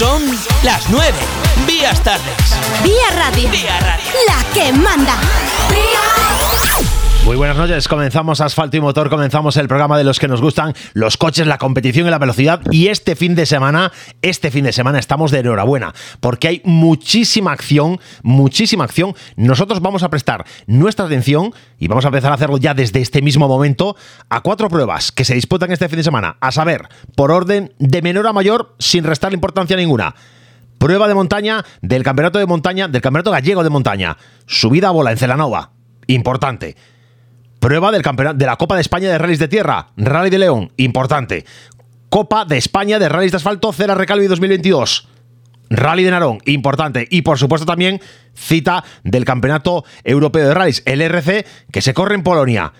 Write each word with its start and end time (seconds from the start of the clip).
Son 0.00 0.22
las 0.62 0.88
9. 0.88 1.12
Vías 1.66 2.02
tardes. 2.02 2.56
Vía 2.82 3.10
Radio. 3.16 3.50
Vía 3.50 3.78
Radio. 3.80 4.10
La 4.26 4.42
que 4.54 4.72
manda. 4.72 5.14
Muy 7.30 7.36
buenas 7.36 7.56
noches, 7.56 7.86
comenzamos 7.86 8.40
Asfalto 8.40 8.76
y 8.76 8.80
Motor, 8.80 9.08
comenzamos 9.08 9.56
el 9.56 9.68
programa 9.68 9.96
de 9.96 10.02
los 10.02 10.18
que 10.18 10.26
nos 10.26 10.42
gustan 10.42 10.74
los 10.94 11.16
coches, 11.16 11.46
la 11.46 11.58
competición 11.58 12.08
y 12.08 12.10
la 12.10 12.18
velocidad 12.18 12.60
y 12.72 12.88
este 12.88 13.14
fin 13.14 13.36
de 13.36 13.46
semana, 13.46 13.92
este 14.20 14.50
fin 14.50 14.64
de 14.64 14.72
semana 14.72 14.98
estamos 14.98 15.30
de 15.30 15.38
enhorabuena 15.38 15.94
porque 16.18 16.48
hay 16.48 16.62
muchísima 16.64 17.52
acción, 17.52 18.00
muchísima 18.24 18.82
acción. 18.82 19.14
Nosotros 19.36 19.80
vamos 19.80 20.02
a 20.02 20.10
prestar 20.10 20.44
nuestra 20.66 21.06
atención 21.06 21.54
y 21.78 21.86
vamos 21.86 22.04
a 22.04 22.08
empezar 22.08 22.32
a 22.32 22.34
hacerlo 22.34 22.58
ya 22.58 22.74
desde 22.74 23.00
este 23.00 23.22
mismo 23.22 23.46
momento 23.46 23.94
a 24.28 24.40
cuatro 24.40 24.68
pruebas 24.68 25.12
que 25.12 25.24
se 25.24 25.34
disputan 25.36 25.70
este 25.70 25.88
fin 25.88 25.98
de 25.98 26.02
semana, 26.02 26.36
a 26.40 26.50
saber, 26.50 26.88
por 27.14 27.30
orden 27.30 27.72
de 27.78 28.02
menor 28.02 28.26
a 28.26 28.32
mayor 28.32 28.74
sin 28.80 29.04
restar 29.04 29.32
importancia 29.32 29.76
ninguna. 29.76 30.16
Prueba 30.78 31.06
de 31.06 31.14
montaña 31.14 31.64
del 31.80 32.02
campeonato 32.02 32.40
de 32.40 32.46
montaña, 32.46 32.88
del 32.88 33.02
campeonato 33.02 33.30
gallego 33.30 33.62
de 33.62 33.70
montaña. 33.70 34.16
Subida 34.46 34.88
a 34.88 34.90
bola 34.90 35.12
en 35.12 35.18
Celanova. 35.18 35.70
Importante. 36.08 36.74
Prueba 37.60 37.92
del 37.92 38.02
campeonato 38.02 38.38
de 38.38 38.46
la 38.46 38.56
Copa 38.56 38.74
de 38.74 38.80
España 38.80 39.10
de 39.10 39.18
Rallys 39.18 39.38
de 39.38 39.46
Tierra, 39.46 39.88
Rally 39.98 40.30
de 40.30 40.38
León, 40.38 40.72
importante. 40.78 41.44
Copa 42.08 42.46
de 42.46 42.56
España 42.56 42.98
de 42.98 43.08
Rallys 43.08 43.32
de 43.32 43.36
Asfalto, 43.36 43.70
Cera 43.72 43.94
Recalvi 43.94 44.26
2022. 44.26 45.08
Rally 45.68 46.02
de 46.02 46.10
Narón, 46.10 46.38
importante. 46.46 47.06
Y 47.10 47.20
por 47.20 47.38
supuesto 47.38 47.66
también 47.66 48.00
cita 48.34 48.82
del 49.04 49.26
Campeonato 49.26 49.84
Europeo 50.04 50.48
de 50.48 50.54
Rallys, 50.54 50.82
el 50.86 51.02
RC, 51.02 51.46
que 51.70 51.82
se 51.82 51.92
corre 51.92 52.14
en 52.14 52.22
Polonia. 52.22 52.72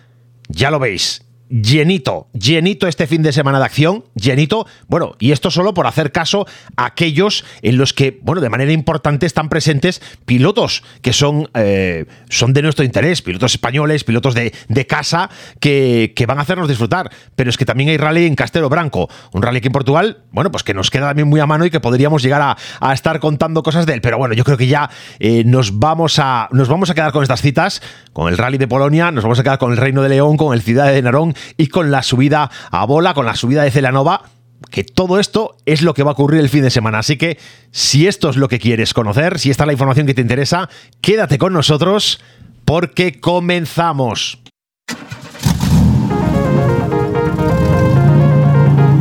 Ya 0.48 0.70
lo 0.70 0.78
veis, 0.78 1.24
llenito, 1.50 2.28
llenito 2.32 2.86
este 2.86 3.06
fin 3.06 3.22
de 3.22 3.32
semana 3.32 3.58
de 3.58 3.64
acción, 3.64 4.04
llenito, 4.14 4.66
bueno, 4.86 5.16
y 5.18 5.32
esto 5.32 5.50
solo 5.50 5.74
por 5.74 5.86
hacer 5.86 6.12
caso 6.12 6.46
a 6.76 6.86
aquellos 6.86 7.44
en 7.62 7.76
los 7.76 7.92
que, 7.92 8.20
bueno, 8.22 8.40
de 8.40 8.48
manera 8.48 8.72
importante 8.72 9.26
están 9.26 9.48
presentes 9.48 10.00
pilotos 10.24 10.84
que 11.02 11.12
son, 11.12 11.50
eh, 11.54 12.06
son 12.28 12.52
de 12.52 12.62
nuestro 12.62 12.84
interés, 12.84 13.20
pilotos 13.20 13.52
españoles, 13.52 14.04
pilotos 14.04 14.34
de, 14.34 14.54
de 14.68 14.86
casa, 14.86 15.28
que, 15.58 16.12
que, 16.14 16.26
van 16.26 16.38
a 16.38 16.42
hacernos 16.42 16.68
disfrutar, 16.68 17.10
pero 17.34 17.50
es 17.50 17.56
que 17.56 17.64
también 17.64 17.90
hay 17.90 17.96
rally 17.96 18.26
en 18.26 18.36
Castelo 18.36 18.68
Branco, 18.68 19.08
un 19.32 19.42
rally 19.42 19.60
que 19.60 19.68
en 19.68 19.72
Portugal, 19.72 20.22
bueno, 20.30 20.52
pues 20.52 20.62
que 20.62 20.72
nos 20.72 20.90
queda 20.90 21.08
también 21.08 21.28
muy 21.28 21.40
a 21.40 21.46
mano 21.46 21.66
y 21.66 21.70
que 21.70 21.80
podríamos 21.80 22.22
llegar 22.22 22.40
a, 22.42 22.56
a 22.80 22.94
estar 22.94 23.18
contando 23.18 23.64
cosas 23.64 23.86
de 23.86 23.94
él, 23.94 24.00
pero 24.00 24.18
bueno, 24.18 24.34
yo 24.34 24.44
creo 24.44 24.56
que 24.56 24.68
ya 24.68 24.88
eh, 25.18 25.42
nos, 25.44 25.80
vamos 25.80 26.20
a, 26.20 26.48
nos 26.52 26.68
vamos 26.68 26.90
a 26.90 26.94
quedar 26.94 27.10
con 27.10 27.24
estas 27.24 27.42
citas, 27.42 27.82
con 28.12 28.28
el 28.28 28.38
rally 28.38 28.58
de 28.58 28.68
Polonia, 28.68 29.10
nos 29.10 29.24
vamos 29.24 29.40
a 29.40 29.42
quedar 29.42 29.58
con 29.58 29.72
el 29.72 29.78
Reino 29.78 30.02
de 30.02 30.10
León, 30.10 30.36
con 30.36 30.54
el 30.54 30.62
Ciudad 30.62 30.92
de 30.92 31.02
Narón, 31.02 31.34
y 31.56 31.68
con 31.68 31.90
la 31.90 32.02
subida 32.02 32.50
a 32.70 32.84
bola, 32.86 33.14
con 33.14 33.26
la 33.26 33.34
subida 33.34 33.62
de 33.62 33.70
Celanova 33.70 34.22
que 34.70 34.84
todo 34.84 35.18
esto 35.18 35.56
es 35.64 35.82
lo 35.82 35.94
que 35.94 36.02
va 36.02 36.10
a 36.10 36.12
ocurrir 36.12 36.40
el 36.40 36.48
fin 36.48 36.62
de 36.62 36.70
semana. 36.70 36.98
Así 36.98 37.16
que 37.16 37.38
si 37.70 38.06
esto 38.06 38.28
es 38.28 38.36
lo 38.36 38.48
que 38.48 38.58
quieres 38.58 38.92
conocer, 38.92 39.38
si 39.38 39.50
esta 39.50 39.64
es 39.64 39.66
la 39.66 39.72
información 39.72 40.06
que 40.06 40.14
te 40.14 40.20
interesa, 40.20 40.68
quédate 41.00 41.38
con 41.38 41.52
nosotros 41.52 42.20
porque 42.64 43.20
comenzamos. 43.20 44.38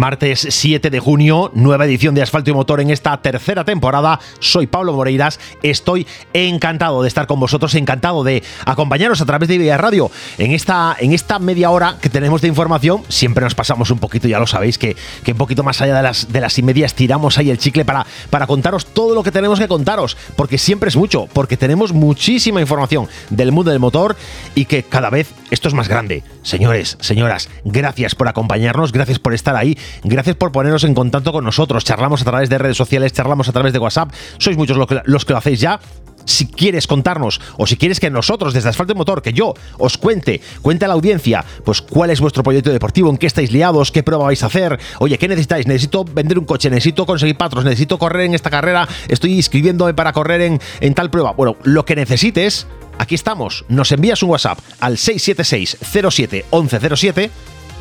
Martes 0.00 0.46
7 0.48 0.88
de 0.88 0.98
junio, 0.98 1.50
nueva 1.52 1.84
edición 1.84 2.14
de 2.14 2.22
Asfalto 2.22 2.48
y 2.48 2.54
Motor 2.54 2.80
en 2.80 2.88
esta 2.88 3.20
tercera 3.20 3.64
temporada. 3.66 4.18
Soy 4.38 4.66
Pablo 4.66 4.94
Moreiras, 4.94 5.38
estoy 5.62 6.06
encantado 6.32 7.02
de 7.02 7.08
estar 7.08 7.26
con 7.26 7.38
vosotros, 7.38 7.74
encantado 7.74 8.24
de 8.24 8.42
acompañaros 8.64 9.20
a 9.20 9.26
través 9.26 9.50
de 9.50 9.76
Radio. 9.76 10.10
En 10.38 10.52
esta, 10.52 10.96
en 10.98 11.12
esta 11.12 11.38
media 11.38 11.68
hora 11.68 11.98
que 12.00 12.08
tenemos 12.08 12.40
de 12.40 12.48
información, 12.48 13.02
siempre 13.10 13.44
nos 13.44 13.54
pasamos 13.54 13.90
un 13.90 13.98
poquito, 13.98 14.26
ya 14.26 14.38
lo 14.38 14.46
sabéis, 14.46 14.78
que, 14.78 14.96
que 15.22 15.32
un 15.32 15.38
poquito 15.38 15.62
más 15.64 15.82
allá 15.82 15.94
de 15.96 16.02
las, 16.02 16.32
de 16.32 16.40
las 16.40 16.58
y 16.58 16.62
medias 16.62 16.94
tiramos 16.94 17.36
ahí 17.36 17.50
el 17.50 17.58
chicle 17.58 17.84
para, 17.84 18.06
para 18.30 18.46
contaros 18.46 18.86
todo 18.86 19.14
lo 19.14 19.22
que 19.22 19.32
tenemos 19.32 19.58
que 19.58 19.68
contaros, 19.68 20.16
porque 20.34 20.56
siempre 20.56 20.88
es 20.88 20.96
mucho, 20.96 21.28
porque 21.34 21.58
tenemos 21.58 21.92
muchísima 21.92 22.62
información 22.62 23.06
del 23.28 23.52
mundo 23.52 23.70
del 23.70 23.80
motor 23.80 24.16
y 24.54 24.64
que 24.64 24.82
cada 24.82 25.10
vez 25.10 25.34
esto 25.50 25.68
es 25.68 25.74
más 25.74 25.88
grande. 25.88 26.22
Señores, 26.42 26.96
señoras, 27.00 27.50
gracias 27.64 28.14
por 28.14 28.28
acompañarnos, 28.28 28.92
gracias 28.92 29.18
por 29.18 29.34
estar 29.34 29.56
ahí 29.56 29.76
Gracias 30.04 30.36
por 30.36 30.52
poneros 30.52 30.84
en 30.84 30.94
contacto 30.94 31.32
con 31.32 31.44
nosotros. 31.44 31.84
Charlamos 31.84 32.22
a 32.22 32.24
través 32.24 32.48
de 32.48 32.58
redes 32.58 32.76
sociales, 32.76 33.12
charlamos 33.12 33.48
a 33.48 33.52
través 33.52 33.72
de 33.72 33.78
WhatsApp. 33.78 34.12
Sois 34.38 34.56
muchos 34.56 34.76
los 34.76 35.24
que, 35.24 35.32
lo 35.32 35.38
hacéis 35.38 35.60
ya 35.60 35.80
si 36.24 36.46
quieres 36.46 36.86
contarnos 36.86 37.40
o 37.56 37.66
si 37.66 37.76
quieres 37.76 37.98
que 37.98 38.10
nosotros 38.10 38.54
desde 38.54 38.68
Asfalto 38.68 38.92
y 38.92 38.96
Motor, 38.96 39.22
que 39.22 39.32
yo 39.32 39.54
os 39.78 39.98
cuente, 39.98 40.40
cuente 40.62 40.84
a 40.84 40.88
la 40.88 40.94
audiencia, 40.94 41.44
pues 41.64 41.80
cuál 41.80 42.10
es 42.10 42.20
vuestro 42.20 42.42
proyecto 42.42 42.70
deportivo, 42.70 43.10
en 43.10 43.16
qué 43.16 43.26
estáis 43.26 43.50
liados, 43.50 43.90
qué 43.90 44.02
prueba 44.02 44.24
vais 44.24 44.42
a 44.42 44.46
hacer, 44.46 44.78
oye, 44.98 45.18
¿qué 45.18 45.28
necesitáis? 45.28 45.66
Necesito 45.66 46.04
vender 46.04 46.38
un 46.38 46.44
coche, 46.44 46.70
necesito 46.70 47.06
conseguir 47.06 47.36
patros, 47.36 47.64
necesito 47.64 47.98
correr 47.98 48.26
en 48.26 48.34
esta 48.34 48.50
carrera, 48.50 48.88
estoy 49.08 49.32
inscribiéndome 49.32 49.94
para 49.94 50.12
correr 50.12 50.42
en, 50.42 50.60
en 50.80 50.94
tal 50.94 51.10
prueba. 51.10 51.32
Bueno, 51.32 51.56
lo 51.64 51.84
que 51.84 51.96
necesites, 51.96 52.66
aquí 52.98 53.14
estamos. 53.14 53.64
Nos 53.68 53.90
envías 53.92 54.22
un 54.22 54.30
WhatsApp 54.30 54.58
al 54.80 54.98
676 54.98 55.78
07 56.10 56.44
1107 56.52 57.30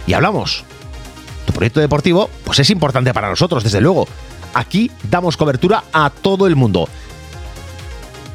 y 0.08 0.14
hablamos 0.14 0.64
proyecto 1.54 1.80
deportivo, 1.80 2.30
pues 2.44 2.60
es 2.60 2.70
importante 2.70 3.14
para 3.14 3.30
nosotros, 3.30 3.64
desde 3.64 3.82
luego. 3.82 4.08
Aquí 4.54 4.92
damos 5.10 5.38
cobertura 5.38 5.84
a 5.94 6.10
todo 6.10 6.48
el 6.48 6.56
mundo. 6.56 6.88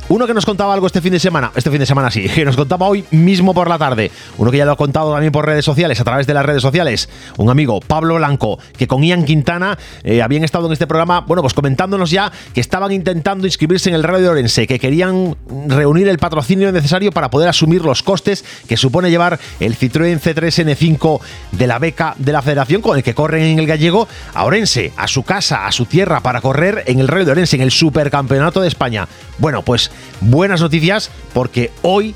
Uno 0.07 0.27
que 0.27 0.35
nos 0.35 0.45
contaba 0.45 0.75
algo 0.75 0.87
este 0.87 1.01
fin 1.01 1.13
de 1.13 1.19
semana, 1.19 1.51
este 1.57 1.71
fin 1.71 1.79
de 1.79 1.87
semana 1.87 2.11
sí, 2.11 2.29
que 2.29 2.45
nos 2.45 2.57
contaba 2.57 2.87
hoy 2.87 3.05
mismo 3.11 3.55
por 3.55 3.69
la 3.69 3.79
tarde. 3.79 4.11
Uno 4.37 4.51
que 4.51 4.59
ya 4.59 4.67
lo 4.67 4.73
ha 4.73 4.77
contado 4.77 5.11
también 5.13 5.33
por 5.33 5.47
redes 5.47 5.65
sociales, 5.65 5.99
a 5.99 6.05
través 6.05 6.27
de 6.27 6.35
las 6.35 6.45
redes 6.45 6.61
sociales. 6.61 7.09
Un 7.39 7.49
amigo, 7.49 7.81
Pablo 7.81 8.17
Blanco, 8.17 8.59
que 8.77 8.87
con 8.87 9.03
Ian 9.03 9.25
Quintana 9.25 9.79
eh, 10.03 10.21
habían 10.21 10.45
estado 10.45 10.67
en 10.67 10.75
este 10.75 10.87
programa, 10.87 11.21
bueno, 11.21 11.41
pues 11.41 11.55
comentándonos 11.55 12.11
ya 12.11 12.31
que 12.53 12.61
estaban 12.61 12.93
intentando 12.93 13.47
inscribirse 13.47 13.89
en 13.89 13.95
el 13.95 14.03
Radio 14.03 14.25
de 14.25 14.29
Orense, 14.29 14.67
que 14.67 14.79
querían 14.79 15.37
reunir 15.69 16.07
el 16.09 16.19
patrocinio 16.19 16.71
necesario 16.71 17.11
para 17.11 17.31
poder 17.31 17.49
asumir 17.49 17.83
los 17.83 18.03
costes 18.03 18.45
que 18.69 18.77
supone 18.77 19.11
llevar 19.11 19.41
el 19.59 19.75
Citroën 19.75 20.21
C3 20.21 20.77
N5 20.77 21.21
de 21.53 21.67
la 21.67 21.79
beca 21.79 22.15
de 22.19 22.33
la 22.33 22.43
federación 22.43 22.83
con 22.83 22.99
el 22.99 23.03
que 23.03 23.15
corren 23.15 23.43
en 23.43 23.59
el 23.59 23.67
gallego 23.67 24.07
a 24.35 24.45
Orense, 24.45 24.93
a 24.99 25.09
su 25.09 25.23
casa, 25.23 25.67
a 25.67 25.73
su 25.73 25.87
tierra, 25.87 26.21
para 26.21 26.43
correr 26.43 26.85
en 26.87 27.01
el 27.01 27.09
Radio 27.09 27.25
de 27.25 27.33
Orense, 27.33 27.57
en 27.57 27.63
el 27.63 27.71
Supercampeonato 27.71 28.61
de 28.61 28.69
España. 28.69 29.09
Bueno, 29.39 29.63
pues 29.63 29.91
buenas 30.21 30.61
noticias 30.61 31.11
porque 31.33 31.71
hoy, 31.83 32.15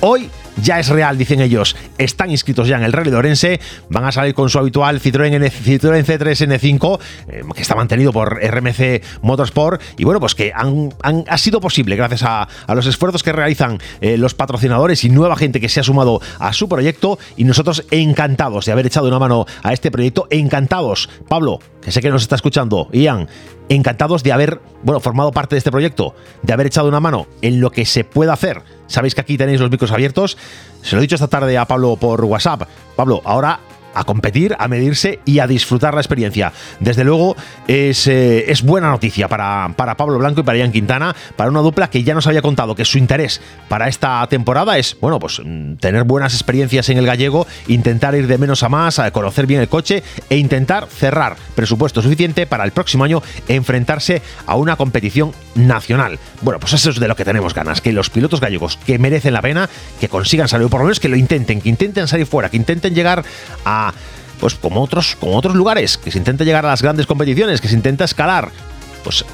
hoy 0.00 0.30
ya 0.60 0.78
es 0.78 0.88
real, 0.88 1.16
dicen 1.16 1.40
ellos. 1.40 1.76
Están 1.98 2.30
inscritos 2.30 2.68
ya 2.68 2.76
en 2.76 2.82
el 2.82 2.92
Rally 2.92 3.10
de 3.10 3.16
Orense. 3.16 3.60
Van 3.88 4.04
a 4.04 4.12
salir 4.12 4.34
con 4.34 4.50
su 4.50 4.58
habitual 4.58 5.00
Citroën, 5.00 5.32
N 5.32 5.50
Citroën 5.50 6.04
C3 6.04 6.46
N5, 6.46 7.00
eh, 7.28 7.42
que 7.54 7.62
está 7.62 7.74
mantenido 7.74 8.12
por 8.12 8.38
RMC 8.38 9.02
Motorsport. 9.22 9.80
Y 9.96 10.04
bueno, 10.04 10.20
pues 10.20 10.34
que 10.34 10.52
han, 10.54 10.92
ha 11.02 11.38
sido 11.38 11.60
posible 11.60 11.96
gracias 11.96 12.22
a, 12.22 12.48
a 12.66 12.74
los 12.74 12.86
esfuerzos 12.86 13.22
que 13.22 13.32
realizan 13.32 13.78
eh, 14.00 14.16
los 14.18 14.34
patrocinadores 14.34 15.04
y 15.04 15.08
nueva 15.08 15.36
gente 15.36 15.60
que 15.60 15.68
se 15.68 15.80
ha 15.80 15.84
sumado 15.84 16.20
a 16.38 16.52
su 16.52 16.68
proyecto. 16.68 17.18
Y 17.36 17.44
nosotros 17.44 17.84
encantados 17.90 18.66
de 18.66 18.72
haber 18.72 18.86
echado 18.86 19.08
una 19.08 19.18
mano 19.18 19.46
a 19.62 19.72
este 19.72 19.90
proyecto. 19.90 20.26
Encantados. 20.30 21.08
Pablo, 21.28 21.60
que 21.80 21.90
sé 21.90 22.00
que 22.00 22.10
nos 22.10 22.22
está 22.22 22.36
escuchando. 22.36 22.88
Ian, 22.92 23.28
encantados 23.74 24.22
de 24.22 24.32
haber, 24.32 24.60
bueno, 24.82 25.00
formado 25.00 25.32
parte 25.32 25.54
de 25.54 25.58
este 25.58 25.70
proyecto, 25.70 26.14
de 26.42 26.52
haber 26.52 26.66
echado 26.66 26.88
una 26.88 27.00
mano 27.00 27.26
en 27.40 27.60
lo 27.60 27.70
que 27.70 27.84
se 27.84 28.04
pueda 28.04 28.32
hacer. 28.32 28.62
Sabéis 28.86 29.14
que 29.14 29.20
aquí 29.20 29.38
tenéis 29.38 29.60
los 29.60 29.70
micros 29.70 29.92
abiertos. 29.92 30.36
Se 30.82 30.94
lo 30.94 31.00
he 31.00 31.02
dicho 31.02 31.14
esta 31.14 31.28
tarde 31.28 31.56
a 31.56 31.66
Pablo 31.66 31.96
por 31.96 32.24
WhatsApp. 32.24 32.62
Pablo, 32.96 33.22
ahora 33.24 33.60
a 33.94 34.04
competir, 34.04 34.56
a 34.58 34.68
medirse 34.68 35.20
y 35.24 35.38
a 35.38 35.46
disfrutar 35.46 35.94
la 35.94 36.00
experiencia. 36.00 36.52
Desde 36.80 37.04
luego 37.04 37.36
es, 37.68 38.06
eh, 38.06 38.50
es 38.50 38.62
buena 38.62 38.90
noticia 38.90 39.28
para, 39.28 39.72
para, 39.76 39.96
Pablo 39.96 40.18
Blanco 40.18 40.40
y 40.40 40.44
para 40.44 40.58
Ian 40.58 40.72
Quintana, 40.72 41.14
para 41.36 41.50
una 41.50 41.60
dupla 41.60 41.90
que 41.90 42.02
ya 42.02 42.14
nos 42.14 42.26
había 42.26 42.42
contado 42.42 42.74
que 42.74 42.84
su 42.84 42.98
interés 42.98 43.40
para 43.68 43.88
esta 43.88 44.26
temporada 44.28 44.78
es, 44.78 44.96
bueno, 45.00 45.18
pues 45.18 45.40
mm, 45.44 45.74
tener 45.74 46.04
buenas 46.04 46.34
experiencias 46.34 46.88
en 46.88 46.98
el 46.98 47.06
gallego, 47.06 47.46
intentar 47.68 48.14
ir 48.14 48.26
de 48.26 48.38
menos 48.38 48.62
a 48.62 48.68
más, 48.68 48.98
a 48.98 49.10
conocer 49.10 49.46
bien 49.46 49.60
el 49.60 49.68
coche 49.68 50.02
e 50.30 50.36
intentar 50.36 50.86
cerrar 50.88 51.36
presupuesto 51.54 52.02
suficiente 52.02 52.46
para 52.46 52.64
el 52.64 52.72
próximo 52.72 53.04
año 53.04 53.22
enfrentarse 53.48 54.22
a 54.46 54.56
una 54.56 54.76
competición 54.76 55.32
nacional. 55.54 56.18
Bueno, 56.40 56.60
pues 56.60 56.72
eso 56.72 56.90
es 56.90 56.98
de 56.98 57.08
lo 57.08 57.16
que 57.16 57.24
tenemos 57.24 57.54
ganas, 57.54 57.80
que 57.80 57.92
los 57.92 58.10
pilotos 58.10 58.40
gallegos 58.40 58.76
que 58.76 58.98
merecen 58.98 59.34
la 59.34 59.42
pena, 59.42 59.68
que 60.00 60.08
consigan 60.08 60.48
salir, 60.48 60.68
por 60.68 60.80
lo 60.80 60.84
menos 60.84 61.00
que 61.00 61.08
lo 61.08 61.16
intenten, 61.16 61.60
que 61.60 61.68
intenten 61.68 62.08
salir 62.08 62.26
fuera, 62.26 62.48
que 62.48 62.56
intenten 62.56 62.94
llegar 62.94 63.24
a 63.64 63.81
pues 64.40 64.54
como 64.54 64.82
otros, 64.82 65.16
como 65.18 65.36
otros 65.36 65.54
lugares, 65.54 65.98
que 65.98 66.10
se 66.10 66.18
intenta 66.18 66.44
llegar 66.44 66.66
a 66.66 66.70
las 66.70 66.82
grandes 66.82 67.06
competiciones, 67.06 67.60
que 67.60 67.68
se 67.68 67.74
intenta 67.74 68.04
escalar, 68.04 68.50
pues 69.04 69.24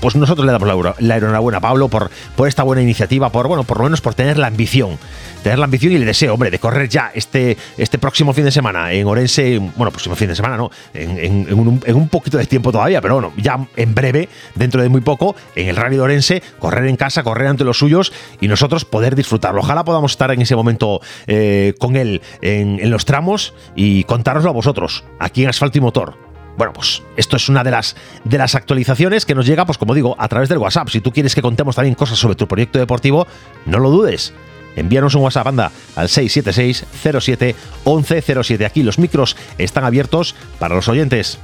pues 0.00 0.16
nosotros 0.16 0.44
le 0.44 0.52
damos 0.52 0.94
la, 0.98 1.16
enhorabuena 1.16 1.56
a 1.56 1.60
Pablo 1.62 1.88
por, 1.88 2.10
por 2.36 2.46
esta 2.46 2.62
buena 2.62 2.82
iniciativa, 2.82 3.32
por, 3.32 3.48
bueno, 3.48 3.64
por 3.64 3.78
lo 3.78 3.84
menos 3.84 4.02
por 4.02 4.14
tener 4.14 4.36
la 4.36 4.48
ambición, 4.48 4.98
tener 5.44 5.58
la 5.58 5.66
ambición 5.66 5.92
y 5.92 5.96
el 5.96 6.06
deseo, 6.06 6.32
hombre, 6.34 6.50
de 6.50 6.58
correr 6.58 6.88
ya 6.88 7.12
este, 7.14 7.56
este 7.76 7.98
próximo 7.98 8.32
fin 8.32 8.46
de 8.46 8.50
semana 8.50 8.90
en 8.92 9.06
Orense, 9.06 9.58
bueno, 9.76 9.90
próximo 9.90 10.16
fin 10.16 10.28
de 10.28 10.34
semana, 10.34 10.56
¿no? 10.56 10.70
En, 10.94 11.52
un, 11.52 11.82
un 11.86 12.08
poquito 12.08 12.38
de 12.38 12.46
tiempo 12.46 12.72
todavía, 12.72 13.02
pero 13.02 13.14
bueno, 13.14 13.32
ya 13.36 13.68
en 13.76 13.94
breve, 13.94 14.30
dentro 14.54 14.82
de 14.82 14.88
muy 14.88 15.02
poco, 15.02 15.36
en 15.54 15.68
el 15.68 15.76
Rally 15.76 15.96
de 15.96 16.02
Orense, 16.02 16.42
correr 16.58 16.86
en 16.86 16.96
casa, 16.96 17.22
correr 17.22 17.46
ante 17.46 17.62
los 17.62 17.78
suyos 17.78 18.10
y 18.40 18.48
nosotros 18.48 18.86
poder 18.86 19.14
disfrutarlo. 19.14 19.60
Ojalá 19.60 19.84
podamos 19.84 20.12
estar 20.12 20.30
en 20.30 20.40
ese 20.40 20.56
momento 20.56 21.02
eh, 21.26 21.74
con 21.78 21.96
él 21.96 22.22
en, 22.40 22.90
los 22.90 23.04
tramos 23.04 23.52
y 23.76 24.04
contároslo 24.04 24.48
a 24.48 24.52
vosotros, 24.54 25.04
aquí 25.18 25.42
en 25.42 25.50
Asfalto 25.50 25.76
y 25.76 25.82
Motor. 25.82 26.16
Bueno, 26.56 26.72
pues 26.72 27.02
esto 27.18 27.36
es 27.36 27.50
una 27.50 27.62
de 27.64 27.70
las, 27.70 27.96
de 28.24 28.38
las 28.38 28.54
actualizaciones 28.54 29.26
que 29.26 29.34
nos 29.34 29.44
llega, 29.44 29.66
pues 29.66 29.76
como 29.76 29.92
digo, 29.92 30.16
a 30.18 30.28
través 30.28 30.48
del 30.48 30.56
WhatsApp. 30.56 30.88
Si 30.88 31.00
tú 31.02 31.12
quieres 31.12 31.34
que 31.34 31.42
contemos 31.42 31.76
también 31.76 31.96
cosas 31.96 32.18
sobre 32.18 32.34
tu 32.34 32.48
proyecto 32.48 32.78
deportivo, 32.78 33.26
no 33.66 33.78
lo 33.78 33.90
dudes. 33.90 34.32
Envíanos 34.76 35.14
un 35.14 35.22
WhatsApp, 35.22 35.46
anda, 35.46 35.72
al 35.96 36.08
676 36.08 36.86
07 37.20 37.54
1107. 37.84 38.66
Aquí 38.66 38.82
los 38.82 38.98
micros 38.98 39.36
están 39.58 39.84
abiertos 39.84 40.34
para 40.58 40.74
los 40.74 40.88
oyentes. 40.88 41.38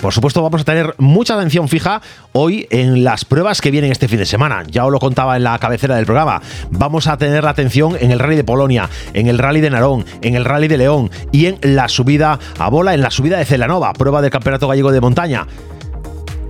Por 0.00 0.14
supuesto, 0.14 0.42
vamos 0.42 0.60
a 0.60 0.64
tener 0.64 0.94
mucha 0.98 1.34
atención 1.34 1.68
fija 1.68 2.00
hoy 2.32 2.68
en 2.70 3.02
las 3.02 3.24
pruebas 3.24 3.60
que 3.60 3.72
vienen 3.72 3.90
este 3.90 4.06
fin 4.06 4.18
de 4.18 4.26
semana. 4.26 4.62
Ya 4.70 4.86
os 4.86 4.92
lo 4.92 5.00
contaba 5.00 5.36
en 5.36 5.42
la 5.42 5.58
cabecera 5.58 5.96
del 5.96 6.06
programa. 6.06 6.40
Vamos 6.70 7.08
a 7.08 7.16
tener 7.16 7.42
la 7.42 7.50
atención 7.50 7.96
en 8.00 8.12
el 8.12 8.20
Rally 8.20 8.36
de 8.36 8.44
Polonia, 8.44 8.88
en 9.12 9.26
el 9.26 9.38
Rally 9.38 9.60
de 9.60 9.70
Narón, 9.70 10.04
en 10.22 10.36
el 10.36 10.44
Rally 10.44 10.68
de 10.68 10.78
León 10.78 11.10
y 11.32 11.46
en 11.46 11.58
la 11.62 11.88
subida 11.88 12.38
a 12.58 12.70
bola, 12.70 12.94
en 12.94 13.02
la 13.02 13.10
subida 13.10 13.38
de 13.38 13.44
Celanova, 13.44 13.92
prueba 13.92 14.22
del 14.22 14.30
Campeonato 14.30 14.68
Gallego 14.68 14.92
de 14.92 15.00
Montaña. 15.00 15.46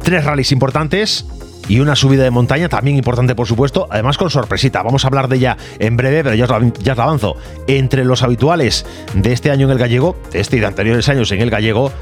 Tres 0.02 0.24
rallies 0.24 0.52
importantes 0.52 1.26
y 1.68 1.80
una 1.80 1.94
subida 1.94 2.24
de 2.24 2.30
montaña 2.30 2.68
también 2.68 2.96
importante, 2.96 3.34
por 3.34 3.46
supuesto, 3.46 3.86
además 3.90 4.16
con 4.16 4.30
sorpresita. 4.30 4.82
Vamos 4.82 5.04
a 5.04 5.08
hablar 5.08 5.28
de 5.28 5.36
ella 5.36 5.56
en 5.78 5.96
breve, 5.96 6.24
pero 6.24 6.34
ya 6.34 6.44
os, 6.44 6.50
la, 6.50 6.92
avanzo. 6.92 7.36
Entre 7.66 8.04
los 8.04 8.22
habituales 8.22 8.86
de 9.14 9.32
este 9.32 9.50
año 9.50 9.66
en 9.66 9.72
el 9.72 9.78
gallego, 9.78 10.16
de 10.32 10.40
este 10.40 10.56
y 10.56 10.60
de 10.60 10.66
anteriores 10.66 11.08
años 11.08 11.30
en 11.30 11.40
el 11.40 11.50
gallego, 11.50 11.92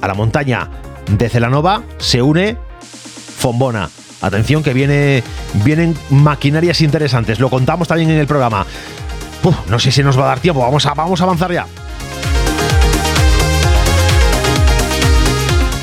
a 0.00 0.06
la 0.06 0.14
montaña 0.14 0.70
de 1.10 1.28
Celanova 1.28 1.82
se 1.98 2.22
une 2.22 2.56
Fombona. 3.38 3.90
Atención 4.20 4.62
que 4.62 4.72
viene, 4.72 5.24
vienen 5.64 5.96
maquinarias 6.10 6.80
interesantes. 6.80 7.40
Lo 7.40 7.50
contamos 7.50 7.88
también 7.88 8.10
en 8.10 8.18
el 8.18 8.28
programa. 8.28 8.64
no 9.68 9.78
sé 9.80 9.90
si 9.90 10.04
nos 10.04 10.16
va 10.16 10.24
a 10.24 10.28
dar 10.28 10.40
tiempo. 10.40 10.60
Vamos 10.60 10.86
a, 10.86 10.94
vamos 10.94 11.20
a 11.20 11.24
avanzar 11.24 11.52
ya. 11.52 11.66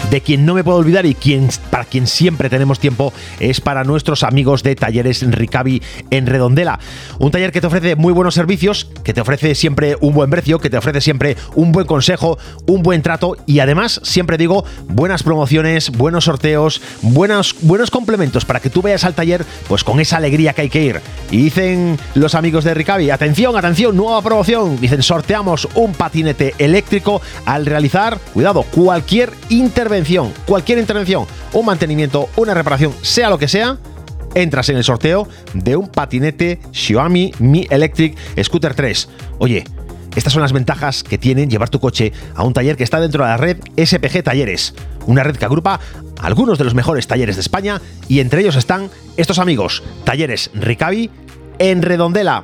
De 0.09 0.21
quien 0.21 0.45
no 0.45 0.55
me 0.55 0.63
puedo 0.63 0.77
olvidar 0.77 1.05
y 1.05 1.13
quien, 1.13 1.49
para 1.69 1.85
quien 1.85 2.07
siempre 2.07 2.49
tenemos 2.49 2.79
tiempo 2.79 3.13
es 3.39 3.61
para 3.61 3.83
nuestros 3.83 4.23
amigos 4.23 4.63
de 4.63 4.75
Talleres 4.75 5.23
Ricavi 5.29 5.81
en 6.09 6.25
Redondela. 6.25 6.79
Un 7.19 7.31
taller 7.31 7.51
que 7.51 7.61
te 7.61 7.67
ofrece 7.67 7.95
muy 7.95 8.11
buenos 8.11 8.33
servicios, 8.33 8.87
que 9.03 9.13
te 9.13 9.21
ofrece 9.21 9.53
siempre 9.53 9.97
un 10.01 10.13
buen 10.13 10.29
precio, 10.29 10.59
que 10.59 10.69
te 10.69 10.77
ofrece 10.77 11.01
siempre 11.01 11.37
un 11.55 11.71
buen 11.71 11.85
consejo, 11.85 12.39
un 12.65 12.81
buen 12.81 13.01
trato 13.01 13.37
y 13.45 13.59
además, 13.59 14.01
siempre 14.03 14.37
digo, 14.37 14.65
buenas 14.87 15.21
promociones, 15.21 15.91
buenos 15.91 16.25
sorteos, 16.25 16.81
buenos, 17.01 17.55
buenos 17.61 17.91
complementos 17.91 18.45
para 18.45 18.59
que 18.59 18.69
tú 18.69 18.81
vayas 18.81 19.03
al 19.03 19.13
taller 19.13 19.45
pues 19.67 19.83
con 19.83 19.99
esa 19.99 20.17
alegría 20.17 20.53
que 20.53 20.61
hay 20.61 20.69
que 20.69 20.83
ir. 20.83 21.01
Y 21.29 21.37
dicen 21.37 21.99
los 22.15 22.33
amigos 22.33 22.63
de 22.63 22.73
Ricavi, 22.73 23.11
atención, 23.11 23.55
atención, 23.55 23.95
nueva 23.95 24.21
promoción. 24.23 24.79
Dicen, 24.81 25.03
sorteamos 25.03 25.67
un 25.75 25.93
patinete 25.93 26.55
eléctrico 26.57 27.21
al 27.45 27.65
realizar, 27.67 28.17
cuidado, 28.33 28.63
cualquier 28.63 29.31
intervención 29.49 29.98
cualquier 30.45 30.79
intervención, 30.79 31.25
un 31.53 31.65
mantenimiento, 31.65 32.29
una 32.35 32.53
reparación, 32.53 32.93
sea 33.01 33.29
lo 33.29 33.37
que 33.37 33.47
sea, 33.47 33.77
entras 34.35 34.69
en 34.69 34.77
el 34.77 34.83
sorteo 34.83 35.27
de 35.53 35.75
un 35.75 35.87
patinete 35.87 36.59
Xiaomi 36.71 37.33
Mi 37.39 37.67
Electric 37.69 38.17
Scooter 38.43 38.73
3. 38.73 39.09
Oye, 39.39 39.63
estas 40.15 40.33
son 40.33 40.41
las 40.41 40.53
ventajas 40.53 41.03
que 41.03 41.17
tienen 41.17 41.49
llevar 41.49 41.69
tu 41.69 41.79
coche 41.79 42.11
a 42.35 42.43
un 42.43 42.53
taller 42.53 42.75
que 42.75 42.83
está 42.83 42.99
dentro 42.99 43.23
de 43.23 43.29
la 43.29 43.37
red 43.37 43.57
SPG 43.77 44.23
Talleres, 44.23 44.73
una 45.05 45.23
red 45.23 45.35
que 45.35 45.45
agrupa 45.45 45.79
algunos 46.19 46.57
de 46.57 46.63
los 46.63 46.73
mejores 46.73 47.07
talleres 47.07 47.35
de 47.35 47.41
España 47.41 47.81
y 48.07 48.19
entre 48.19 48.41
ellos 48.41 48.55
están 48.55 48.89
estos 49.17 49.39
amigos, 49.39 49.83
Talleres 50.03 50.51
Ricavi 50.53 51.09
en 51.59 51.81
Redondela. 51.81 52.43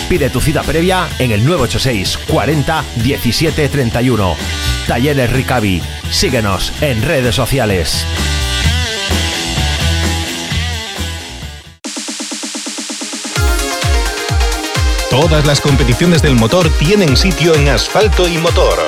Pide 0.11 0.29
tu 0.29 0.41
cita 0.41 0.61
previa 0.61 1.07
en 1.19 1.31
el 1.31 1.45
986 1.45 2.17
40 2.27 2.83
17 3.01 3.69
31. 3.69 4.35
Talleres 4.85 5.31
Ricavi. 5.31 5.81
Síguenos 6.09 6.73
en 6.81 7.01
redes 7.01 7.33
sociales. 7.33 8.05
Todas 15.09 15.47
las 15.47 15.61
competiciones 15.61 16.21
del 16.21 16.35
motor 16.35 16.67
tienen 16.77 17.15
sitio 17.15 17.55
en 17.55 17.69
asfalto 17.69 18.27
y 18.27 18.37
motor. 18.37 18.79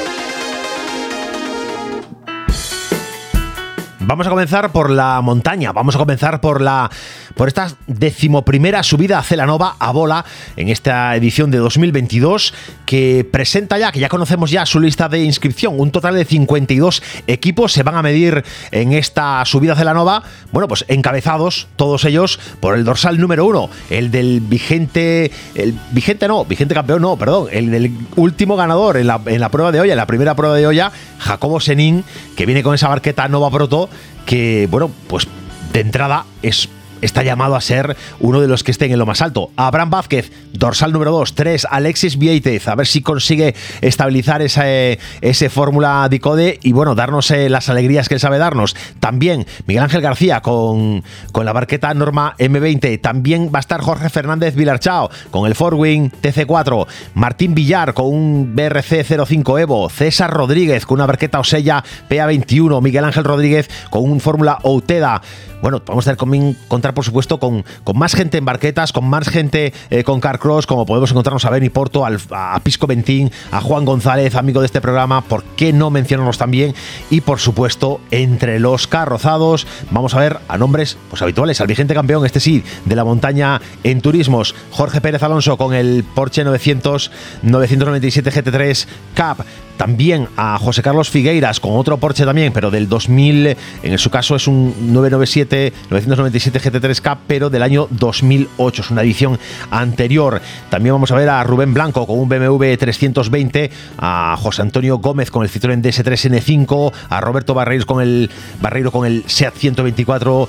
Vamos 4.05 4.27
a 4.27 4.29
comenzar 4.29 4.73
por 4.73 4.89
la 4.89 5.21
montaña, 5.21 5.71
vamos 5.71 5.95
a 5.95 5.99
comenzar 5.99 6.41
por 6.41 6.61
la 6.61 6.91
por 7.35 7.47
esta 7.47 7.75
decimoprimera 7.87 8.83
subida 8.83 9.19
a 9.19 9.23
Celanova 9.23 9.75
a 9.79 9.91
bola 9.91 10.25
en 10.55 10.69
esta 10.69 11.15
edición 11.15 11.51
de 11.51 11.57
2022 11.57 12.53
que 12.85 13.27
presenta 13.29 13.77
ya, 13.77 13.91
que 13.91 13.99
ya 13.99 14.09
conocemos 14.09 14.51
ya 14.51 14.65
su 14.65 14.79
lista 14.79 15.09
de 15.09 15.23
inscripción, 15.23 15.79
un 15.79 15.91
total 15.91 16.15
de 16.15 16.25
52 16.25 17.01
equipos 17.27 17.71
se 17.71 17.83
van 17.83 17.95
a 17.95 18.01
medir 18.01 18.43
en 18.71 18.93
esta 18.93 19.43
subida 19.45 19.73
a 19.73 19.75
Celanova, 19.75 20.23
bueno 20.51 20.67
pues 20.67 20.85
encabezados 20.87 21.67
todos 21.75 22.05
ellos 22.05 22.39
por 22.59 22.75
el 22.75 22.83
dorsal 22.83 23.19
número 23.19 23.45
uno, 23.45 23.69
el 23.89 24.11
del 24.11 24.41
vigente, 24.41 25.31
el 25.55 25.77
vigente 25.91 26.27
no, 26.27 26.45
vigente 26.45 26.73
campeón 26.73 27.01
no, 27.01 27.17
perdón, 27.17 27.47
el 27.51 27.71
del 27.71 27.91
último 28.15 28.55
ganador 28.55 28.97
en 28.97 29.07
la, 29.07 29.21
en 29.25 29.39
la 29.39 29.49
prueba 29.49 29.71
de 29.71 29.81
olla, 29.81 29.93
en 29.93 29.97
la 29.97 30.07
primera 30.07 30.35
prueba 30.35 30.55
de 30.55 30.67
olla, 30.67 30.91
Jacobo 31.19 31.59
Senin, 31.59 32.03
que 32.35 32.45
viene 32.45 32.63
con 32.63 32.75
esa 32.75 32.87
barqueta 32.87 33.27
Nova 33.27 33.49
Proto, 33.49 33.89
que 34.25 34.67
bueno, 34.69 34.91
pues 35.07 35.27
de 35.71 35.79
entrada 35.79 36.25
es 36.41 36.69
está 37.03 37.23
llamado 37.23 37.55
a 37.55 37.61
ser 37.61 37.95
uno 38.19 38.41
de 38.41 38.47
los 38.47 38.63
que 38.63 38.71
estén 38.71 38.91
en 38.91 38.99
lo 38.99 39.05
más 39.05 39.21
alto. 39.21 39.51
Abraham 39.55 39.89
Vázquez, 39.89 40.31
dorsal 40.53 40.91
número 40.93 41.11
2, 41.11 41.35
3, 41.35 41.67
Alexis 41.69 42.17
Vieitez, 42.17 42.67
a 42.67 42.75
ver 42.75 42.87
si 42.87 43.01
consigue 43.01 43.55
estabilizar 43.81 44.41
esa, 44.41 44.63
ese 44.67 45.49
fórmula 45.49 46.07
Dicode 46.09 46.59
y 46.63 46.71
bueno, 46.71 46.95
darnos 46.95 47.29
eh, 47.31 47.49
las 47.49 47.69
alegrías 47.69 48.07
que 48.07 48.15
él 48.15 48.19
sabe 48.19 48.37
darnos. 48.37 48.75
También 48.99 49.45
Miguel 49.67 49.83
Ángel 49.83 50.01
García 50.01 50.41
con, 50.41 51.03
con 51.31 51.45
la 51.45 51.53
barqueta 51.53 51.93
Norma 51.93 52.35
M20. 52.37 53.01
También 53.01 53.51
va 53.53 53.59
a 53.59 53.61
estar 53.61 53.81
Jorge 53.81 54.09
Fernández 54.09 54.55
Vilarchao 54.55 55.09
con 55.31 55.45
el 55.47 55.55
Forwing 55.55 56.11
TC4. 56.11 56.87
Martín 57.15 57.55
Villar 57.55 57.93
con 57.93 58.07
un 58.07 58.55
BRC 58.55 59.05
05 59.25 59.59
Evo. 59.59 59.89
César 59.89 60.31
Rodríguez 60.31 60.85
con 60.85 60.95
una 60.95 61.05
barqueta 61.05 61.39
Osella 61.39 61.83
PA21. 62.09 62.81
Miguel 62.81 63.05
Ángel 63.05 63.23
Rodríguez 63.23 63.69
con 63.89 64.03
un 64.03 64.19
Fórmula 64.19 64.59
Outeda 64.63 65.21
bueno, 65.63 65.81
vamos 65.85 66.05
a 66.05 66.13
tener 66.13 66.35
encontrar, 66.35 66.93
por 66.93 67.05
supuesto, 67.05 67.39
con, 67.39 67.63
con, 67.85 67.97
más 67.97 68.15
gente 68.15 68.37
en 68.37 68.43
barquetas, 68.43 68.91
con 68.91 69.05
más 69.05 69.29
gente 69.29 69.73
eh, 69.89 70.03
con 70.03 70.19
Carcross, 70.19 70.67
como 70.67 70.85
podemos 70.85 71.09
encontrarnos 71.11 71.45
a 71.45 71.49
Benny 71.49 71.69
Porto, 71.69 72.05
a 72.05 72.59
Pisco 72.61 72.85
Bentín, 72.85 73.31
a 73.49 73.61
Juan 73.61 73.85
González, 73.85 74.35
amigo 74.35 74.59
de 74.59 74.65
este 74.65 74.81
programa, 74.81 75.21
¿por 75.21 75.45
qué 75.55 75.71
no 75.71 75.89
mencionarlos 75.89 76.37
también? 76.37 76.75
Y 77.09 77.21
por 77.21 77.39
supuesto, 77.39 78.01
entre 78.11 78.59
los 78.59 78.87
carrozados, 78.87 79.65
vamos 79.89 80.13
a 80.15 80.19
ver 80.19 80.39
a 80.49 80.57
nombres 80.57 80.97
pues, 81.09 81.21
habituales, 81.21 81.61
al 81.61 81.67
vigente 81.67 81.93
campeón, 81.93 82.25
este 82.25 82.41
sí, 82.41 82.61
de 82.83 82.95
la 82.97 83.05
montaña 83.05 83.61
en 83.85 84.01
turismos, 84.01 84.55
Jorge 84.71 84.99
Pérez 84.99 85.23
Alonso 85.23 85.55
con 85.55 85.73
el 85.73 86.03
Porsche 86.03 86.43
900 86.43 87.09
997 87.41 88.31
GT3 88.31 88.85
Cup, 89.15 89.45
también 89.77 90.27
a 90.37 90.57
José 90.57 90.81
Carlos 90.81 91.09
Figueiras 91.09 91.59
con 91.59 91.75
otro 91.75 91.97
Porsche 91.97 92.25
también, 92.25 92.53
pero 92.53 92.71
del 92.71 92.87
2000, 92.87 93.57
en 93.83 93.97
su 93.97 94.09
caso 94.09 94.35
es 94.35 94.47
un 94.47 94.93
997, 94.93 95.73
997 95.89 96.59
GT3K, 96.59 97.17
pero 97.27 97.49
del 97.49 97.63
año 97.63 97.87
2008, 97.89 98.81
es 98.81 98.91
una 98.91 99.01
edición 99.01 99.39
anterior. 99.71 100.41
También 100.69 100.95
vamos 100.95 101.11
a 101.11 101.15
ver 101.15 101.29
a 101.29 101.43
Rubén 101.43 101.73
Blanco 101.73 102.05
con 102.05 102.19
un 102.19 102.29
BMW 102.29 102.75
320, 102.77 103.71
a 103.97 104.37
José 104.39 104.61
Antonio 104.61 104.97
Gómez 104.99 105.31
con 105.31 105.43
el 105.43 105.49
Citroën 105.49 105.81
DS3 105.81 106.31
N5, 106.31 106.93
a 107.09 107.21
Roberto 107.21 107.53
Barreiro 107.53 107.85
con 107.85 108.01
el 108.01 108.29
Barreiro 108.61 108.91
con 108.91 109.05
el 109.05 109.23
Seat 109.27 109.55
124, 109.55 110.47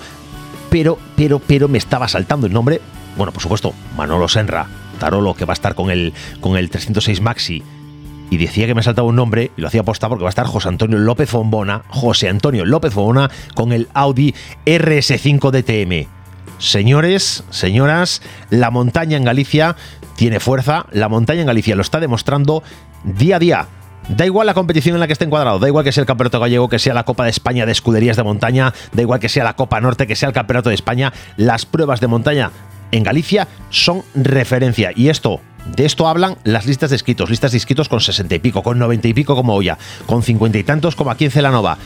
pero 0.71 0.99
pero 1.17 1.39
pero 1.39 1.69
me 1.69 1.79
estaba 1.79 2.09
saltando 2.09 2.47
el 2.47 2.53
nombre. 2.53 2.81
Bueno, 3.17 3.33
por 3.33 3.43
supuesto, 3.43 3.75
Manolo 3.97 4.29
Senra, 4.29 4.67
Tarolo 4.99 5.35
que 5.35 5.45
va 5.45 5.53
a 5.53 5.55
estar 5.55 5.75
con 5.75 5.91
el 5.91 6.13
con 6.41 6.57
el 6.57 6.71
306 6.71 7.21
Maxi 7.21 7.63
y 8.35 8.37
decía 8.37 8.67
que 8.67 8.75
me 8.75 8.83
saltaba 8.83 9.07
un 9.07 9.15
nombre 9.15 9.53
y 9.57 9.61
lo 9.61 9.69
hacía 9.69 9.83
aposta 9.83 10.09
porque 10.09 10.25
va 10.25 10.29
a 10.29 10.31
estar 10.31 10.47
José 10.47 10.69
Antonio 10.69 10.99
López 10.99 11.31
Fombona, 11.31 11.85
José 11.87 12.29
Antonio 12.29 12.65
López 12.65 12.93
Fombona 12.93 13.31
con 13.55 13.73
el 13.73 13.89
Audi 13.95 14.35
RS5 14.67 15.53
DTM. 15.53 16.09
Señores, 16.59 17.45
señoras, 17.51 18.23
la 18.51 18.73
montaña 18.73 19.17
en 19.17 19.25
Galicia 19.25 19.77
tiene 20.17 20.41
fuerza, 20.41 20.87
la 20.91 21.09
montaña 21.09 21.43
en 21.43 21.47
Galicia 21.47 21.77
lo 21.77 21.83
está 21.83 22.01
demostrando 22.01 22.65
día 23.05 23.37
a 23.37 23.39
día. 23.39 23.69
Da 24.09 24.27
igual 24.27 24.49
la 24.49 24.55
competición 24.55 24.97
en 24.97 25.01
la 25.01 25.07
que 25.07 25.13
esté 25.13 25.27
encuadrado, 25.27 25.61
da 25.61 25.69
igual 25.69 25.85
que 25.85 25.93
sea 25.93 26.03
el 26.03 26.07
Campeonato 26.07 26.41
Gallego, 26.41 26.69
que 26.69 26.81
sea 26.81 26.93
la 26.93 27.05
Copa 27.05 27.25
de 27.25 27.31
España 27.31 27.67
de 27.67 27.73
Escuderías 27.73 28.17
de 28.17 28.25
Montaña, 28.25 28.75
da 28.93 29.01
igual 29.01 29.21
que 29.21 29.29
sea 29.29 29.45
la 29.45 29.55
Copa 29.55 29.81
Norte, 29.81 30.09
que 30.09 30.17
sea 30.17 30.29
el 30.29 30.35
Campeonato 30.35 30.71
de 30.71 30.75
España, 30.75 31.13
las 31.37 31.67
pruebas 31.67 32.01
de 32.01 32.09
montaña 32.09 32.51
en 32.95 33.03
Galicia 33.03 33.49
son 33.71 34.03
referencia. 34.15 34.93
Y 34.95 35.09
esto 35.09 35.41
de 35.67 35.85
esto 35.85 36.07
hablan 36.07 36.37
las 36.45 36.67
listas 36.67 36.91
de 36.91 36.97
escritos, 36.97 37.31
listas 37.31 37.53
de 37.53 37.59
escritos 37.59 37.89
con 37.89 38.01
60 38.01 38.35
y 38.35 38.39
pico, 38.39 38.63
con 38.63 38.79
90 38.79 39.09
y 39.09 39.15
pico 39.15 39.35
como 39.35 39.55
Oya, 39.55 39.79
con 40.07 40.23
50 40.23 40.59
y 40.59 40.63
tantos 40.63 40.95
como 40.95 41.11
aquí 41.11 41.25
en 41.25 41.31
Celanova. 41.31 41.79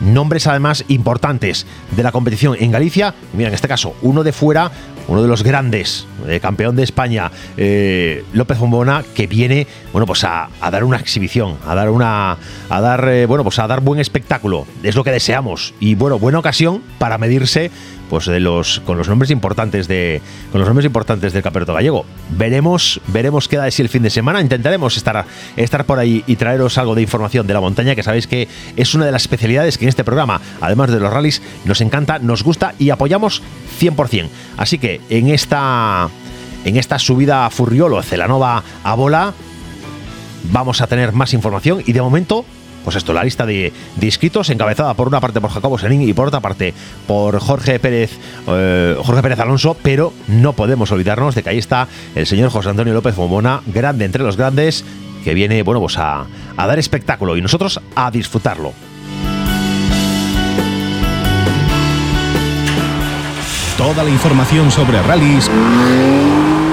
Nombres 0.00 0.46
además 0.46 0.84
importantes 0.88 1.66
de 1.94 2.02
la 2.02 2.10
competición 2.10 2.56
en 2.58 2.70
Galicia. 2.70 3.14
Mira, 3.34 3.48
en 3.48 3.54
este 3.54 3.68
caso, 3.68 3.94
uno 4.00 4.22
de 4.22 4.32
fuera, 4.32 4.70
uno 5.08 5.20
de 5.20 5.28
los 5.28 5.42
grandes, 5.42 6.06
eh, 6.26 6.40
campeón 6.40 6.74
de 6.74 6.84
España, 6.84 7.30
eh, 7.58 8.24
López 8.32 8.58
Bombona, 8.58 9.04
que 9.14 9.26
viene, 9.26 9.66
bueno, 9.92 10.06
pues 10.06 10.24
a, 10.24 10.48
dar 10.70 10.84
una 10.84 10.96
exhibición, 10.96 11.58
a 11.66 11.74
dar 11.74 11.90
una, 11.90 12.38
a 12.70 12.80
dar, 12.80 13.06
eh, 13.10 13.26
bueno, 13.26 13.44
pues 13.44 13.58
a 13.58 13.66
dar 13.66 13.82
buen 13.82 14.00
espectáculo. 14.00 14.66
Es 14.82 14.94
lo 14.94 15.04
que 15.04 15.10
deseamos 15.10 15.74
y 15.80 15.96
bueno, 15.96 16.18
buena 16.18 16.38
ocasión 16.38 16.82
para 16.98 17.18
medirse 17.18 17.70
pues 18.10 18.26
de 18.26 18.40
los 18.40 18.80
con 18.80 18.98
los 18.98 19.08
nombres 19.08 19.30
importantes 19.30 19.86
de 19.88 20.20
con 20.50 20.60
los 20.60 20.68
nombres 20.68 20.84
importantes 20.84 21.32
del 21.32 21.42
campeonato 21.42 21.72
gallego. 21.72 22.04
Veremos 22.30 23.00
veremos 23.06 23.48
qué 23.48 23.56
da 23.56 23.64
de 23.64 23.70
sí 23.70 23.80
el 23.80 23.88
fin 23.88 24.02
de 24.02 24.10
semana. 24.10 24.40
Intentaremos 24.40 24.96
estar 24.96 25.24
estar 25.56 25.86
por 25.86 25.98
ahí 26.00 26.24
y 26.26 26.36
traeros 26.36 26.76
algo 26.76 26.94
de 26.94 27.02
información 27.02 27.46
de 27.46 27.54
la 27.54 27.60
montaña 27.60 27.94
que 27.94 28.02
sabéis 28.02 28.26
que 28.26 28.48
es 28.76 28.94
una 28.94 29.06
de 29.06 29.12
las 29.12 29.22
especialidades 29.22 29.78
que 29.78 29.84
en 29.84 29.88
este 29.88 30.04
programa, 30.04 30.40
además 30.60 30.90
de 30.90 30.98
los 30.98 31.12
rallies, 31.12 31.40
nos 31.64 31.80
encanta, 31.80 32.18
nos 32.18 32.42
gusta 32.42 32.74
y 32.78 32.90
apoyamos 32.90 33.42
100%. 33.80 34.28
Así 34.56 34.78
que 34.78 35.00
en 35.08 35.28
esta 35.28 36.08
en 36.64 36.76
esta 36.76 36.98
subida 36.98 37.46
a 37.46 37.50
Furriolo, 37.50 38.02
Celanova 38.02 38.64
a 38.82 38.94
bola, 38.94 39.32
vamos 40.52 40.80
a 40.80 40.88
tener 40.88 41.12
más 41.12 41.32
información 41.32 41.82
y 41.86 41.92
de 41.92 42.02
momento 42.02 42.44
pues 42.84 42.96
esto, 42.96 43.12
la 43.12 43.24
lista 43.24 43.46
de, 43.46 43.72
inscritos 44.00 44.50
encabezada 44.50 44.94
por 44.94 45.08
una 45.08 45.20
parte 45.20 45.40
por 45.40 45.50
Jacobo 45.50 45.78
Serín 45.78 46.02
y 46.02 46.12
por 46.12 46.28
otra 46.28 46.40
parte 46.40 46.74
por 47.06 47.38
Jorge 47.38 47.78
Pérez, 47.78 48.12
eh, 48.48 48.96
Jorge 49.02 49.22
Pérez 49.22 49.38
Alonso, 49.40 49.76
pero 49.82 50.12
no 50.28 50.52
podemos 50.52 50.90
olvidarnos 50.92 51.34
de 51.34 51.42
que 51.42 51.50
ahí 51.50 51.58
está 51.58 51.88
el 52.14 52.26
señor 52.26 52.50
José 52.50 52.70
Antonio 52.70 52.94
López 52.94 53.16
Momona, 53.16 53.62
grande 53.66 54.04
entre 54.04 54.22
los 54.22 54.36
grandes, 54.36 54.84
que 55.24 55.34
viene, 55.34 55.62
bueno, 55.62 55.80
pues 55.80 55.98
a, 55.98 56.26
a 56.56 56.66
dar 56.66 56.78
espectáculo 56.78 57.36
y 57.36 57.42
nosotros 57.42 57.80
a 57.94 58.10
disfrutarlo. 58.10 58.72
Toda 63.76 64.04
la 64.04 64.10
información 64.10 64.70
sobre 64.70 65.02
rallies 65.02 65.50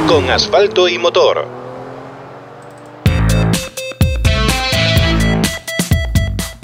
con 0.07 0.29
asfalto 0.29 0.87
y 0.87 0.97
motor. 0.97 1.56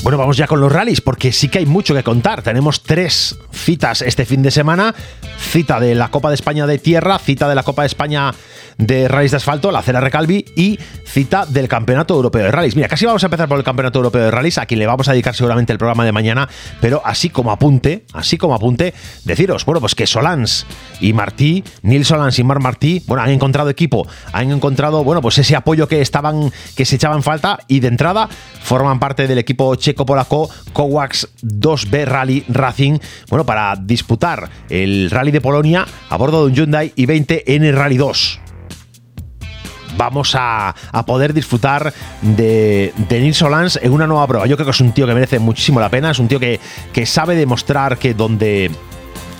Bueno, 0.03 0.17
vamos 0.17 0.36
ya 0.36 0.48
con 0.48 0.60
los 0.60 0.69
rallies, 0.69 1.00
porque 1.00 1.31
sí 1.31 1.48
que 1.48 1.60
hay 1.60 1.65
mucho 1.65 1.95
que 1.95 2.03
contar. 2.03 2.41
Tenemos 2.41 2.83
tres 2.83 3.38
citas 3.53 4.01
este 4.01 4.25
fin 4.25 4.43
de 4.43 4.51
semana. 4.51 4.93
Cita 5.39 5.79
de 5.79 5.95
la 5.95 6.12
Copa 6.12 6.27
de 6.27 6.36
España 6.36 6.67
de 6.67 6.77
Tierra, 6.77 7.17
cita 7.19 7.48
de 7.48 7.55
la 7.55 7.63
Copa 7.63 7.83
de 7.83 7.88
España 7.88 8.33
de 8.77 9.08
rallies 9.08 9.32
de 9.32 9.38
asfalto, 9.38 9.72
la 9.72 9.82
Cera 9.82 10.00
Recalvi, 10.00 10.46
y 10.56 10.80
cita 11.06 11.46
del 11.46 11.68
Campeonato 11.68 12.15
Europeo 12.15 12.44
de 12.44 12.51
Rallys. 12.51 12.75
Mira, 12.75 12.88
casi 12.88 13.06
vamos 13.06 13.24
a 13.24 13.27
empezar 13.27 13.48
por 13.48 13.58
el 13.58 13.63
Campeonato 13.63 14.00
Europeo 14.00 14.24
de 14.24 14.32
Rallys, 14.32 14.58
a 14.58 14.65
quien 14.65 14.80
le 14.80 14.88
vamos 14.88 15.08
a 15.08 15.12
dedicar 15.12 15.36
seguramente 15.36 15.72
el 15.72 15.77
programa 15.77 16.06
de 16.06 16.12
mañana, 16.12 16.50
pero 16.82 17.01
así 17.06 17.30
como 17.30 17.51
apunte, 17.51 18.06
así 18.13 18.38
como 18.38 18.56
apunte, 18.56 18.94
deciros, 19.25 19.65
bueno, 19.65 19.80
pues 19.80 19.96
que 19.96 20.08
Solans 20.08 20.65
y 21.00 21.13
Martí, 21.13 21.63
Nils 21.82 22.08
Solans 22.08 22.38
y 22.39 22.44
Mar 22.44 22.60
Martí, 22.60 23.03
bueno, 23.08 23.24
han 23.24 23.30
encontrado 23.30 23.70
equipo, 23.70 24.08
han 24.32 24.51
encontrado, 24.51 25.03
bueno, 25.03 25.22
pues 25.22 25.38
ese 25.38 25.56
apoyo 25.56 25.88
que 25.88 26.01
estaban, 26.01 26.51
que 26.75 26.86
se 26.86 26.96
echaban 26.96 27.24
falta, 27.24 27.60
y 27.68 27.80
de 27.80 27.88
entrada 27.88 28.30
forman 28.62 29.00
parte 29.00 29.27
del 29.27 29.38
equipo 29.38 29.75
checo-polaco 29.75 30.50
Kowax 30.74 31.27
2B 31.44 32.06
Rally 32.06 32.46
Racing, 32.48 33.00
bueno, 33.30 33.46
para 33.46 33.75
disputar 33.75 34.50
el 34.70 35.10
Rally 35.12 35.32
de 35.32 35.42
Polonia 35.42 35.86
a 36.10 36.18
bordo 36.18 36.42
de 36.42 36.51
un 36.51 36.56
Hyundai 36.56 36.94
i20 36.96 37.44
N 37.46 37.72
Rally 37.72 37.98
2 37.98 38.43
vamos 39.98 40.36
a, 40.38 40.74
poder 41.06 41.34
disfrutar 41.34 41.94
de, 42.22 42.94
de 43.10 43.20
Nils 43.20 43.38
Solans 43.38 43.80
en 43.82 43.92
una 43.92 44.08
nueva 44.08 44.28
prueba. 44.28 44.46
Yo 44.48 44.56
creo 44.56 44.66
que 44.66 44.72
es 44.72 44.82
un 44.82 44.94
tío 44.94 45.06
que 45.06 45.14
merece 45.14 45.40
muchísimo 45.40 45.80
la 45.80 45.90
pena, 45.90 46.12
es 46.12 46.20
un 46.20 46.28
tío 46.28 46.40
que, 46.40 46.60
que 46.92 47.06
sabe 47.06 47.36
demostrar 47.36 47.98
que 47.98 48.14
donde 48.14 48.72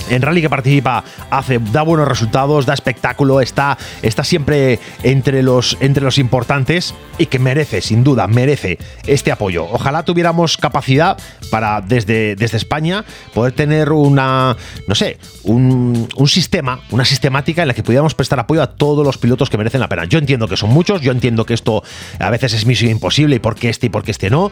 en 0.10 0.22
rally 0.22 0.42
que 0.42 0.50
participa 0.50 1.04
hace, 1.30 1.60
da 1.72 1.84
buenos 1.84 2.08
resultados, 2.08 2.66
da 2.66 2.74
espectáculo, 2.74 3.42
está, 3.42 3.78
está 4.02 4.24
siempre 4.24 4.80
entre 5.04 5.44
los, 5.44 5.78
entre 5.80 6.04
los 6.04 6.18
importantes 6.18 6.94
y 7.18 7.28
que 7.28 7.40
merece, 7.40 7.82
sin 7.82 8.04
duda, 8.04 8.28
merece 8.28 8.78
este 9.08 9.32
apoyo. 9.32 9.66
Ojalá 9.72 10.04
tuviéramos 10.04 10.58
capacidad 10.58 11.18
para 11.52 11.82
desde, 11.82 12.36
desde 12.36 12.58
España 12.58 13.06
poder 13.34 13.54
tener 13.54 13.92
una, 13.92 14.56
no 14.88 14.96
sé, 14.96 15.18
un, 15.44 16.08
un 16.16 16.28
sistema, 16.28 16.82
una 16.92 17.06
sistemática 17.06 17.62
en 17.62 17.68
la 17.68 17.74
que 17.74 17.84
pudiéramos 17.84 18.16
prestar 18.16 18.40
apoyo 18.40 18.62
a 18.62 18.68
todos 18.68 19.06
los 19.06 19.18
pilotos 19.18 19.50
que 19.50 19.58
merecen 19.58 19.82
la 19.82 19.90
pena. 19.90 20.06
Yo 20.06 20.20
entiendo 20.20 20.48
que 20.48 20.58
son 20.58 20.70
muchos, 20.70 21.02
yo 21.02 21.12
entiendo 21.12 21.46
que 21.46 21.54
esto 21.54 21.84
a 22.20 22.30
veces 22.30 22.54
es 22.54 22.66
misión 22.66 22.92
imposible 22.92 23.36
y 23.36 23.40
por 23.40 23.56
qué 23.56 23.70
este 23.70 23.88
y 23.88 23.90
por 23.90 24.04
qué 24.04 24.12
este 24.12 24.30
no, 24.30 24.52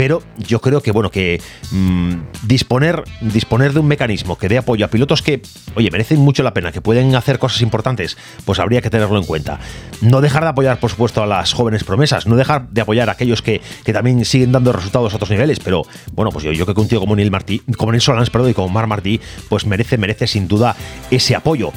pero 0.00 0.22
yo 0.38 0.62
creo 0.62 0.80
que, 0.80 0.92
bueno, 0.92 1.10
que 1.10 1.42
mm, 1.72 2.14
disponer, 2.44 3.04
disponer 3.20 3.74
de 3.74 3.80
un 3.80 3.86
mecanismo 3.86 4.38
que 4.38 4.48
dé 4.48 4.56
apoyo 4.56 4.86
a 4.86 4.88
pilotos 4.88 5.20
que, 5.20 5.42
oye, 5.74 5.90
merecen 5.90 6.20
mucho 6.20 6.42
la 6.42 6.54
pena, 6.54 6.72
que 6.72 6.80
pueden 6.80 7.14
hacer 7.14 7.38
cosas 7.38 7.60
importantes, 7.60 8.16
pues 8.46 8.60
habría 8.60 8.80
que 8.80 8.88
tenerlo 8.88 9.18
en 9.18 9.24
cuenta. 9.24 9.60
No 10.00 10.22
dejar 10.22 10.44
de 10.44 10.48
apoyar, 10.48 10.80
por 10.80 10.88
supuesto, 10.88 11.22
a 11.22 11.26
las 11.26 11.52
jóvenes 11.52 11.84
promesas, 11.84 12.26
no 12.26 12.36
dejar 12.36 12.70
de 12.70 12.80
apoyar 12.80 13.10
a 13.10 13.12
aquellos 13.12 13.42
que, 13.42 13.60
también 13.92 14.24
siguen 14.24 14.52
dando 14.52 14.72
resultados 14.72 15.12
a 15.12 15.16
otros 15.16 15.28
niveles, 15.28 15.60
pero 15.60 15.82
bueno, 16.12 16.30
pues 16.30 16.46
yo, 16.46 16.52
yo 16.52 16.64
creo 16.64 16.74
que 16.74 16.80
un 16.80 16.88
tío 16.88 16.98
como 16.98 17.14
Neil 17.14 17.30
Martí, 17.30 17.60
como 17.76 17.92
Neil 17.92 18.00
Solans, 18.00 18.30
perdón, 18.30 18.52
y 18.52 18.54
como 18.54 18.70
Mar 18.70 18.86
Martí, 18.86 19.20
pues 19.50 19.66
merece, 19.66 19.98
merece 19.98 20.26
sin 20.26 20.48
duda 20.48 20.76
ese 21.10 21.36
apoyo. 21.36 21.74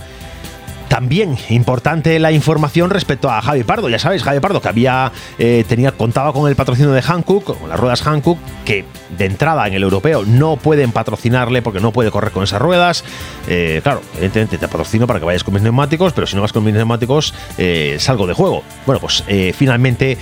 También 0.93 1.39
importante 1.49 2.19
la 2.19 2.31
información 2.31 2.91
respecto 2.91 3.27
a 3.27 3.41
Javi 3.41 3.63
Pardo. 3.63 3.89
Ya 3.89 3.97
sabéis, 3.97 4.21
Javi 4.21 4.39
Pardo 4.39 4.61
que 4.61 4.67
había 4.67 5.11
eh, 5.39 5.65
tenía 5.67 5.91
contaba 5.91 6.31
con 6.33 6.47
el 6.47 6.55
patrocinio 6.55 6.91
de 6.91 7.01
Hankook, 7.01 7.57
con 7.57 7.67
las 7.67 7.79
ruedas 7.79 8.03
Hankook, 8.03 8.37
que 8.63 8.85
de 9.17 9.25
entrada 9.25 9.65
en 9.67 9.73
el 9.73 9.81
europeo 9.81 10.23
no 10.23 10.55
pueden 10.55 10.91
patrocinarle 10.91 11.63
porque 11.63 11.79
no 11.79 11.91
puede 11.91 12.11
correr 12.11 12.29
con 12.29 12.43
esas 12.43 12.61
ruedas. 12.61 13.03
Eh, 13.47 13.79
claro, 13.81 14.01
evidentemente 14.17 14.59
te 14.59 14.67
patrocino 14.67 15.07
para 15.07 15.19
que 15.19 15.25
vayas 15.25 15.43
con 15.43 15.55
mis 15.55 15.63
neumáticos, 15.63 16.13
pero 16.13 16.27
si 16.27 16.35
no 16.35 16.43
vas 16.43 16.53
con 16.53 16.63
mis 16.63 16.75
neumáticos 16.75 17.33
eh, 17.57 17.95
salgo 17.97 18.27
de 18.27 18.33
juego. 18.33 18.61
Bueno, 18.85 19.01
pues 19.01 19.23
finalmente 19.55 20.19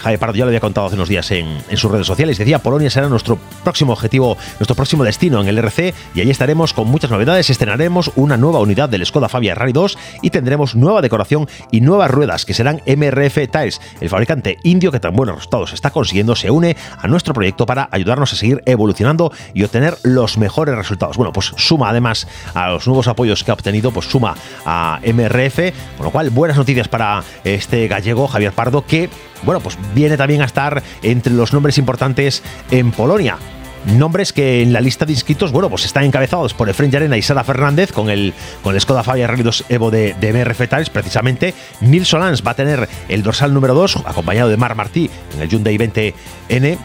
Javi 0.00 0.18
Pardo 0.18 0.36
ya 0.36 0.44
lo 0.44 0.50
había 0.50 0.60
contado 0.60 0.86
hace 0.86 0.94
unos 0.94 1.08
días 1.08 1.28
en, 1.32 1.48
sus 1.74 1.90
redes 1.90 2.06
sociales. 2.06 2.38
Decía, 2.38 2.60
Polonia 2.60 2.90
será 2.90 3.08
nuestro 3.08 3.40
próximo 3.64 3.92
objetivo, 3.92 4.36
nuestro 4.60 4.76
próximo 4.76 5.02
destino 5.02 5.40
en 5.40 5.48
el 5.48 5.58
RC 5.58 5.92
y 6.14 6.20
allí 6.20 6.30
estaremos 6.30 6.74
con 6.74 6.86
muchas 6.86 7.10
novedades. 7.10 7.50
Estrenaremos 7.50 8.12
una 8.14 8.36
nueva 8.36 8.60
unidad 8.60 8.88
del 8.88 9.04
Skoda 9.04 9.28
Fabia 9.28 9.56
Rally 9.56 9.72
2 9.72 9.98
y 10.20 10.30
tendremos 10.30 10.74
nueva 10.74 11.02
decoración 11.02 11.48
y 11.70 11.80
nuevas 11.80 12.10
ruedas 12.10 12.44
que 12.44 12.54
serán 12.54 12.80
MRF 12.86 13.38
Tires. 13.50 13.80
El 14.00 14.08
fabricante 14.08 14.58
indio 14.62 14.92
que 14.92 15.00
tan 15.00 15.14
buenos 15.14 15.36
resultados 15.36 15.72
está 15.72 15.90
consiguiendo 15.90 16.36
se 16.36 16.50
une 16.50 16.76
a 16.98 17.08
nuestro 17.08 17.34
proyecto 17.34 17.66
para 17.66 17.88
ayudarnos 17.90 18.32
a 18.32 18.36
seguir 18.36 18.62
evolucionando 18.66 19.32
y 19.54 19.62
obtener 19.62 19.96
los 20.02 20.38
mejores 20.38 20.74
resultados. 20.74 21.16
Bueno, 21.16 21.32
pues 21.32 21.52
suma 21.56 21.90
además 21.90 22.26
a 22.54 22.70
los 22.70 22.86
nuevos 22.86 23.08
apoyos 23.08 23.44
que 23.44 23.50
ha 23.50 23.54
obtenido, 23.54 23.90
pues 23.90 24.06
suma 24.06 24.34
a 24.66 25.00
MRF, 25.02 25.58
con 25.96 26.06
lo 26.06 26.10
cual 26.10 26.30
buenas 26.30 26.56
noticias 26.56 26.88
para 26.88 27.22
este 27.44 27.88
gallego 27.88 28.28
Javier 28.28 28.52
Pardo 28.52 28.84
que, 28.86 29.08
bueno, 29.42 29.60
pues 29.60 29.78
viene 29.94 30.16
también 30.16 30.42
a 30.42 30.46
estar 30.46 30.82
entre 31.02 31.32
los 31.32 31.52
nombres 31.52 31.78
importantes 31.78 32.42
en 32.70 32.92
Polonia 32.92 33.38
Nombres 33.86 34.32
que 34.32 34.62
en 34.62 34.72
la 34.72 34.80
lista 34.80 35.04
de 35.04 35.12
inscritos, 35.12 35.50
bueno, 35.50 35.68
pues 35.68 35.84
están 35.84 36.04
encabezados 36.04 36.54
por 36.54 36.68
Efren 36.68 36.94
Arena 36.94 37.16
y 37.16 37.22
Sara 37.22 37.42
Fernández 37.42 37.90
con 37.92 38.10
el, 38.10 38.32
con 38.62 38.74
el 38.74 38.80
Skoda 38.80 39.02
Fabia 39.02 39.26
Rally 39.26 39.42
2 39.42 39.64
Evo 39.68 39.90
de, 39.90 40.14
de 40.14 40.32
MRF 40.32 40.68
Tires, 40.68 40.90
precisamente. 40.90 41.54
Nils 41.80 42.08
Solans 42.08 42.46
va 42.46 42.52
a 42.52 42.54
tener 42.54 42.88
el 43.08 43.22
dorsal 43.22 43.52
número 43.52 43.74
2, 43.74 43.96
acompañado 44.04 44.50
de 44.50 44.56
Mar 44.56 44.74
Martí 44.76 45.10
en 45.34 45.42
el 45.42 45.48
Hyundai 45.48 45.76
20N. 45.76 46.78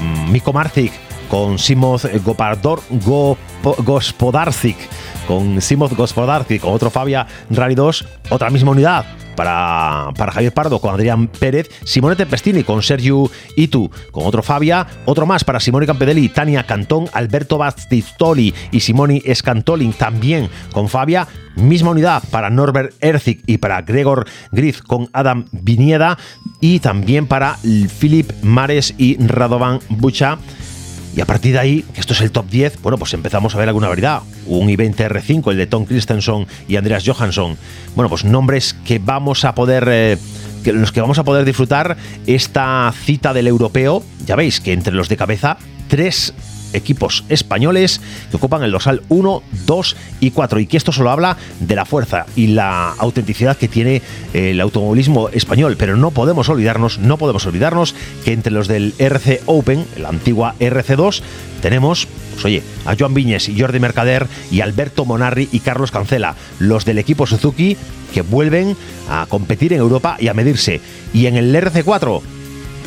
Mm, 0.00 0.32
Miko 0.32 0.52
Marzik 0.52 0.92
con 1.32 1.58
Simoz 1.58 2.04
Gopardor, 2.22 2.82
Gospodarzik, 3.62 4.76
con 5.26 5.58
Gospodarzik, 5.96 6.60
con 6.60 6.74
otro 6.74 6.90
Fabia 6.90 7.26
Rally 7.48 7.74
2, 7.74 8.04
otra 8.28 8.50
misma 8.50 8.72
unidad 8.72 9.06
para, 9.34 10.10
para 10.14 10.32
Javier 10.32 10.52
Pardo 10.52 10.78
con 10.78 10.94
Adrián 10.94 11.28
Pérez, 11.28 11.70
Simone 11.84 12.16
Tempestini 12.16 12.64
con 12.64 12.82
Sergio 12.82 13.30
Itu, 13.56 13.90
con 14.10 14.26
otro 14.26 14.42
Fabia, 14.42 14.86
otro 15.06 15.24
más 15.24 15.42
para 15.42 15.58
Simone 15.58 15.86
Campedelli, 15.86 16.28
Tania 16.28 16.64
Cantón, 16.64 17.08
Alberto 17.14 17.56
Bastistoli 17.56 18.52
y 18.70 18.80
Simoni 18.80 19.22
Scantolin 19.34 19.94
también 19.94 20.50
con 20.70 20.90
Fabia, 20.90 21.26
misma 21.56 21.92
unidad 21.92 22.22
para 22.30 22.50
Norbert 22.50 22.94
Erzik 23.00 23.42
y 23.46 23.56
para 23.56 23.80
Gregor 23.80 24.26
Griff 24.50 24.82
con 24.82 25.08
Adam 25.14 25.46
Vinieda. 25.50 26.18
Y 26.60 26.78
también 26.78 27.26
para 27.26 27.58
Philip 27.98 28.30
Mares 28.42 28.94
y 28.96 29.16
Radovan 29.16 29.80
Bucha 29.88 30.38
y 31.14 31.20
a 31.20 31.26
partir 31.26 31.52
de 31.52 31.58
ahí, 31.58 31.84
que 31.94 32.00
esto 32.00 32.14
es 32.14 32.20
el 32.22 32.30
top 32.32 32.48
10, 32.48 32.80
bueno, 32.82 32.96
pues 32.96 33.12
empezamos 33.12 33.54
a 33.54 33.58
ver 33.58 33.68
alguna 33.68 33.88
variedad. 33.88 34.22
Un 34.46 34.68
i20 34.68 34.96
R5, 34.96 35.50
el 35.50 35.58
de 35.58 35.66
Tom 35.66 35.84
Christensen 35.84 36.46
y 36.68 36.76
Andreas 36.76 37.04
Johansson. 37.06 37.58
Bueno, 37.94 38.08
pues 38.08 38.24
nombres 38.24 38.74
que 38.84 38.98
vamos 38.98 39.44
a 39.44 39.54
poder... 39.54 39.86
Eh, 39.90 40.18
que 40.64 40.72
los 40.72 40.92
que 40.92 41.00
vamos 41.00 41.18
a 41.18 41.24
poder 41.24 41.44
disfrutar 41.44 41.96
esta 42.26 42.92
cita 43.04 43.34
del 43.34 43.48
europeo. 43.48 44.04
Ya 44.26 44.36
veis 44.36 44.60
que 44.60 44.72
entre 44.72 44.94
los 44.94 45.08
de 45.08 45.16
cabeza, 45.16 45.58
tres 45.88 46.32
equipos 46.72 47.24
españoles 47.28 48.00
que 48.30 48.36
ocupan 48.36 48.62
el 48.62 48.72
dorsal 48.72 49.02
1, 49.08 49.42
2 49.66 49.96
y 50.20 50.30
4 50.30 50.60
y 50.60 50.66
que 50.66 50.76
esto 50.76 50.92
solo 50.92 51.10
habla 51.10 51.36
de 51.60 51.74
la 51.74 51.84
fuerza 51.84 52.26
y 52.36 52.48
la 52.48 52.90
autenticidad 52.98 53.56
que 53.56 53.68
tiene 53.68 54.02
el 54.32 54.60
automovilismo 54.60 55.28
español, 55.30 55.76
pero 55.78 55.96
no 55.96 56.10
podemos 56.10 56.48
olvidarnos, 56.48 56.98
no 56.98 57.16
podemos 57.16 57.46
olvidarnos 57.46 57.94
que 58.24 58.32
entre 58.32 58.52
los 58.52 58.68
del 58.68 58.94
RC 58.98 59.42
Open, 59.46 59.84
la 59.98 60.08
antigua 60.08 60.54
RC2, 60.58 61.22
tenemos 61.60 62.08
pues 62.32 62.44
oye, 62.46 62.62
a 62.86 62.96
Joan 62.98 63.14
Viñes 63.14 63.48
y 63.48 63.60
Jordi 63.60 63.78
Mercader 63.78 64.26
y 64.50 64.60
Alberto 64.60 65.04
Monarri 65.04 65.48
y 65.52 65.60
Carlos 65.60 65.90
Cancela, 65.90 66.34
los 66.58 66.84
del 66.84 66.98
equipo 66.98 67.26
Suzuki 67.26 67.76
que 68.12 68.22
vuelven 68.22 68.76
a 69.08 69.26
competir 69.28 69.72
en 69.72 69.80
Europa 69.80 70.16
y 70.18 70.28
a 70.28 70.34
medirse. 70.34 70.80
Y 71.12 71.26
en 71.26 71.36
el 71.36 71.54
RC4 71.54 72.22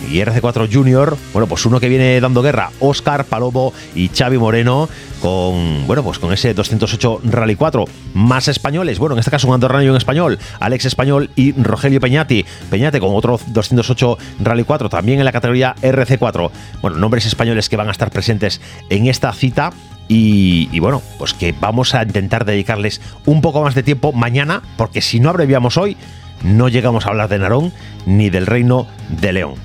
y 0.09 0.17
RC4 0.19 0.71
Junior, 0.71 1.17
bueno, 1.33 1.47
pues 1.47 1.65
uno 1.65 1.79
que 1.79 1.89
viene 1.89 2.19
dando 2.19 2.41
guerra, 2.41 2.71
Oscar 2.79 3.25
Palomo 3.25 3.73
y 3.95 4.09
Xavi 4.09 4.37
Moreno, 4.37 4.89
con, 5.21 5.87
bueno, 5.87 6.03
pues 6.03 6.19
con 6.19 6.31
ese 6.33 6.53
208 6.53 7.21
Rally 7.23 7.55
4. 7.55 7.85
Más 8.13 8.47
españoles, 8.47 8.99
bueno, 8.99 9.15
en 9.15 9.19
este 9.19 9.31
caso 9.31 9.47
un 9.47 9.53
andorrano 9.53 9.83
y 9.83 9.89
un 9.89 9.97
español, 9.97 10.39
Alex 10.59 10.85
Español 10.85 11.29
y 11.35 11.51
Rogelio 11.53 11.99
Peñati. 11.99 12.45
Peñate 12.69 12.99
con 12.99 13.15
otro 13.15 13.39
208 13.47 14.17
Rally 14.41 14.63
4, 14.63 14.89
también 14.89 15.19
en 15.19 15.25
la 15.25 15.31
categoría 15.31 15.75
RC4. 15.81 16.51
Bueno, 16.81 16.97
nombres 16.97 17.25
españoles 17.25 17.69
que 17.69 17.77
van 17.77 17.87
a 17.87 17.91
estar 17.91 18.11
presentes 18.11 18.61
en 18.89 19.07
esta 19.07 19.31
cita. 19.33 19.71
Y, 20.07 20.69
y, 20.71 20.79
bueno, 20.79 21.01
pues 21.17 21.33
que 21.33 21.55
vamos 21.59 21.95
a 21.95 22.03
intentar 22.03 22.45
dedicarles 22.45 23.01
un 23.25 23.41
poco 23.41 23.63
más 23.63 23.73
de 23.73 23.81
tiempo 23.81 24.11
mañana, 24.11 24.61
porque 24.77 25.01
si 25.01 25.19
no 25.19 25.31
abreviamos 25.31 25.77
hoy, 25.77 25.97
no 26.43 26.69
llegamos 26.69 27.05
a 27.05 27.09
hablar 27.09 27.27
de 27.29 27.39
Narón 27.39 27.73
ni 28.05 28.29
del 28.29 28.45
Reino 28.45 28.85
de 29.09 29.33
León. 29.33 29.64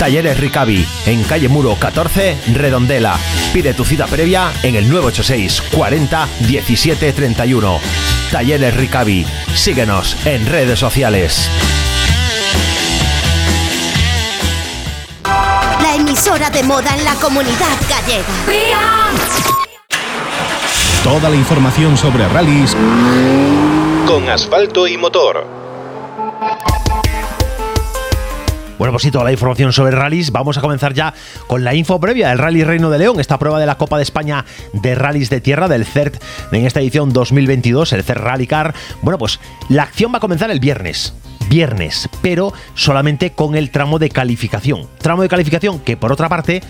Talleres 0.00 0.40
Ricavi, 0.40 0.82
en 1.04 1.22
calle 1.24 1.50
Muro 1.50 1.76
14, 1.78 2.38
Redondela. 2.54 3.18
Pide 3.52 3.74
tu 3.74 3.84
cita 3.84 4.06
previa 4.06 4.50
en 4.62 4.74
el 4.74 4.88
986 4.88 5.62
40 5.76 6.26
17 6.48 7.12
31. 7.12 7.78
Talleres 8.32 8.74
Ricavi. 8.74 9.26
Síguenos 9.54 10.16
en 10.24 10.46
redes 10.46 10.78
sociales. 10.78 11.50
La 15.22 15.96
emisora 15.96 16.48
de 16.48 16.62
moda 16.62 16.96
en 16.96 17.04
la 17.04 17.14
comunidad 17.16 17.76
gallega. 17.90 18.24
Toda 21.04 21.28
la 21.28 21.36
información 21.36 21.98
sobre 21.98 22.26
rallies 22.26 22.74
con 24.06 24.30
asfalto 24.30 24.88
y 24.88 24.96
motor. 24.96 25.59
Bueno, 28.80 28.92
pues 28.92 29.02
sí, 29.02 29.10
toda 29.10 29.24
la 29.24 29.32
información 29.32 29.74
sobre 29.74 29.90
rallies. 29.90 30.32
Vamos 30.32 30.56
a 30.56 30.62
comenzar 30.62 30.94
ya 30.94 31.12
con 31.46 31.64
la 31.64 31.74
info 31.74 32.00
previa 32.00 32.30
del 32.30 32.38
Rally 32.38 32.64
Reino 32.64 32.88
de 32.88 32.98
León, 32.98 33.20
esta 33.20 33.38
prueba 33.38 33.60
de 33.60 33.66
la 33.66 33.76
Copa 33.76 33.98
de 33.98 34.04
España 34.04 34.46
de 34.72 34.94
Rallys 34.94 35.28
de 35.28 35.42
Tierra 35.42 35.68
del 35.68 35.84
CERT 35.84 36.16
en 36.50 36.64
esta 36.64 36.80
edición 36.80 37.12
2022, 37.12 37.92
el 37.92 38.02
CERT 38.02 38.20
Rally 38.20 38.46
Car. 38.46 38.74
Bueno, 39.02 39.18
pues 39.18 39.38
la 39.68 39.82
acción 39.82 40.14
va 40.14 40.16
a 40.16 40.20
comenzar 40.20 40.50
el 40.50 40.60
viernes 40.60 41.12
viernes, 41.50 42.08
pero 42.22 42.54
solamente 42.74 43.32
con 43.32 43.56
el 43.56 43.70
tramo 43.70 43.98
de 43.98 44.08
calificación. 44.08 44.86
Tramo 44.98 45.22
de 45.22 45.28
calificación 45.28 45.80
que 45.80 45.96
por 45.96 46.12
otra 46.12 46.28
parte 46.28 46.62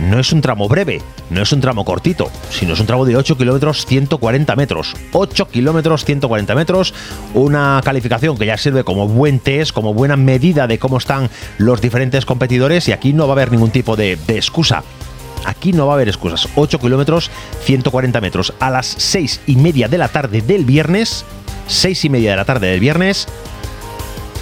no 0.00 0.18
es 0.18 0.32
un 0.32 0.40
tramo 0.40 0.68
breve, 0.68 1.00
no 1.30 1.42
es 1.42 1.52
un 1.52 1.60
tramo 1.60 1.84
cortito, 1.84 2.30
sino 2.50 2.74
es 2.74 2.80
un 2.80 2.86
tramo 2.86 3.04
de 3.04 3.16
8 3.16 3.36
kilómetros 3.36 3.86
140 3.86 4.56
metros. 4.56 4.94
8 5.12 5.48
kilómetros 5.48 6.04
140 6.04 6.54
metros, 6.54 6.94
una 7.34 7.80
calificación 7.84 8.36
que 8.36 8.46
ya 8.46 8.58
sirve 8.58 8.84
como 8.84 9.08
buen 9.08 9.38
test, 9.38 9.72
como 9.72 9.94
buena 9.94 10.16
medida 10.16 10.66
de 10.66 10.78
cómo 10.78 10.98
están 10.98 11.30
los 11.58 11.80
diferentes 11.80 12.24
competidores 12.26 12.88
y 12.88 12.92
aquí 12.92 13.12
no 13.12 13.26
va 13.26 13.32
a 13.32 13.36
haber 13.36 13.52
ningún 13.52 13.70
tipo 13.70 13.96
de, 13.96 14.16
de 14.16 14.36
excusa. 14.36 14.82
Aquí 15.44 15.72
no 15.72 15.86
va 15.86 15.92
a 15.92 15.96
haber 15.96 16.08
excusas. 16.08 16.48
8 16.56 16.78
kilómetros 16.78 17.30
140 17.64 18.20
metros. 18.20 18.52
A 18.58 18.70
las 18.70 18.86
6 18.86 19.42
y 19.46 19.56
media 19.56 19.88
de 19.88 19.98
la 19.98 20.08
tarde 20.08 20.42
del 20.42 20.64
viernes, 20.64 21.24
6 21.68 22.04
y 22.04 22.10
media 22.10 22.30
de 22.32 22.36
la 22.36 22.44
tarde 22.44 22.68
del 22.68 22.80
viernes, 22.80 23.28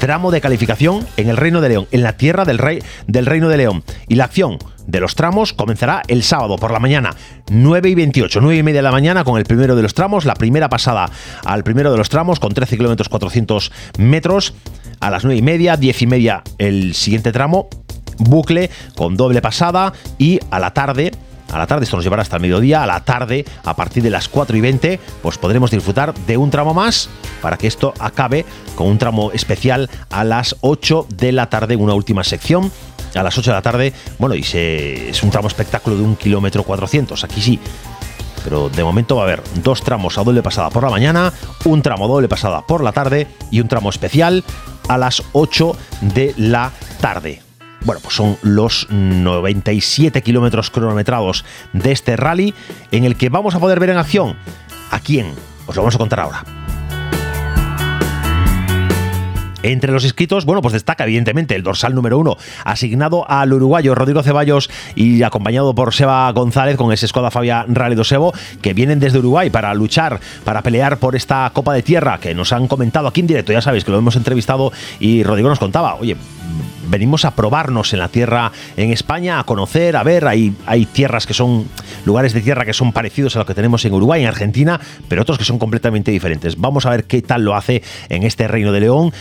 tramo 0.00 0.30
de 0.30 0.40
calificación 0.40 1.06
en 1.16 1.28
el 1.28 1.36
Reino 1.36 1.60
de 1.60 1.68
León, 1.68 1.88
en 1.90 2.02
la 2.02 2.16
tierra 2.16 2.44
del, 2.44 2.58
rey, 2.58 2.80
del 3.06 3.26
Reino 3.26 3.48
de 3.48 3.56
León. 3.56 3.84
Y 4.08 4.16
la 4.16 4.24
acción 4.24 4.58
de 4.86 5.00
los 5.00 5.14
tramos 5.14 5.52
comenzará 5.52 6.02
el 6.08 6.22
sábado 6.22 6.56
por 6.56 6.70
la 6.70 6.78
mañana, 6.78 7.14
9 7.50 7.90
y 7.90 7.94
28, 7.94 8.40
9 8.40 8.56
y 8.58 8.62
media 8.62 8.78
de 8.78 8.84
la 8.84 8.92
mañana 8.92 9.24
con 9.24 9.38
el 9.38 9.44
primero 9.44 9.76
de 9.76 9.82
los 9.82 9.94
tramos, 9.94 10.24
la 10.24 10.34
primera 10.34 10.68
pasada 10.68 11.10
al 11.44 11.64
primero 11.64 11.90
de 11.90 11.98
los 11.98 12.08
tramos 12.08 12.40
con 12.40 12.52
13 12.52 12.76
kilómetros 12.76 13.08
400 13.08 13.72
metros, 13.98 14.54
a 15.00 15.10
las 15.10 15.24
9 15.24 15.38
y 15.38 15.42
media, 15.42 15.76
10 15.76 16.02
y 16.02 16.06
media 16.06 16.42
el 16.58 16.94
siguiente 16.94 17.32
tramo, 17.32 17.68
bucle 18.18 18.70
con 18.96 19.16
doble 19.16 19.40
pasada 19.42 19.92
y 20.18 20.40
a 20.50 20.58
la 20.58 20.72
tarde 20.72 21.12
a 21.52 21.58
la 21.58 21.66
tarde, 21.68 21.84
esto 21.84 21.96
nos 21.96 22.04
llevará 22.04 22.22
hasta 22.22 22.36
el 22.36 22.42
mediodía, 22.42 22.82
a 22.82 22.86
la 22.86 23.04
tarde, 23.04 23.44
a 23.64 23.76
partir 23.76 24.02
de 24.02 24.10
las 24.10 24.28
4 24.28 24.56
y 24.56 24.60
20, 24.60 24.98
pues 25.22 25.38
podremos 25.38 25.70
disfrutar 25.70 26.12
de 26.12 26.36
un 26.36 26.50
tramo 26.50 26.74
más 26.74 27.08
para 27.40 27.56
que 27.56 27.68
esto 27.68 27.94
acabe 28.00 28.44
con 28.74 28.88
un 28.88 28.98
tramo 28.98 29.30
especial 29.30 29.88
a 30.10 30.24
las 30.24 30.56
8 30.62 31.06
de 31.16 31.30
la 31.30 31.50
tarde, 31.50 31.76
una 31.76 31.94
última 31.94 32.24
sección 32.24 32.72
a 33.14 33.22
las 33.22 33.36
8 33.36 33.50
de 33.50 33.54
la 33.54 33.62
tarde. 33.62 33.92
Bueno, 34.18 34.34
y 34.34 34.42
se, 34.42 35.10
es 35.10 35.22
un 35.22 35.30
tramo 35.30 35.48
espectáculo 35.48 35.96
de 35.96 36.02
un 36.02 36.16
kilómetro 36.16 36.62
400. 36.62 37.24
Aquí 37.24 37.40
sí. 37.40 37.58
Pero 38.44 38.68
de 38.68 38.84
momento 38.84 39.16
va 39.16 39.22
a 39.22 39.24
haber 39.24 39.42
dos 39.62 39.82
tramos 39.82 40.18
a 40.18 40.22
doble 40.22 40.42
pasada 40.42 40.68
por 40.68 40.82
la 40.82 40.90
mañana, 40.90 41.32
un 41.64 41.80
tramo 41.80 42.06
doble 42.06 42.28
pasada 42.28 42.66
por 42.66 42.84
la 42.84 42.92
tarde 42.92 43.26
y 43.50 43.60
un 43.60 43.68
tramo 43.68 43.88
especial 43.88 44.44
a 44.88 44.98
las 44.98 45.22
8 45.32 45.76
de 46.02 46.34
la 46.36 46.70
tarde. 47.00 47.40
Bueno, 47.84 48.00
pues 48.02 48.14
son 48.14 48.36
los 48.42 48.86
97 48.90 50.22
kilómetros 50.22 50.70
cronometrados 50.70 51.44
de 51.72 51.92
este 51.92 52.16
rally 52.16 52.54
en 52.90 53.04
el 53.04 53.16
que 53.16 53.28
vamos 53.28 53.54
a 53.54 53.60
poder 53.60 53.80
ver 53.80 53.90
en 53.90 53.98
acción 53.98 54.36
a 54.90 55.00
quién. 55.00 55.32
Os 55.66 55.76
lo 55.76 55.82
vamos 55.82 55.94
a 55.94 55.98
contar 55.98 56.20
ahora. 56.20 56.63
Entre 59.64 59.90
los 59.90 60.04
inscritos, 60.04 60.44
bueno, 60.44 60.60
pues 60.60 60.74
destaca 60.74 61.04
evidentemente 61.04 61.54
el 61.54 61.62
dorsal 61.62 61.94
número 61.94 62.18
uno, 62.18 62.36
asignado 62.66 63.24
al 63.30 63.50
uruguayo 63.50 63.94
Rodrigo 63.94 64.22
Ceballos 64.22 64.68
y 64.94 65.22
acompañado 65.22 65.74
por 65.74 65.94
Seba 65.94 66.30
González 66.32 66.76
con 66.76 66.92
ese 66.92 67.08
Skoda 67.08 67.30
Fabia 67.30 67.64
Rally 67.66 67.94
2 67.94 68.12
Evo, 68.12 68.34
que 68.60 68.74
vienen 68.74 69.00
desde 69.00 69.20
Uruguay 69.20 69.48
para 69.48 69.72
luchar, 69.72 70.20
para 70.44 70.60
pelear 70.60 70.98
por 70.98 71.16
esta 71.16 71.50
Copa 71.54 71.72
de 71.72 71.82
Tierra 71.82 72.18
que 72.18 72.34
nos 72.34 72.52
han 72.52 72.68
comentado 72.68 73.08
aquí 73.08 73.20
en 73.20 73.26
directo. 73.26 73.54
Ya 73.54 73.62
sabéis 73.62 73.84
que 73.84 73.90
lo 73.90 73.96
hemos 73.96 74.16
entrevistado 74.16 74.70
y 75.00 75.22
Rodrigo 75.22 75.48
nos 75.48 75.58
contaba, 75.58 75.94
oye, 75.94 76.14
venimos 76.90 77.24
a 77.24 77.30
probarnos 77.30 77.94
en 77.94 78.00
la 78.00 78.08
tierra 78.08 78.52
en 78.76 78.90
España, 78.90 79.40
a 79.40 79.44
conocer, 79.44 79.96
a 79.96 80.02
ver, 80.02 80.28
hay, 80.28 80.54
hay 80.66 80.84
tierras 80.84 81.26
que 81.26 81.32
son, 81.32 81.66
lugares 82.04 82.34
de 82.34 82.42
tierra 82.42 82.66
que 82.66 82.74
son 82.74 82.92
parecidos 82.92 83.34
a 83.36 83.38
lo 83.38 83.46
que 83.46 83.54
tenemos 83.54 83.82
en 83.86 83.94
Uruguay, 83.94 84.20
en 84.20 84.28
Argentina, 84.28 84.78
pero 85.08 85.22
otros 85.22 85.38
que 85.38 85.44
son 85.44 85.58
completamente 85.58 86.10
diferentes. 86.10 86.60
Vamos 86.60 86.84
a 86.84 86.90
ver 86.90 87.04
qué 87.04 87.22
tal 87.22 87.46
lo 87.46 87.56
hace 87.56 87.82
en 88.10 88.24
este 88.24 88.46
Reino 88.46 88.70
de 88.72 88.80
León. 88.80 89.12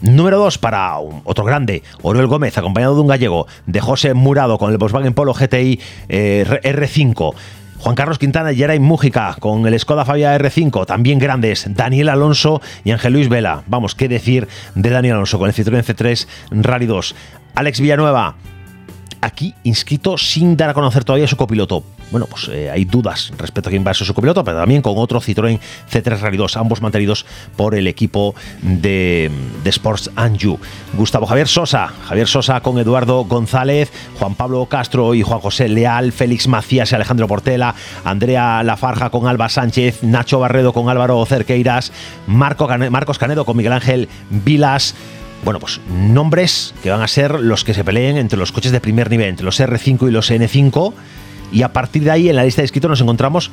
Número 0.00 0.38
2 0.38 0.58
para 0.58 0.98
otro 0.98 1.44
grande, 1.44 1.82
Oriol 2.02 2.26
Gómez, 2.26 2.58
acompañado 2.58 2.94
de 2.94 3.00
un 3.00 3.06
gallego, 3.06 3.46
de 3.66 3.80
José 3.80 4.14
Murado 4.14 4.58
con 4.58 4.70
el 4.70 4.78
Volkswagen 4.78 5.14
Polo 5.14 5.32
GTI 5.32 5.80
eh, 6.08 6.44
R5. 6.62 7.34
Juan 7.78 7.96
Carlos 7.96 8.18
Quintana 8.18 8.52
y 8.52 8.56
Geray 8.56 8.80
Mújica 8.80 9.36
con 9.40 9.66
el 9.66 9.78
Skoda 9.78 10.04
Fabia 10.04 10.36
R5, 10.38 10.86
también 10.86 11.18
grandes, 11.18 11.66
Daniel 11.74 12.08
Alonso 12.08 12.62
y 12.82 12.92
Ángel 12.92 13.12
Luis 13.12 13.28
Vela. 13.28 13.62
Vamos, 13.66 13.94
qué 13.94 14.08
decir 14.08 14.48
de 14.74 14.90
Daniel 14.90 15.16
Alonso 15.16 15.38
con 15.38 15.48
el 15.48 15.54
Citroën 15.54 15.84
C3 15.84 16.26
Rally 16.50 16.86
2. 16.86 17.14
Alex 17.54 17.80
Villanueva, 17.80 18.36
aquí 19.24 19.54
inscrito 19.64 20.18
sin 20.18 20.56
dar 20.56 20.70
a 20.70 20.74
conocer 20.74 21.04
todavía 21.04 21.26
su 21.26 21.36
copiloto 21.36 21.84
bueno, 22.10 22.26
pues 22.26 22.48
eh, 22.48 22.70
hay 22.70 22.84
dudas 22.84 23.32
respecto 23.36 23.68
a 23.68 23.70
quién 23.70 23.84
va 23.84 23.90
a 23.90 23.94
ser 23.94 24.06
su 24.06 24.14
copiloto, 24.14 24.44
pero 24.44 24.58
también 24.58 24.82
con 24.82 24.94
otro 24.96 25.20
Citroën 25.20 25.58
C3 25.90 26.20
Rally 26.20 26.36
2, 26.36 26.56
ambos 26.56 26.80
mantenidos 26.80 27.26
por 27.56 27.74
el 27.74 27.86
equipo 27.86 28.34
de, 28.62 29.30
Sports 29.64 30.10
Anju. 30.14 30.58
Gustavo 30.92 31.26
Javier 31.26 31.48
Sosa, 31.48 31.88
Javier 32.06 32.28
Sosa 32.28 32.60
con 32.60 32.78
Eduardo 32.78 33.24
González, 33.24 33.90
Juan 34.18 34.36
Pablo 34.36 34.66
Castro 34.66 35.14
y 35.14 35.22
Juan 35.22 35.40
José 35.40 35.68
Leal, 35.68 36.12
Félix 36.12 36.46
Macías 36.46 36.92
y 36.92 36.94
Alejandro 36.94 37.26
Portela, 37.26 37.74
Andrea 38.04 38.62
Lafarja 38.62 39.10
con 39.10 39.26
Alba 39.26 39.48
Sánchez, 39.48 40.04
Nacho 40.04 40.38
Barredo 40.38 40.72
con 40.72 40.88
Álvaro 40.88 41.24
Cerqueiras, 41.26 41.90
Marco 42.26 42.68
Marcos 42.90 43.18
Canedo 43.18 43.44
con 43.44 43.56
Miguel 43.56 43.72
Ángel 43.72 44.08
Vilas, 44.30 44.94
bueno, 45.44 45.60
pues 45.60 45.80
nombres 45.88 46.74
que 46.82 46.90
van 46.90 47.02
a 47.02 47.08
ser 47.08 47.38
los 47.40 47.64
que 47.64 47.74
se 47.74 47.84
peleen 47.84 48.16
entre 48.16 48.38
los 48.38 48.50
coches 48.50 48.72
de 48.72 48.80
primer 48.80 49.10
nivel, 49.10 49.28
entre 49.28 49.44
los 49.44 49.60
R5 49.60 50.08
y 50.08 50.10
los 50.10 50.30
N5 50.30 50.92
y 51.52 51.62
a 51.62 51.72
partir 51.72 52.04
de 52.04 52.10
ahí 52.10 52.28
en 52.28 52.36
la 52.36 52.44
lista 52.44 52.62
de 52.62 52.64
inscritos 52.64 52.88
nos 52.88 53.00
encontramos 53.00 53.50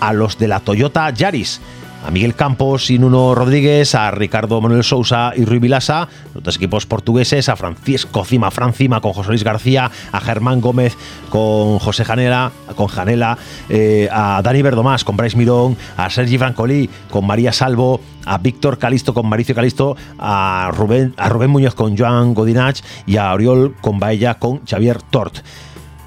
a 0.00 0.12
los 0.12 0.38
de 0.38 0.48
la 0.48 0.60
Toyota 0.60 1.10
Yaris. 1.10 1.60
A 2.04 2.10
Miguel 2.10 2.34
Campos 2.34 2.90
y 2.90 2.98
Nuno 2.98 3.34
Rodríguez, 3.34 3.94
a 3.94 4.10
Ricardo 4.10 4.60
Manuel 4.60 4.84
Sousa 4.84 5.32
y 5.34 5.44
Rui 5.44 5.58
Vilasa, 5.58 6.08
los 6.34 6.42
dos 6.42 6.56
equipos 6.56 6.86
portugueses, 6.86 7.48
a 7.48 7.56
Francisco 7.56 8.24
Cima, 8.24 8.50
Francima 8.50 9.00
con 9.00 9.12
José 9.12 9.30
Luis 9.30 9.42
García, 9.42 9.90
a 10.12 10.20
Germán 10.20 10.60
Gómez 10.60 10.96
con 11.30 11.78
José 11.80 12.04
Janela, 12.04 12.52
con 12.76 12.86
Janela, 12.86 13.38
eh, 13.68 14.08
a 14.12 14.40
Dani 14.42 14.62
Verdomás 14.62 15.02
con 15.02 15.16
Bryce 15.16 15.36
Mirón, 15.36 15.76
a 15.96 16.08
Sergi 16.08 16.38
Francolí 16.38 16.88
con 17.10 17.26
María 17.26 17.52
Salvo, 17.52 18.00
a 18.24 18.38
Víctor 18.38 18.78
Calisto 18.78 19.12
con 19.12 19.28
Maricio 19.28 19.54
Calisto, 19.54 19.96
a 20.18 20.70
Rubén, 20.72 21.14
a 21.16 21.28
Rubén 21.28 21.50
Muñoz 21.50 21.74
con 21.74 21.96
Joan 21.96 22.34
Godinach 22.34 22.78
y 23.06 23.16
a 23.16 23.32
Oriol 23.32 23.74
con 23.80 23.98
Baella 23.98 24.38
con 24.38 24.60
Xavier 24.64 25.02
Tort. 25.02 25.38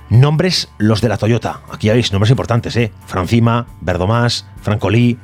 Nombres 0.10 0.70
los 0.80 1.02
de 1.02 1.10
la 1.10 1.18
Toyota. 1.18 1.62
Aquí 1.72 1.88
ya 1.88 1.94
veis 1.94 2.12
nombres 2.12 2.32
importantes, 2.32 2.76
¿eh? 2.78 2.92
Francima, 3.06 3.68
Verdomás, 3.82 4.48
Francolí, 4.60 5.20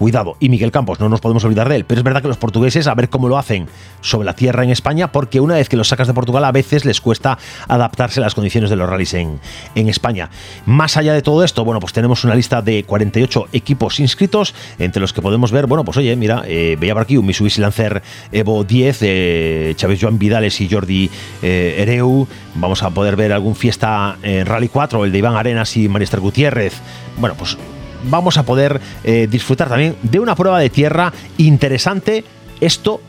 Cuidado, 0.00 0.38
y 0.40 0.48
Miguel 0.48 0.72
Campos, 0.72 0.98
no 0.98 1.10
nos 1.10 1.20
podemos 1.20 1.44
olvidar 1.44 1.68
de 1.68 1.76
él, 1.76 1.84
pero 1.84 2.00
es 2.00 2.04
verdad 2.04 2.22
que 2.22 2.28
los 2.28 2.38
portugueses, 2.38 2.86
a 2.86 2.94
ver 2.94 3.10
cómo 3.10 3.28
lo 3.28 3.36
hacen 3.36 3.68
sobre 4.00 4.24
la 4.24 4.32
tierra 4.32 4.64
en 4.64 4.70
España, 4.70 5.12
porque 5.12 5.40
una 5.40 5.56
vez 5.56 5.68
que 5.68 5.76
los 5.76 5.88
sacas 5.88 6.06
de 6.06 6.14
Portugal, 6.14 6.42
a 6.46 6.52
veces 6.52 6.86
les 6.86 7.02
cuesta 7.02 7.36
adaptarse 7.68 8.18
a 8.18 8.22
las 8.22 8.34
condiciones 8.34 8.70
de 8.70 8.76
los 8.76 8.88
rallies 8.88 9.12
en, 9.12 9.38
en 9.74 9.90
España. 9.90 10.30
Más 10.64 10.96
allá 10.96 11.12
de 11.12 11.20
todo 11.20 11.44
esto, 11.44 11.66
bueno, 11.66 11.80
pues 11.80 11.92
tenemos 11.92 12.24
una 12.24 12.34
lista 12.34 12.62
de 12.62 12.82
48 12.84 13.48
equipos 13.52 14.00
inscritos, 14.00 14.54
entre 14.78 15.02
los 15.02 15.12
que 15.12 15.20
podemos 15.20 15.52
ver, 15.52 15.66
bueno, 15.66 15.84
pues 15.84 15.98
oye, 15.98 16.16
mira, 16.16 16.44
eh, 16.46 16.78
veía 16.80 16.94
por 16.94 17.02
aquí 17.02 17.18
un 17.18 17.26
Mitsubishi 17.26 17.60
Lancer 17.60 18.02
Evo 18.32 18.64
10, 18.64 19.00
de 19.00 19.74
Chávez 19.76 20.00
Joan 20.00 20.18
Vidales 20.18 20.58
y 20.62 20.70
Jordi 20.70 21.10
eh, 21.42 21.74
Ereu, 21.76 22.26
vamos 22.54 22.82
a 22.82 22.88
poder 22.88 23.16
ver 23.16 23.34
algún 23.34 23.54
fiesta 23.54 24.16
en 24.22 24.46
Rally 24.46 24.70
4, 24.70 25.04
el 25.04 25.12
de 25.12 25.18
Iván 25.18 25.36
Arenas 25.36 25.76
y 25.76 25.90
Marister 25.90 26.20
Gutiérrez, 26.20 26.72
bueno, 27.18 27.34
pues 27.36 27.58
vamos 28.04 28.36
a 28.38 28.44
poder 28.44 28.80
eh, 29.04 29.28
disfrutar 29.30 29.68
también 29.68 29.96
de 30.02 30.20
una 30.20 30.34
prueba 30.34 30.58
de 30.58 30.70
tierra 30.70 31.12
interesante. 31.38 32.24
Esto, 32.60 33.00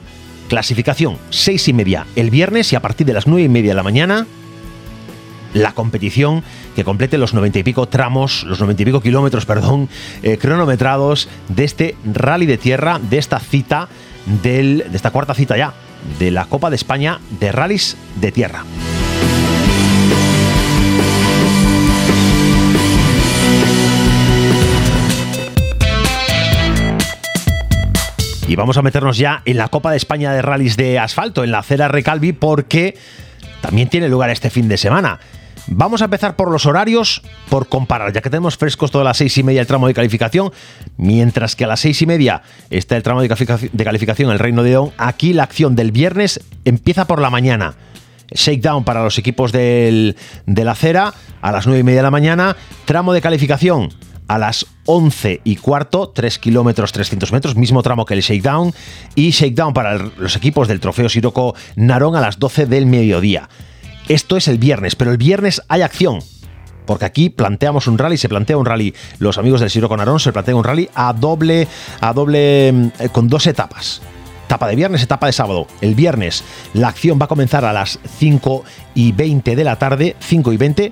clasificación 0.50 1.18
seis 1.30 1.68
y 1.68 1.74
media 1.74 2.06
el 2.16 2.30
viernes 2.30 2.72
y 2.74 2.76
a 2.76 2.82
partir 2.82 3.06
de 3.08 3.14
las 3.14 3.28
nueve 3.28 3.44
y 3.44 3.50
media 3.50 3.72
de 3.72 3.76
la 3.76 3.84
mañana, 3.84 4.28
la 5.54 5.74
competición 5.74 6.44
que 6.76 6.86
complete 6.86 7.18
los 7.18 7.34
noventa 7.34 7.60
y 7.60 7.64
pico 7.64 7.88
tramos, 7.88 8.44
los 8.44 8.62
noventa 8.62 8.82
y 8.84 8.86
pico 8.86 9.02
kilómetros, 9.02 9.46
perdón, 9.46 9.90
eh, 10.24 10.38
cronometrados 10.38 11.28
de 11.50 11.66
este 11.66 11.96
rally 12.06 12.46
de 12.46 12.58
tierra, 12.58 13.00
de 13.00 13.18
esta 13.18 13.40
cita, 13.40 13.90
del, 14.42 14.86
de 14.90 14.96
esta 14.96 15.12
cuarta 15.12 15.34
cita 15.34 15.58
ya, 15.58 15.74
de 16.20 16.32
la 16.32 16.46
Copa 16.46 16.70
de 16.70 16.78
España 16.78 17.20
de 17.40 17.52
rallies 17.52 17.98
de 18.22 18.32
tierra. 18.32 18.64
Y 28.52 28.58
vamos 28.58 28.76
a 28.76 28.82
meternos 28.82 29.18
ya 29.18 29.44
en 29.46 29.56
la 29.56 29.70
Copa 29.70 29.92
de 29.92 29.96
España 29.96 30.34
de 30.34 30.42
Rallys 30.42 30.76
de 30.76 31.00
Asfalto, 31.00 31.46
en 31.46 31.52
la 31.52 31.64
Cera 31.64 31.88
Recalvi, 31.88 32.34
porque 32.34 32.98
también 33.62 33.88
tiene 33.88 34.10
lugar 34.10 34.30
este 34.30 34.50
fin 34.50 34.68
de 34.68 34.76
semana. 34.76 35.22
Vamos 35.68 36.02
a 36.02 36.06
empezar 36.06 36.36
por 36.36 36.52
los 36.52 36.66
horarios, 36.66 37.22
por 37.48 37.70
comparar, 37.70 38.12
ya 38.12 38.20
que 38.20 38.30
tenemos 38.30 38.58
frescos 38.58 38.92
todas 38.92 39.06
las 39.06 39.16
seis 39.16 39.38
y 39.38 39.44
media 39.44 39.62
el 39.62 39.68
tramo 39.68 39.88
de 39.88 39.94
calificación, 39.94 40.52
mientras 40.98 41.56
que 41.56 41.64
a 41.64 41.68
las 41.68 41.80
seis 41.80 42.02
y 42.02 42.06
media 42.06 42.42
está 42.70 42.98
el 42.98 43.04
tramo 43.04 43.22
de 43.22 43.30
calificación 43.86 44.32
el 44.32 44.40
Reino 44.40 44.64
de 44.64 44.72
León. 44.72 44.92
Aquí 44.98 45.32
la 45.32 45.44
acción 45.44 45.78
del 45.78 45.94
viernes 45.94 46.42
empieza 46.66 47.08
por 47.08 47.22
la 47.22 47.30
mañana. 47.30 47.76
Shakedown 48.32 48.84
para 48.84 49.02
los 49.02 49.18
equipos 49.18 49.54
del, 49.54 50.18
de 50.46 50.66
la 50.66 50.74
acera 50.74 51.14
a 51.42 51.54
las 51.54 51.68
nueve 51.68 51.80
y 51.80 51.84
media 51.84 52.00
de 52.00 52.04
la 52.04 52.12
mañana. 52.12 52.58
Tramo 52.84 53.14
de 53.14 53.22
calificación 53.22 53.92
a 54.32 54.38
las 54.38 54.65
11 54.86 55.41
y 55.44 55.58
cuarto, 55.58 56.08
3 56.08 56.39
kilómetros 56.39 56.94
300 56.94 57.34
metros, 57.34 57.58
mismo 57.58 57.84
tramo 57.84 58.06
que 58.06 58.13
el 58.13 58.22
shakedown, 58.22 58.74
y 59.13 59.32
shakedown 59.32 59.74
para 59.74 59.98
los 59.98 60.38
equipos 60.38 60.70
del 60.70 60.80
trofeo 60.80 61.10
Siroco 61.10 61.54
Narón 61.76 62.15
a 62.15 62.22
las 62.22 62.39
12 62.39 62.65
del 62.65 62.86
mediodía. 62.86 63.50
Esto 64.08 64.38
es 64.38 64.48
el 64.48 64.58
viernes, 64.58 64.96
pero 64.96 65.12
el 65.12 65.17
viernes 65.17 65.62
hay 65.67 65.82
acción. 65.82 66.20
Porque 66.86 67.04
aquí 67.04 67.30
planteamos 67.30 67.88
un 67.88 67.98
rally, 67.98 68.17
se 68.17 68.30
plantea 68.30 68.56
un 68.56 68.65
rally, 68.65 68.96
los 69.20 69.38
amigos 69.38 69.60
del 69.60 69.70
Siroco 69.70 69.98
Narón 69.98 70.22
se 70.22 70.32
plantea 70.32 70.56
un 70.56 70.63
rally 70.63 70.89
a 70.96 71.12
doble, 71.12 71.67
a 72.00 72.13
doble, 72.13 72.70
eh, 72.70 73.10
con 73.12 73.28
dos 73.28 73.48
etapas 73.48 74.02
etapa 74.46 74.67
de 74.67 74.76
viernes, 74.76 75.02
etapa 75.02 75.28
de 75.28 75.32
sábado. 75.32 75.65
El 75.80 75.96
viernes 75.96 76.44
la 76.74 76.89
acción 76.89 77.17
va 77.17 77.26
a 77.26 77.30
comenzar 77.30 77.63
a 77.63 77.72
las 77.72 78.00
5 78.17 78.65
y 78.96 79.13
20 79.13 79.56
de 79.56 79.63
la 79.63 79.78
tarde, 79.78 80.17
5 80.20 80.52
y 80.52 80.58
20 80.58 80.91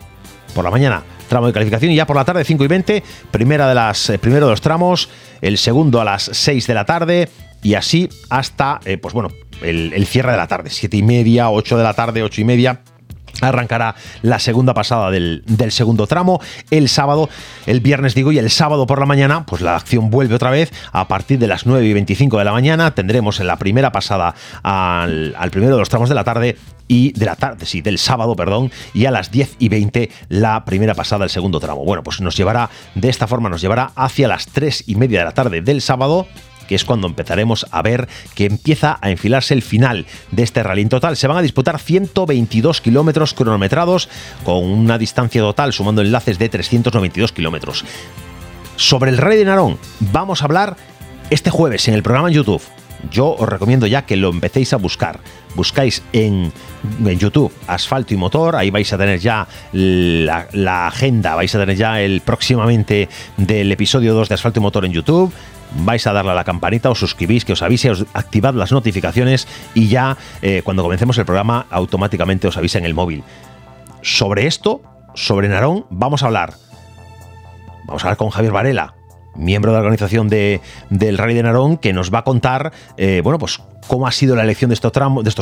por 0.56 0.64
la 0.64 0.72
mañana 0.72 1.04
tramo 1.30 1.48
de 1.48 1.54
calificación 1.54 1.92
y 1.92 1.96
ya 1.96 2.06
por 2.06 2.18
la 2.18 2.26
tarde 2.26 2.44
5 2.44 2.64
y 2.64 2.68
20, 2.68 3.04
primera 3.32 3.70
de 3.70 3.76
las, 3.76 4.10
eh, 4.10 4.20
primero 4.20 4.48
de 4.48 4.52
los 4.52 4.62
tramos, 4.62 5.10
el 5.42 5.58
segundo 5.58 6.02
a 6.02 6.04
las 6.04 6.24
6 6.24 6.68
de 6.68 6.74
la 6.74 6.86
tarde 6.86 7.30
y 7.64 7.76
así 7.76 8.10
hasta, 8.30 8.82
eh, 8.84 8.98
pues 8.98 9.14
bueno, 9.14 9.30
el, 9.62 9.94
el, 9.94 10.06
cierre 10.06 10.32
de 10.32 10.38
la 10.38 10.48
tarde, 10.48 10.70
7 10.70 10.98
y 10.98 11.04
media, 11.04 11.50
8 11.50 11.78
de 11.78 11.84
la 11.84 11.94
tarde, 11.94 12.24
8 12.24 12.42
y 12.42 12.44
media 12.44 12.82
arrancará 13.48 13.96
la 14.22 14.40
segunda 14.40 14.74
pasada 14.74 15.12
del, 15.12 15.44
segundo 15.70 16.08
tramo 16.08 16.42
el 16.72 16.90
sábado, 16.90 17.30
el 17.66 17.80
viernes 17.80 18.16
digo, 18.16 18.32
y 18.32 18.40
el 18.40 18.50
sábado 18.50 18.88
por 18.88 19.00
la 19.00 19.06
mañana, 19.06 19.46
pues 19.46 19.62
la 19.62 19.76
acción 19.76 20.10
vuelve 20.10 20.36
otra 20.36 20.52
vez 20.52 20.72
a 20.92 21.08
partir 21.08 21.40
de 21.40 21.48
las 21.48 21.66
9 21.66 21.86
y 21.86 21.94
25 21.94 22.38
de 22.38 22.44
la 22.44 22.52
mañana. 22.52 22.94
Tendremos 22.96 23.40
en 23.40 23.48
la 23.48 23.58
primera 23.58 23.92
pasada 23.92 24.36
al, 24.64 25.34
primero 25.52 25.76
de 25.76 25.80
los 25.80 25.90
tramos 25.90 26.10
de 26.10 26.16
la 26.16 26.24
tarde 26.24 26.58
y 26.88 27.12
de 27.14 27.26
la 27.26 27.36
tarde, 27.36 27.66
sí, 27.66 27.82
del 27.82 28.00
sábado, 28.00 28.36
perdón, 28.36 28.72
y 28.94 29.06
a 29.06 29.12
las 29.12 29.32
10 29.32 29.58
y 29.60 29.70
20 29.70 30.10
la 30.30 30.66
primera 30.66 30.96
pasada 30.96 31.20
del 31.20 31.30
segundo 31.30 31.60
tramo. 31.60 31.86
Bueno, 31.86 32.04
pues 32.04 32.20
nos 32.22 32.36
llevará, 32.36 32.70
de 32.96 33.10
esta 33.10 33.28
forma 33.28 33.50
nos 33.50 33.62
llevará 33.62 33.92
hacia 33.96 34.28
las 34.28 34.48
3 34.48 34.86
y 34.88 34.96
media 34.96 35.20
de 35.20 35.26
la 35.26 35.34
tarde 35.34 35.62
del 35.62 35.82
sábado 35.82 36.28
que 36.70 36.76
es 36.76 36.86
cuando 36.86 37.08
empezaremos 37.08 37.66
a 37.72 37.82
ver 37.82 38.08
que 38.36 38.46
empieza 38.46 39.00
a 39.02 39.10
enfilarse 39.10 39.56
el 39.56 39.64
final 39.64 40.06
de 40.30 40.44
este 40.44 40.62
rally. 40.62 40.84
En 40.84 40.90
total 40.90 41.18
se 41.18 41.28
van 41.28 41.38
a 41.38 41.42
disputar 41.42 41.80
122 41.80 42.80
kilómetros 42.80 43.34
cronometrados 43.34 44.08
con 44.44 44.64
una 44.66 45.00
distancia 45.00 45.42
total 45.42 45.74
sumando 45.74 46.04
enlaces 46.04 46.38
de 46.38 46.48
392 46.48 47.32
kilómetros. 47.32 47.84
Sobre 48.76 49.10
el 49.10 49.18
Rally 49.18 49.38
de 49.38 49.46
Narón 49.46 49.80
vamos 50.12 50.44
a 50.44 50.46
hablar 50.46 50.78
este 51.32 51.50
jueves 51.50 51.88
en 51.88 51.96
el 51.96 52.04
programa 52.04 52.28
en 52.28 52.36
YouTube. 52.36 52.62
Yo 53.10 53.34
os 53.34 53.50
recomiendo 53.50 53.88
ya 53.88 54.04
que 54.04 54.16
lo 54.16 54.30
empecéis 54.30 54.72
a 54.74 54.78
buscar. 54.78 55.22
Buscáis 55.56 56.04
en, 56.14 56.52
YouTube 57.18 57.52
asfalto 57.66 58.14
y 58.14 58.18
motor, 58.18 58.56
ahí 58.56 58.70
vais 58.70 58.94
a 58.94 58.98
tener 58.98 59.20
ya 59.20 59.48
la, 59.72 60.48
la, 60.52 60.86
agenda, 60.86 61.34
vais 61.34 61.54
a 61.56 61.60
tener 61.60 61.76
ya 61.76 62.00
el 62.00 62.22
próximamente 62.22 63.10
del 63.38 63.72
episodio 63.72 64.14
2 64.14 64.30
de 64.30 64.36
asfalto 64.36 64.60
y 64.60 64.62
motor 64.62 64.86
en 64.86 64.92
YouTube 64.92 65.34
vais 65.76 66.06
a 66.08 66.14
darle 66.14 66.32
a 66.32 66.36
la 66.36 66.44
campanita, 66.44 66.90
os 66.90 67.00
suscribís, 67.00 67.46
que 67.46 67.54
os 67.54 67.62
avise, 67.62 67.92
os 67.92 68.06
activad 68.14 68.54
las 68.54 68.72
notificaciones 68.72 69.48
y 69.74 69.88
ya 69.88 70.18
eh, 70.42 70.62
cuando 70.64 70.84
comencemos 70.84 71.18
el 71.18 71.26
programa 71.26 71.66
automáticamente 71.70 72.48
os 72.48 72.58
avisa 72.58 72.78
en 72.78 72.86
el 72.86 72.94
móvil. 72.94 73.24
Sobre 74.02 74.48
esto, 74.48 74.82
sobre 75.14 75.50
Narón, 75.50 75.86
vamos 75.90 76.24
a 76.24 76.28
hablar. 76.28 76.54
Vamos 77.86 78.04
a 78.04 78.08
hablar 78.08 78.18
con 78.18 78.30
Javier 78.30 78.54
Varela, 78.54 78.94
miembro 79.36 79.72
de 79.72 79.78
la 79.78 79.82
organización 79.82 80.30
de, 80.30 80.62
del 80.90 81.18
Rally 81.18 81.34
de 81.34 81.44
Narón, 81.44 81.78
que 81.78 81.94
nos 81.94 82.14
va 82.14 82.20
a 82.20 82.24
contar, 82.24 82.72
eh, 82.98 83.22
bueno, 83.24 83.40
pues 83.40 83.62
cómo 83.90 84.08
ha 84.08 84.12
sido 84.12 84.36
la 84.36 84.44
elección 84.44 84.70
de 84.70 84.76
estos, 84.76 84.92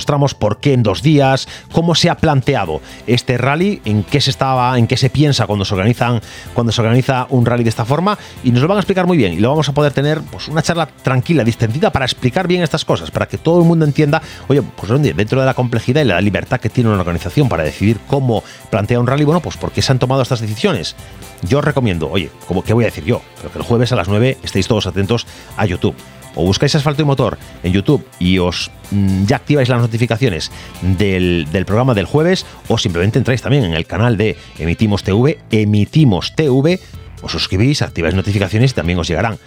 tramos, 0.06 0.34
por 0.34 0.60
qué 0.60 0.72
en 0.72 0.82
dos 0.82 1.02
días, 1.02 1.50
cómo 1.74 1.94
se 1.96 2.10
ha 2.10 2.16
planteado 2.16 2.82
este 3.06 3.38
rally, 3.38 3.82
en 3.84 4.04
qué 4.04 4.22
se 4.22 4.30
estaba, 4.30 4.80
en 4.80 4.88
qué 4.88 4.96
se 4.96 5.10
piensa 5.10 5.46
cuando 5.46 5.66
se 5.66 5.74
organizan, 5.74 6.22
cuando 6.54 6.72
se 6.72 6.82
organiza 6.82 7.28
un 7.30 7.46
rally 7.46 7.64
de 7.64 7.70
esta 7.70 7.84
forma, 7.84 8.18
y 8.46 8.52
nos 8.52 8.62
lo 8.62 8.70
van 8.70 8.78
a 8.78 8.80
explicar 8.80 9.06
muy 9.06 9.18
bien. 9.18 9.34
Y 9.34 9.40
lo 9.42 9.50
vamos 9.50 9.68
a 9.68 9.74
poder 9.74 9.92
tener 9.92 10.22
pues, 10.22 10.48
una 10.48 10.62
charla 10.62 10.88
tranquila, 10.88 11.44
distendida, 11.44 11.92
para 11.92 12.06
explicar 12.06 12.48
bien 12.48 12.64
estas 12.64 12.86
cosas, 12.86 13.12
para 13.12 13.28
que 13.28 13.38
todo 13.38 13.60
el 13.60 13.68
mundo 13.68 13.84
entienda, 13.84 14.22
oye, 14.48 14.62
pues 14.62 14.90
dentro 15.02 15.42
de 15.42 15.46
la 15.46 15.54
complejidad 15.54 16.02
y 16.02 16.06
la 16.06 16.22
libertad 16.22 16.62
que 16.62 16.70
tiene 16.70 16.90
una 16.90 17.02
organización 17.02 17.50
para 17.50 17.64
decidir 17.64 18.00
cómo 18.08 18.46
plantea 18.70 18.98
un 18.98 19.08
rally, 19.08 19.26
bueno, 19.26 19.42
pues 19.42 19.58
por 19.58 19.74
qué 19.74 19.82
se 19.82 19.92
han 19.92 20.00
tomado 20.00 20.22
estas 20.22 20.40
decisiones. 20.40 20.96
Yo 21.42 21.60
os 21.60 21.66
recomiendo, 21.66 22.10
oye, 22.10 22.32
qué 22.66 22.74
voy 22.74 22.86
a 22.86 22.88
decir 22.88 23.04
yo, 23.04 23.22
pero 23.38 23.52
que 23.52 23.60
el 23.60 23.66
jueves 23.66 23.92
a 23.92 23.98
las 23.98 24.08
9 24.08 24.38
estéis 24.42 24.70
todos 24.70 24.88
atentos 24.88 25.28
a 25.58 25.66
YouTube 25.66 25.96
o 26.38 26.46
buscáis 26.46 26.76
asfalto 26.76 27.02
y 27.02 27.06
motor 27.06 27.38
en 27.64 27.74
YouTube 27.74 28.06
y 28.20 28.38
os 28.38 28.72
mm, 28.92 29.26
ya 29.26 29.38
activáis 29.38 29.68
las 29.68 29.82
notificaciones 29.82 30.52
del, 30.82 31.48
programa 31.66 31.94
del 31.94 32.06
jueves 32.06 32.46
o 32.68 32.78
simplemente 32.78 33.18
entráis 33.18 33.42
también 33.42 33.66
en 33.66 33.74
el 33.74 33.86
canal 33.86 34.16
de 34.16 34.38
Emitimos 34.60 35.04
TV, 35.04 35.40
Emitimos 35.52 36.36
TV, 36.36 36.80
os 37.22 37.32
suscribís, 37.32 37.82
activáis 37.82 38.16
notificaciones 38.16 38.72
y 38.72 38.76
también 38.76 39.00
os 39.00 39.08
llegarán. 39.08 39.38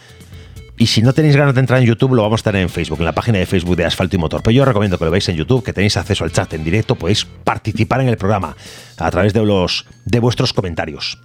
Y 0.76 0.86
si 0.86 1.02
no 1.02 1.12
tenéis 1.12 1.36
ganas 1.36 1.54
de 1.54 1.60
entrar 1.60 1.78
en 1.80 1.86
YouTube, 1.86 2.14
lo 2.14 2.22
vamos 2.22 2.40
a 2.40 2.44
tener 2.44 2.62
en 2.62 2.70
Facebook, 2.70 3.00
en 3.00 3.04
la 3.04 3.12
página 3.12 3.38
de 3.38 3.44
Facebook 3.44 3.76
de 3.76 3.84
Asfalto 3.84 4.16
y 4.16 4.18
Motor. 4.18 4.42
Pero 4.42 4.52
yo 4.52 4.62
os 4.62 4.68
recomiendo 4.68 4.98
que 4.98 5.04
lo 5.04 5.10
veáis 5.10 5.28
en 5.28 5.36
YouTube, 5.36 5.62
que 5.62 5.74
tenéis 5.74 5.98
acceso 5.98 6.24
al 6.24 6.32
chat 6.32 6.52
en 6.54 6.64
directo, 6.64 6.94
podéis 6.94 7.26
participar 7.26 8.00
en 8.00 8.08
el 8.08 8.16
programa 8.16 8.56
a 8.96 9.10
través 9.10 9.34
de, 9.34 9.44
los, 9.44 9.84
de 10.06 10.20
vuestros 10.20 10.54
comentarios. 10.54 11.18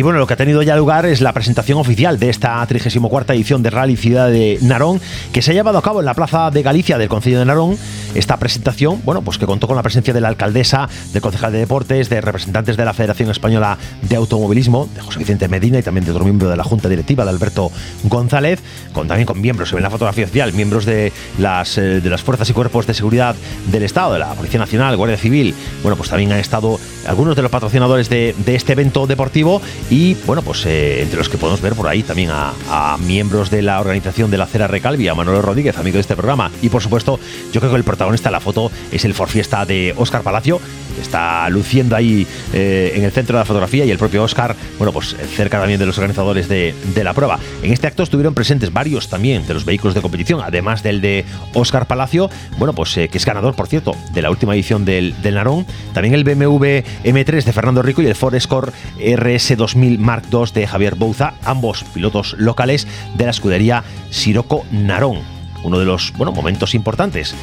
Y 0.00 0.02
bueno, 0.02 0.18
lo 0.18 0.26
que 0.26 0.32
ha 0.32 0.36
tenido 0.38 0.62
ya 0.62 0.76
lugar 0.76 1.04
es 1.04 1.20
la 1.20 1.34
presentación 1.34 1.76
oficial 1.76 2.18
de 2.18 2.30
esta 2.30 2.66
34 2.66 3.34
edición 3.34 3.62
de 3.62 3.68
Rally 3.68 3.98
Ciudad 3.98 4.30
de 4.30 4.58
Narón, 4.62 4.98
que 5.30 5.42
se 5.42 5.50
ha 5.50 5.54
llevado 5.54 5.76
a 5.76 5.82
cabo 5.82 6.00
en 6.00 6.06
la 6.06 6.14
Plaza 6.14 6.50
de 6.50 6.62
Galicia 6.62 6.96
del 6.96 7.10
Concello 7.10 7.38
de 7.38 7.44
Narón. 7.44 7.76
Esta 8.14 8.38
presentación, 8.38 9.02
bueno, 9.04 9.20
pues 9.20 9.36
que 9.36 9.44
contó 9.44 9.66
con 9.66 9.76
la 9.76 9.82
presencia 9.82 10.14
de 10.14 10.22
la 10.22 10.28
alcaldesa, 10.28 10.88
del 11.12 11.20
concejal 11.20 11.52
de 11.52 11.58
deportes, 11.58 12.08
de 12.08 12.22
representantes 12.22 12.78
de 12.78 12.84
la 12.86 12.94
Federación 12.94 13.30
Española 13.30 13.76
de 14.00 14.16
Automovilismo, 14.16 14.88
de 14.94 15.02
José 15.02 15.18
Vicente 15.18 15.48
Medina 15.48 15.78
y 15.78 15.82
también 15.82 16.06
de 16.06 16.12
otro 16.12 16.24
miembro 16.24 16.48
de 16.48 16.56
la 16.56 16.64
Junta 16.64 16.88
Directiva, 16.88 17.24
de 17.24 17.30
Alberto 17.30 17.70
González, 18.04 18.58
con 18.94 19.06
también 19.06 19.26
con 19.26 19.38
miembros, 19.38 19.68
se 19.68 19.74
ve 19.74 19.80
en 19.80 19.84
la 19.84 19.90
fotografía 19.90 20.24
oficial, 20.24 20.54
miembros 20.54 20.86
de 20.86 21.12
las, 21.38 21.76
eh, 21.76 22.00
de 22.00 22.08
las 22.08 22.22
fuerzas 22.22 22.48
y 22.48 22.54
cuerpos 22.54 22.86
de 22.86 22.94
seguridad 22.94 23.36
del 23.70 23.82
Estado, 23.82 24.14
de 24.14 24.20
la 24.20 24.32
Policía 24.32 24.60
Nacional, 24.60 24.96
Guardia 24.96 25.18
Civil. 25.18 25.54
Bueno, 25.82 25.96
pues 25.96 26.08
también 26.08 26.32
han 26.32 26.38
estado 26.38 26.80
algunos 27.06 27.36
de 27.36 27.42
los 27.42 27.50
patrocinadores 27.50 28.08
de 28.08 28.34
este 28.46 28.72
evento 28.72 29.06
deportivo 29.06 29.60
y 29.90 30.14
bueno, 30.24 30.42
pues 30.42 30.64
eh, 30.66 31.02
entre 31.02 31.18
los 31.18 31.28
que 31.28 31.36
podemos 31.36 31.60
ver 31.60 31.74
por 31.74 31.88
ahí 31.88 32.04
también 32.04 32.30
a, 32.32 32.96
miembros 33.00 33.50
de 33.50 33.60
la 33.60 33.80
organización 33.80 34.30
de 34.30 34.38
la 34.38 34.46
Cera 34.46 34.68
Recalvi, 34.68 35.08
a 35.08 35.14
Manuel 35.14 35.42
Rodríguez, 35.42 35.76
amigo 35.78 35.94
de 35.94 36.00
este 36.00 36.14
programa. 36.14 36.50
Y 36.62 36.68
por 36.68 36.80
supuesto, 36.80 37.18
yo 37.52 37.60
creo 37.60 37.72
que 37.72 37.76
el 37.76 37.84
protagonista 37.84 38.28
de 38.28 38.32
la 38.32 38.40
foto 38.40 38.70
es 38.92 39.04
el 39.04 39.14
Forfiesta 39.14 39.66
de 39.66 39.92
Óscar 39.96 40.22
Palacio, 40.22 40.60
que 40.94 41.02
está 41.02 41.48
luciendo 41.48 41.96
ahí 41.96 42.26
eh, 42.52 42.92
en 42.94 43.04
el 43.04 43.10
centro 43.10 43.36
de 43.36 43.40
la 43.40 43.44
fotografía 43.44 43.84
y 43.84 43.90
el 43.90 43.98
propio 43.98 44.22
Óscar, 44.22 44.54
bueno, 44.78 44.92
pues 44.92 45.16
cerca 45.34 45.58
también 45.58 45.80
de 45.80 45.86
los 45.86 45.98
organizadores 45.98 46.48
de, 46.48 46.74
la 47.02 47.14
prueba. 47.14 47.40
En 47.62 47.72
este 47.72 47.86
acto 47.86 48.02
estuvieron 48.02 48.34
presentes 48.34 48.72
varios 48.72 49.08
también 49.08 49.46
de 49.46 49.54
los 49.54 49.64
vehículos 49.64 49.94
de 49.94 50.02
competición, 50.02 50.40
además 50.44 50.82
del 50.82 51.00
de 51.00 51.24
Óscar 51.54 51.86
Palacio, 51.86 52.30
bueno, 52.58 52.74
pues 52.74 52.96
eh, 52.96 53.08
que 53.08 53.18
es 53.18 53.24
ganador, 53.24 53.54
por 53.54 53.66
cierto, 53.66 53.96
de 54.12 54.22
la 54.22 54.30
última 54.30 54.54
edición 54.54 54.84
del, 54.84 55.14
Narón. 55.22 55.66
También 55.94 56.14
el 56.14 56.24
BMW 56.24 56.82
M3 57.04 57.44
de 57.44 57.52
Fernando 57.52 57.82
Rico 57.82 58.02
y 58.02 58.06
el 58.06 58.14
Ford 58.14 58.34
Escort 58.34 58.74
RS 58.98 59.56
2000 59.74 59.98
Mark 59.98 60.24
II 60.32 60.44
de 60.52 60.66
Javier 60.66 60.94
Bouza, 60.96 61.34
ambos 61.44 61.84
pilotos 61.84 62.34
locales 62.38 62.86
de 63.16 63.24
la 63.24 63.30
escudería 63.30 63.84
Siroco 64.10 64.64
Narón. 64.70 65.20
Uno 65.62 65.78
de 65.78 65.84
los 65.84 66.12
bueno, 66.16 66.32
momentos 66.32 66.74
importantes 66.74 67.34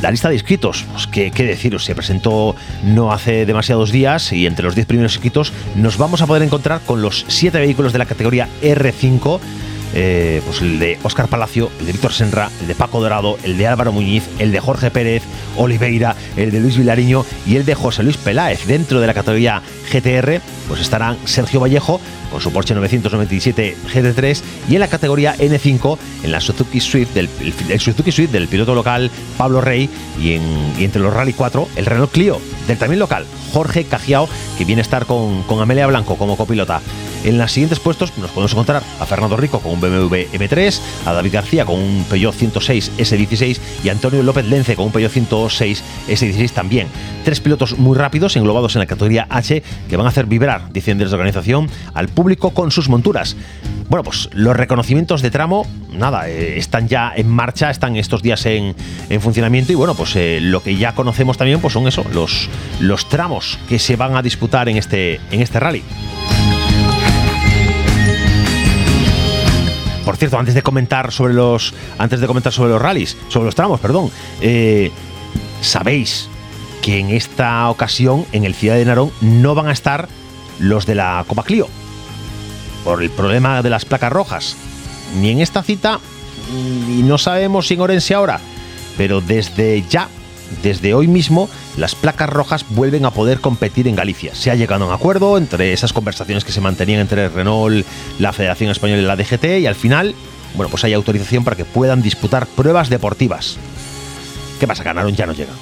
la 0.00 0.10
lista 0.10 0.28
de 0.28 0.34
inscritos, 0.34 0.84
pues, 0.90 1.06
¿qué, 1.06 1.30
¿qué, 1.30 1.44
deciros? 1.44 1.84
Se 1.84 1.94
presentó 1.94 2.56
no 2.82 3.12
hace 3.12 3.46
demasiados 3.46 3.92
días 3.92 4.32
y 4.32 4.46
entre 4.46 4.64
los 4.64 4.74
10 4.74 4.88
primeros 4.88 5.14
inscritos 5.14 5.52
nos 5.76 5.96
vamos 5.96 6.20
a 6.22 6.26
poder 6.26 6.42
encontrar 6.42 6.80
con 6.80 7.02
los 7.02 7.24
7 7.28 7.56
vehículos 7.60 7.92
de 7.92 8.00
la 8.00 8.06
categoría 8.06 8.48
R5 8.62 9.38
eh, 9.94 10.40
pues 10.44 10.60
el 10.60 10.78
de 10.78 10.98
Óscar 11.02 11.28
Palacio, 11.28 11.70
el 11.80 11.86
de 11.86 11.92
Víctor 11.92 12.12
Senra, 12.12 12.50
el 12.60 12.68
de 12.68 12.74
Paco 12.74 13.00
Dorado, 13.00 13.38
el 13.42 13.58
de 13.58 13.66
Álvaro 13.66 13.92
Muñiz, 13.92 14.24
el 14.38 14.52
de 14.52 14.60
Jorge 14.60 14.90
Pérez, 14.90 15.22
Oliveira, 15.56 16.16
el 16.36 16.50
de 16.50 16.60
Luis 16.60 16.76
Vilariño 16.76 17.24
y 17.46 17.56
el 17.56 17.64
de 17.64 17.74
José 17.74 18.02
Luis 18.02 18.16
Peláez. 18.16 18.66
Dentro 18.66 19.00
de 19.00 19.06
la 19.06 19.14
categoría 19.14 19.62
GTR, 19.92 20.40
pues 20.68 20.80
estarán 20.80 21.18
Sergio 21.24 21.60
Vallejo 21.60 22.00
con 22.32 22.40
su 22.40 22.50
Porsche 22.50 22.74
997 22.74 23.76
GT3 23.92 24.42
y 24.70 24.74
en 24.74 24.80
la 24.80 24.88
categoría 24.88 25.36
N5 25.36 25.98
en 26.22 26.32
la 26.32 26.40
Suzuki 26.40 26.80
Swift 26.80 27.12
del, 27.12 27.28
Suzuki 27.78 28.10
Swift 28.10 28.30
del 28.30 28.48
piloto 28.48 28.74
local 28.74 29.10
Pablo 29.36 29.60
Rey 29.60 29.90
y, 30.18 30.32
entre 30.82 31.02
los 31.02 31.12
Rally 31.12 31.34
4 31.34 31.68
el 31.76 31.84
Renault 31.84 32.10
Clio 32.10 32.40
del 32.66 32.78
también 32.78 33.00
local 33.00 33.26
Jorge 33.52 33.84
Cajiao 33.84 34.28
que 34.56 34.64
viene 34.64 34.80
a 34.80 34.82
estar 34.84 35.04
con, 35.04 35.42
con 35.42 35.60
Amelia 35.60 35.86
Blanco 35.86 36.16
como 36.16 36.38
copilota. 36.38 36.80
En 37.24 37.38
los 37.38 37.52
siguientes 37.52 37.78
puestos 37.78 38.16
nos 38.16 38.30
podemos 38.30 38.52
encontrar 38.52 38.82
a 38.98 39.06
Fernando 39.06 39.36
Rico 39.36 39.60
con 39.60 39.72
un 39.72 39.80
BMW 39.82 40.26
M3, 40.32 40.80
a 41.06 41.12
David 41.12 41.32
García 41.32 41.64
con 41.64 41.78
un 41.78 42.04
Peugeot 42.08 42.34
106 42.34 42.92
S16 42.98 43.58
y 43.84 43.88
a 43.88 43.92
Antonio 43.92 44.22
López 44.22 44.46
Lence 44.46 44.76
con 44.76 44.86
un 44.86 44.92
Peugeot 44.92 45.12
106 45.12 45.82
S16 46.08 46.50
también. 46.52 46.88
Tres 47.24 47.40
pilotos 47.40 47.78
muy 47.78 47.96
rápidos 47.96 48.36
englobados 48.36 48.74
en 48.74 48.80
la 48.80 48.86
categoría 48.86 49.26
H 49.28 49.62
que 49.88 49.96
van 49.96 50.06
a 50.06 50.10
hacer 50.10 50.26
vibrar, 50.26 50.72
dicen 50.72 50.98
desde 50.98 51.10
la 51.10 51.16
organización, 51.16 51.68
al 51.94 52.08
público 52.08 52.50
con 52.50 52.70
sus 52.70 52.88
monturas. 52.88 53.36
Bueno, 53.88 54.04
pues 54.04 54.30
los 54.32 54.56
reconocimientos 54.56 55.20
de 55.20 55.30
tramo, 55.30 55.66
nada, 55.92 56.28
eh, 56.28 56.58
están 56.58 56.88
ya 56.88 57.12
en 57.14 57.28
marcha, 57.28 57.70
están 57.70 57.96
estos 57.96 58.22
días 58.22 58.46
en, 58.46 58.74
funcionamiento 59.20 59.72
y 59.72 59.74
bueno, 59.74 59.94
pues 59.94 60.16
eh, 60.16 60.38
lo 60.40 60.62
que 60.62 60.76
ya 60.76 60.94
conocemos 60.94 61.36
también 61.36 61.60
pues 61.60 61.74
son 61.74 61.86
eso, 61.86 62.04
los, 62.12 62.48
los 62.80 63.08
tramos 63.08 63.58
que 63.68 63.78
se 63.78 63.96
van 63.96 64.16
a 64.16 64.22
disputar 64.22 64.68
en 64.68 64.78
este, 64.78 65.20
en 65.30 65.42
este 65.42 65.60
rally. 65.60 65.82
Por 70.04 70.16
cierto, 70.16 70.38
antes 70.38 70.54
de 70.54 70.62
comentar 70.62 71.12
sobre 71.12 71.34
los. 71.34 71.74
Antes 71.98 72.20
de 72.20 72.26
comentar 72.26 72.52
sobre 72.52 72.70
los 72.70 72.82
rallies, 72.82 73.16
sobre 73.28 73.46
los 73.46 73.54
tramos, 73.54 73.80
perdón. 73.80 74.10
Eh, 74.40 74.90
Sabéis 75.62 76.28
que 76.82 76.98
en 76.98 77.10
esta 77.10 77.70
ocasión, 77.70 78.26
en 78.32 78.44
el 78.44 78.54
Ciudad 78.54 78.74
de 78.74 78.84
Narón, 78.84 79.12
no 79.20 79.54
van 79.54 79.68
a 79.68 79.72
estar 79.72 80.08
los 80.58 80.86
de 80.86 80.96
la 80.96 81.24
Copa 81.28 81.44
Clio. 81.44 81.68
Por 82.84 83.00
el 83.00 83.10
problema 83.10 83.62
de 83.62 83.70
las 83.70 83.84
placas 83.84 84.12
rojas. 84.12 84.56
Ni 85.20 85.30
en 85.30 85.40
esta 85.40 85.62
cita, 85.62 86.00
y 86.50 87.02
no 87.04 87.16
sabemos 87.16 87.68
si 87.68 87.74
en 87.74 87.80
Orense 87.80 88.14
ahora. 88.14 88.40
Pero 88.96 89.20
desde 89.20 89.84
ya 89.88 90.08
desde 90.62 90.94
hoy 90.94 91.08
mismo 91.08 91.48
las 91.76 91.94
placas 91.94 92.28
rojas 92.28 92.64
vuelven 92.70 93.04
a 93.04 93.10
poder 93.10 93.40
competir 93.40 93.88
en 93.88 93.96
Galicia. 93.96 94.34
Se 94.34 94.50
ha 94.50 94.54
llegado 94.54 94.84
a 94.84 94.88
un 94.88 94.94
acuerdo 94.94 95.38
entre 95.38 95.72
esas 95.72 95.92
conversaciones 95.92 96.44
que 96.44 96.52
se 96.52 96.60
mantenían 96.60 97.00
entre 97.00 97.28
Renault, 97.28 97.86
la 98.18 98.32
Federación 98.32 98.70
Española 98.70 99.02
y 99.02 99.04
la 99.04 99.16
DGT 99.16 99.60
y 99.60 99.66
al 99.66 99.74
final, 99.74 100.14
bueno, 100.54 100.70
pues 100.70 100.84
hay 100.84 100.92
autorización 100.92 101.44
para 101.44 101.56
que 101.56 101.64
puedan 101.64 102.02
disputar 102.02 102.46
pruebas 102.46 102.88
deportivas. 102.88 103.56
¿Qué 104.60 104.66
pasa? 104.66 104.82
Ganaron 104.82 105.14
ya 105.14 105.26
no 105.26 105.32
llegan. 105.32 105.56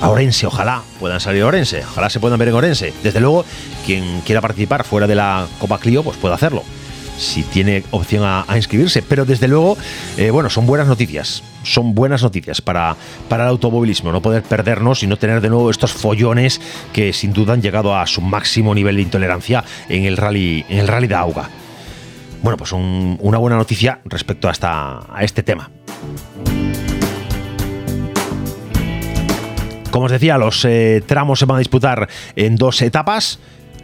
A 0.00 0.08
Orense, 0.10 0.46
ojalá 0.46 0.82
puedan 0.98 1.20
salir 1.20 1.42
a 1.42 1.46
Orense, 1.46 1.84
ojalá 1.88 2.10
se 2.10 2.18
puedan 2.18 2.38
ver 2.38 2.48
en 2.48 2.54
Orense. 2.54 2.92
Desde 3.02 3.20
luego, 3.20 3.44
quien 3.86 4.20
quiera 4.22 4.40
participar 4.40 4.84
fuera 4.84 5.06
de 5.06 5.14
la 5.14 5.46
Copa 5.60 5.78
Clio, 5.78 6.02
pues 6.02 6.16
puede 6.16 6.34
hacerlo 6.34 6.64
si 7.16 7.42
tiene 7.42 7.84
opción 7.90 8.24
a, 8.24 8.44
inscribirse. 8.56 9.02
Pero 9.02 9.24
desde 9.24 9.48
luego, 9.48 9.76
eh, 10.16 10.30
bueno, 10.30 10.50
son 10.50 10.66
buenas 10.66 10.88
noticias. 10.88 11.42
Son 11.62 11.94
buenas 11.94 12.22
noticias 12.22 12.60
para, 12.60 12.96
para 13.28 13.44
el 13.44 13.50
automovilismo, 13.50 14.10
no 14.10 14.20
poder 14.20 14.42
perdernos 14.42 15.02
y 15.02 15.06
no 15.06 15.16
tener 15.16 15.40
de 15.40 15.48
nuevo 15.48 15.70
estos 15.70 15.92
follones 15.92 16.60
que 16.92 17.12
sin 17.12 17.32
duda 17.32 17.52
han 17.52 17.62
llegado 17.62 17.96
a 17.96 18.06
su 18.06 18.20
máximo 18.20 18.74
nivel 18.74 18.96
de 18.96 19.02
intolerancia 19.02 19.64
en 19.88 20.04
el 20.04 20.16
rally, 20.16 20.64
en 20.68 20.78
el 20.78 20.88
rally 20.88 21.06
de 21.06 21.14
Auga. 21.14 21.48
Bueno, 22.42 22.56
pues 22.56 22.72
una 22.72 23.38
buena 23.38 23.56
noticia 23.56 24.00
respecto 24.04 24.48
a, 24.48 25.06
a 25.08 25.22
este 25.22 25.44
tema. 25.44 25.70
Como 29.92 30.06
os 30.06 30.10
decía, 30.10 30.38
los 30.38 30.64
eh, 30.64 31.02
tramos 31.06 31.38
se 31.38 31.44
van 31.44 31.56
a 31.56 31.58
disputar 31.58 32.08
en 32.34 32.56
dos 32.56 32.80
etapas. 32.80 33.38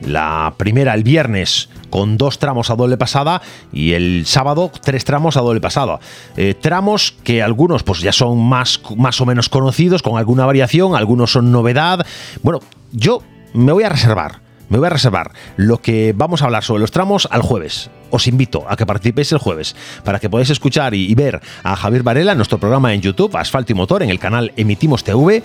La 0.06 0.54
primera 0.56 0.94
el 0.94 1.02
viernes 1.02 1.68
con 1.90 2.16
dos 2.18 2.38
tramos 2.38 2.70
a 2.70 2.76
doble 2.76 2.96
pasada 2.96 3.42
y 3.72 3.92
el 3.92 4.24
sábado 4.26 4.70
tres 4.82 5.04
tramos 5.04 5.36
a 5.36 5.40
doble 5.40 5.60
pasada. 5.60 6.00
Eh, 6.36 6.54
tramos 6.60 7.14
que 7.24 7.42
algunos 7.42 7.82
pues 7.82 8.00
ya 8.00 8.12
son 8.12 8.38
más, 8.38 8.80
más 8.96 9.20
o 9.20 9.26
menos 9.26 9.48
conocidos, 9.48 10.02
con 10.02 10.18
alguna 10.18 10.46
variación, 10.46 10.94
algunos 10.94 11.32
son 11.32 11.50
novedad. 11.52 12.06
Bueno, 12.42 12.60
yo 12.92 13.22
me 13.54 13.72
voy 13.72 13.84
a 13.84 13.88
reservar. 13.88 14.48
Me 14.68 14.76
voy 14.76 14.86
a 14.86 14.90
reservar 14.90 15.32
lo 15.56 15.78
que 15.78 16.12
vamos 16.14 16.42
a 16.42 16.44
hablar 16.44 16.62
sobre 16.62 16.80
los 16.80 16.90
tramos 16.90 17.26
al 17.30 17.40
jueves. 17.40 17.90
Os 18.10 18.26
invito 18.26 18.66
a 18.68 18.76
que 18.76 18.84
participéis 18.84 19.32
el 19.32 19.38
jueves 19.38 19.74
para 20.04 20.18
que 20.18 20.28
podáis 20.28 20.50
escuchar 20.50 20.94
y, 20.94 21.14
ver 21.14 21.40
a 21.62 21.74
Javier 21.74 22.02
Varela 22.02 22.34
nuestro 22.34 22.58
programa 22.58 22.92
en 22.92 23.00
YouTube, 23.00 23.34
Asfalto 23.36 23.72
y 23.72 23.74
Motor, 23.74 24.02
en 24.02 24.10
el 24.10 24.18
canal 24.18 24.52
Emitimos 24.56 25.04
TV 25.04 25.42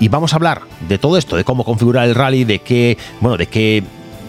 Y 0.00 0.08
vamos 0.08 0.32
a 0.32 0.36
hablar 0.36 0.62
de 0.88 0.98
todo 0.98 1.16
esto, 1.16 1.36
de 1.36 1.44
cómo 1.44 1.64
configurar 1.64 2.08
el 2.08 2.14
rally, 2.14 2.44
de 2.44 2.60
qué, 2.60 2.96
bueno, 3.20 3.36
de 3.36 3.46
qué 3.46 3.82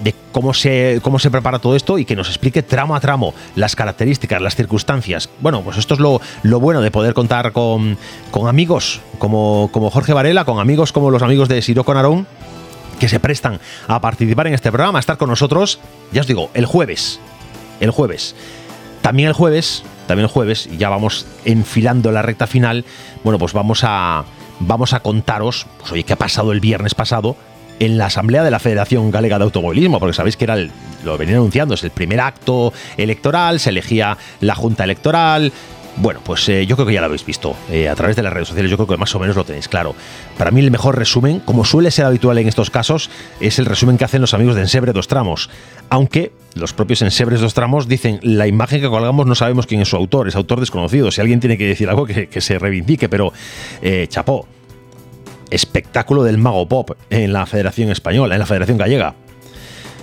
de 0.03 0.15
cómo 0.31 0.53
se, 0.53 0.99
cómo 1.03 1.19
se 1.19 1.29
prepara 1.29 1.59
todo 1.59 1.75
esto 1.75 1.97
y 1.97 2.05
que 2.05 2.15
nos 2.15 2.29
explique 2.29 2.63
tramo 2.63 2.95
a 2.95 2.99
tramo 2.99 3.33
las 3.55 3.75
características, 3.75 4.41
las 4.41 4.55
circunstancias. 4.55 5.29
Bueno, 5.41 5.61
pues 5.61 5.77
esto 5.77 5.93
es 5.93 5.99
lo, 5.99 6.21
lo 6.43 6.59
bueno 6.59 6.81
de 6.81 6.91
poder 6.91 7.13
contar 7.13 7.51
con, 7.51 7.97
con 8.31 8.47
amigos 8.47 9.01
como, 9.17 9.69
como 9.71 9.89
Jorge 9.89 10.13
Varela, 10.13 10.45
con 10.45 10.59
amigos 10.59 10.91
como 10.93 11.11
los 11.11 11.21
amigos 11.21 11.49
de 11.49 11.61
Siro 11.61 11.83
Conarón, 11.83 12.27
que 12.99 13.09
se 13.09 13.19
prestan 13.19 13.59
a 13.87 13.99
participar 14.01 14.47
en 14.47 14.53
este 14.53 14.71
programa, 14.71 14.99
a 14.99 15.01
estar 15.01 15.17
con 15.17 15.29
nosotros, 15.29 15.79
ya 16.11 16.21
os 16.21 16.27
digo, 16.27 16.49
el 16.53 16.65
jueves. 16.65 17.19
El 17.79 17.91
jueves. 17.91 18.35
También 19.01 19.29
el 19.29 19.33
jueves, 19.33 19.83
también 20.07 20.25
el 20.25 20.31
jueves, 20.31 20.67
y 20.71 20.77
ya 20.77 20.89
vamos 20.89 21.25
enfilando 21.45 22.11
la 22.11 22.21
recta 22.21 22.47
final, 22.47 22.83
bueno, 23.23 23.39
pues 23.39 23.53
vamos 23.53 23.81
a, 23.83 24.25
vamos 24.59 24.93
a 24.93 24.99
contaros, 25.01 25.65
pues 25.79 25.91
oye, 25.91 26.03
qué 26.03 26.13
ha 26.13 26.17
pasado 26.17 26.51
el 26.51 26.59
viernes 26.59 26.95
pasado 26.95 27.35
en 27.79 27.97
la 27.97 28.07
Asamblea 28.07 28.43
de 28.43 28.51
la 28.51 28.59
Federación 28.59 29.09
Galega 29.09 29.37
de 29.37 29.45
Automovilismo, 29.45 29.99
porque 29.99 30.13
sabéis 30.13 30.35
que 30.35 30.43
era 30.43 30.55
el, 30.55 30.71
lo 31.03 31.17
venía 31.17 31.35
anunciando, 31.35 31.75
es 31.75 31.83
el 31.83 31.91
primer 31.91 32.19
acto 32.19 32.73
electoral, 32.97 33.59
se 33.59 33.69
elegía 33.69 34.17
la 34.41 34.55
Junta 34.55 34.83
Electoral. 34.83 35.53
Bueno, 36.01 36.21
pues 36.23 36.47
eh, 36.47 36.65
yo 36.65 36.77
creo 36.77 36.87
que 36.87 36.93
ya 36.93 37.01
lo 37.01 37.07
habéis 37.07 37.25
visto 37.25 37.57
eh, 37.69 37.89
a 37.89 37.95
través 37.95 38.15
de 38.15 38.23
las 38.23 38.31
redes 38.31 38.47
sociales, 38.47 38.71
yo 38.71 38.77
creo 38.77 38.87
que 38.87 38.95
más 38.95 39.13
o 39.15 39.19
menos 39.19 39.35
lo 39.35 39.43
tenéis 39.43 39.67
claro. 39.67 39.95
Para 40.37 40.49
mí 40.49 40.61
el 40.61 40.71
mejor 40.71 40.97
resumen, 40.97 41.41
como 41.41 41.65
suele 41.65 41.91
ser 41.91 42.05
habitual 42.05 42.37
en 42.37 42.47
estos 42.47 42.69
casos, 42.69 43.09
es 43.41 43.59
el 43.59 43.65
resumen 43.65 43.97
que 43.97 44.05
hacen 44.05 44.21
los 44.21 44.33
amigos 44.33 44.55
de 44.55 44.61
Ensebre 44.61 44.93
Dos 44.93 45.09
Tramos. 45.09 45.49
Aunque 45.89 46.31
los 46.55 46.71
propios 46.71 47.01
Ensebres 47.01 47.41
Dos 47.41 47.53
Tramos 47.53 47.89
dicen, 47.89 48.19
la 48.23 48.47
imagen 48.47 48.79
que 48.79 48.87
colgamos 48.87 49.27
no 49.27 49.35
sabemos 49.35 49.67
quién 49.67 49.81
es 49.81 49.89
su 49.89 49.97
autor, 49.97 50.29
es 50.29 50.37
autor 50.37 50.61
desconocido. 50.61 51.11
Si 51.11 51.19
alguien 51.19 51.41
tiene 51.41 51.57
que 51.57 51.67
decir 51.67 51.89
algo, 51.89 52.05
que, 52.05 52.29
se 52.39 52.57
reivindique, 52.57 53.09
pero 53.09 53.33
eh, 53.81 54.07
chapó, 54.07 54.47
espectáculo 55.49 56.23
del 56.23 56.37
mago 56.37 56.65
pop 56.65 56.91
en 57.09 57.33
la 57.33 57.45
Federación 57.45 57.89
Española, 57.91 58.35
en 58.35 58.39
la 58.39 58.45
Federación 58.45 58.77
Gallega. 58.77 59.15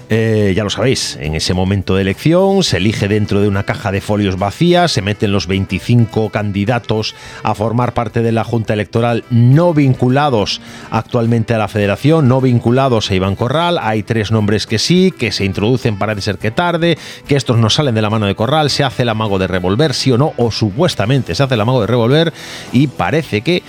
Eh, 0.09 0.53
ya 0.55 0.63
lo 0.63 0.71
sabéis, 0.71 1.19
en 1.21 1.35
ese 1.35 1.53
momento 1.53 1.97
de 1.97 2.03
elección 2.03 2.63
se 2.63 2.77
elige 2.77 3.09
dentro 3.09 3.41
de 3.41 3.49
una 3.49 3.65
caja 3.65 3.91
de 3.91 4.01
folios 4.01 4.39
vacías, 4.39 4.93
se 4.93 5.03
meten 5.03 5.33
los 5.33 5.49
25 5.49 6.31
candidatos 6.31 7.17
a 7.43 7.57
formar 7.57 7.93
parte 7.93 8.23
de 8.23 8.31
la 8.31 8.45
Junta 8.45 8.73
Electoral 8.73 9.25
no 9.31 9.75
vinculados 9.75 10.61
actualmente 10.93 11.55
a 11.55 11.59
la 11.59 11.67
Federación, 11.67 12.29
no 12.29 12.41
vinculados 12.41 13.11
a 13.11 13.17
Iván 13.17 13.35
Corral. 13.35 13.79
Hay 13.83 14.05
tres 14.05 14.31
nombres 14.31 14.69
que 14.69 14.79
sí, 14.79 15.11
que 15.11 15.33
se 15.33 15.45
introducen, 15.45 15.99
parece 15.99 16.21
ser 16.23 16.39
que 16.39 16.53
tarde, 16.53 16.97
que 17.27 17.35
estos 17.35 17.59
no 17.59 17.69
salen 17.69 17.97
de 17.97 18.03
la 18.03 18.11
mano 18.11 18.27
de 18.27 18.37
Corral, 18.37 18.71
se 18.71 18.85
hace 18.85 19.03
el 19.03 19.09
amago 19.09 19.41
de 19.41 19.49
revolver, 19.49 19.93
sí 19.93 20.13
o 20.13 20.19
no, 20.19 20.35
o 20.37 20.53
supuestamente 20.53 21.35
se 21.35 21.43
hace 21.43 21.55
el 21.55 21.61
amago 21.61 21.81
de 21.81 21.89
revolver 21.89 22.33
y 22.73 22.87
parece 22.87 23.41
que 23.41 23.65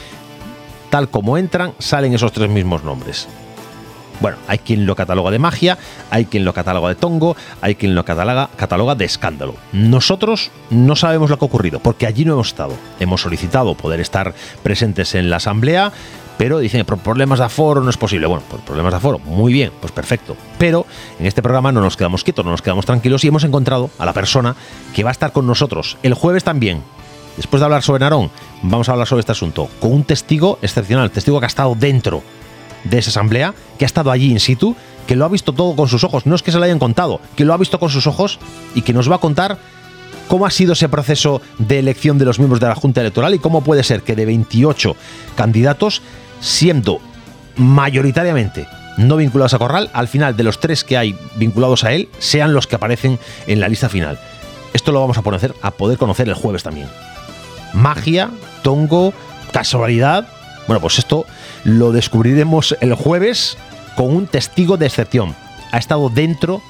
tal 0.91 1.10
como 1.10 1.39
entran, 1.39 1.73
salen 1.80 2.13
esos 2.13 2.32
tres 2.32 2.50
mismos 2.50 2.84
nombres. 2.84 3.28
Bueno, 4.19 4.38
hay 4.47 4.58
quien 4.60 4.86
lo 4.86 4.95
cataloga 4.95 5.32
de 5.32 5.39
magia, 5.39 5.77
hay 6.10 6.25
quien 6.25 6.43
lo 6.43 6.53
cataloga 6.53 6.89
de 6.89 6.95
tongo, 6.95 7.36
hay 7.62 7.75
quien 7.75 7.93
lo 7.93 8.03
cataloga, 8.03 8.49
cataloga 8.56 8.95
de 8.95 9.06
escándalo. 9.06 9.56
Nosotros 9.73 10.51
no 10.69 10.95
sabemos 10.95 11.30
lo 11.30 11.38
que 11.38 11.45
ha 11.45 11.47
ocurrido, 11.47 11.80
porque 11.80 12.08
allí 12.08 12.25
no 12.25 12.34
hemos 12.34 12.47
estado. 12.47 12.73
Hemos 12.99 13.21
solicitado 13.21 13.75
poder 13.75 13.99
estar 13.99 14.34
presentes 14.63 15.13
en 15.15 15.30
la 15.30 15.38
asamblea, 15.38 15.91
pero 16.38 16.60
dicen, 16.60 16.86
por 16.86 16.99
problemas 16.99 17.39
de 17.39 17.45
aforo 17.45 17.82
no 17.82 17.89
es 17.89 17.97
posible. 17.97 18.27
Bueno, 18.27 18.43
por 18.49 18.60
problemas 18.62 18.93
de 18.93 18.97
aforo, 18.97 19.19
muy 19.19 19.53
bien, 19.53 19.71
pues 19.80 19.91
perfecto. 19.91 20.36
Pero 20.58 20.86
en 21.19 21.25
este 21.25 21.41
programa 21.41 21.71
no 21.71 21.82
nos 21.82 21.97
quedamos 21.97 22.23
quietos, 22.23 22.45
no 22.45 22.51
nos 22.51 22.62
quedamos 22.62 22.86
tranquilos 22.86 23.23
y 23.23 23.27
hemos 23.27 23.43
encontrado 23.43 23.89
a 23.97 24.06
la 24.06 24.13
persona 24.13 24.56
que 24.95 25.03
va 25.03 25.10
a 25.10 25.12
estar 25.12 25.32
con 25.32 25.47
nosotros 25.47 25.97
el 26.03 26.13
jueves 26.13 26.43
también, 26.43 26.82
después 27.38 27.60
de 27.60 27.65
hablar 27.65 27.84
sobre 27.84 27.99
Narón, 27.99 28.30
vamos 28.62 28.89
a 28.89 28.93
hablar 28.93 29.08
sobre 29.08 29.21
este 29.21 29.32
asunto 29.32 29.69
con 29.80 29.93
un 29.93 30.03
testigo 30.03 30.60
excepcional, 30.62 31.12
testigo 31.12 31.39
que 31.39 31.45
ha 31.45 31.47
estado 31.47 31.75
dentro 31.75 32.23
de 32.84 33.00
esa 33.00 33.10
asamblea, 33.10 33.54
que 33.78 33.86
ha 33.86 33.88
estado 33.88 34.12
allí 34.12 34.32
in 34.32 34.40
situ, 34.40 34.76
que 35.06 35.16
lo 35.16 35.26
ha 35.26 35.30
visto 35.30 35.54
todo 35.54 35.76
con 35.76 35.88
sus 35.88 36.04
ojos, 36.04 36.26
no 36.26 36.36
es 36.36 36.44
que 36.44 36.52
se 36.52 36.58
lo 36.58 36.66
hayan 36.66 36.80
contado, 36.80 37.22
que 37.36 37.46
lo 37.46 37.54
ha 37.54 37.58
visto 37.58 37.80
con 37.80 37.90
sus 37.90 38.08
ojos 38.08 38.40
y 38.76 38.82
que 38.82 38.94
nos 38.94 39.10
va 39.10 39.16
a 39.16 39.20
contar 39.20 39.58
cómo 40.28 40.46
ha 40.46 40.52
sido 40.52 40.74
ese 40.74 40.90
proceso 40.90 41.42
de 41.58 41.80
elección 41.80 42.18
de 42.18 42.26
los 42.26 42.40
miembros 42.40 42.60
de 42.60 42.68
la 42.68 42.76
Junta 42.76 43.02
Electoral 43.02 43.34
y 43.34 43.40
cómo 43.40 43.63
puede 43.63 43.84
ser 43.84 44.02
que 44.02 44.16
de 44.16 44.26
28 44.26 44.96
candidatos, 45.36 46.02
siendo 46.42 47.00
mayoritariamente 47.56 48.68
no 48.98 49.18
vinculados 49.18 49.54
a 49.54 49.60
Corral, 49.60 49.92
al 49.94 50.08
final 50.08 50.36
de 50.36 50.44
los 50.44 50.60
tres 50.60 50.84
que 50.84 50.98
hay 50.98 51.16
vinculados 51.36 51.84
a 51.84 51.94
él, 51.94 52.10
sean 52.18 52.54
los 52.54 52.66
que 52.66 52.76
aparecen 52.76 53.20
en 53.46 53.60
la 53.60 53.70
lista 53.70 53.90
final. 53.90 54.20
Esto 54.74 54.92
lo 54.92 55.00
vamos 55.00 55.18
a 55.18 55.22
a 55.62 55.72
poder 55.72 55.98
conocer 55.98 56.28
el 56.28 56.34
jueves 56.34 56.63
también 56.63 56.88
magia, 57.74 58.30
tongo, 58.63 59.13
casualidad. 59.52 60.28
Bueno, 60.67 60.82
pues 60.82 60.99
esto 60.99 61.25
lo 61.63 61.91
descubriremos 61.91 62.75
el 62.82 62.93
jueves 62.93 63.58
con 63.95 64.15
un 64.15 64.27
testigo 64.27 64.77
de 64.77 64.86
excepción. 64.86 65.36
Ha 65.71 65.77
estado 65.77 66.10
dentro 66.10 66.62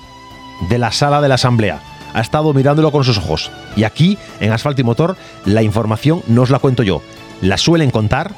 de 0.70 0.78
la 0.78 0.92
sala 0.92 1.22
de 1.22 1.28
la 1.28 1.36
asamblea. 1.36 1.82
Ha 2.14 2.22
estado 2.22 2.54
mirándolo 2.54 2.92
con 2.92 3.04
sus 3.04 3.18
ojos. 3.18 3.52
Y 3.76 3.84
aquí, 3.84 4.18
en 4.40 4.52
Asfalto 4.52 4.82
y 4.82 4.84
Motor, 4.84 5.18
la 5.46 5.62
información 5.62 6.24
no 6.28 6.44
os 6.44 6.50
la 6.50 6.60
cuento 6.60 6.84
yo. 6.84 7.02
La 7.42 7.58
suelen 7.58 7.92
contar 7.92 8.34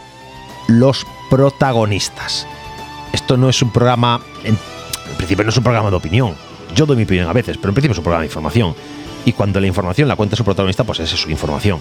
los 0.68 1.06
protagonistas. 1.30 2.48
Esto 3.14 3.38
no 3.38 3.50
es 3.50 3.62
un 3.62 3.72
programa... 3.72 4.22
En, 4.44 4.58
principio 5.18 5.44
no 5.44 5.50
es 5.50 5.58
un 5.58 5.64
programa 5.64 5.90
de 5.90 5.96
opinión. 5.96 6.36
Yo 6.76 6.86
doy 6.86 6.96
mi 6.96 7.04
opinión 7.04 7.28
a 7.28 7.34
veces, 7.34 7.58
pero 7.58 7.70
en 7.70 7.76
principio 7.76 7.94
es 7.94 7.98
un 7.98 8.04
programa 8.04 8.22
de 8.22 8.28
información. 8.28 8.76
Y 9.26 9.34
cuando 9.34 9.60
la 9.60 9.68
información 9.68 10.08
la 10.08 10.16
cuenta 10.16 10.36
su 10.36 10.44
protagonista, 10.44 10.84
pues 10.84 11.00
esa 11.00 11.16
es 11.16 11.22
su 11.22 11.30
información. 11.30 11.80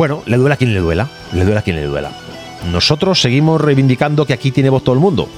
Bueno, 0.00 0.22
le 0.24 0.38
duela 0.38 0.54
a 0.54 0.56
quien 0.56 0.72
le 0.72 0.80
duela, 0.80 1.10
le 1.34 1.44
duela 1.44 1.60
a 1.60 1.62
quien 1.62 1.76
le 1.76 1.84
duela. 1.84 2.10
Nosotros 2.72 3.20
seguimos 3.20 3.60
reivindicando 3.60 4.24
que 4.24 4.32
aquí 4.32 4.50
tiene 4.50 4.70
voz 4.70 4.82
todo 4.82 4.94
el 4.94 4.98
mundo. 4.98 5.28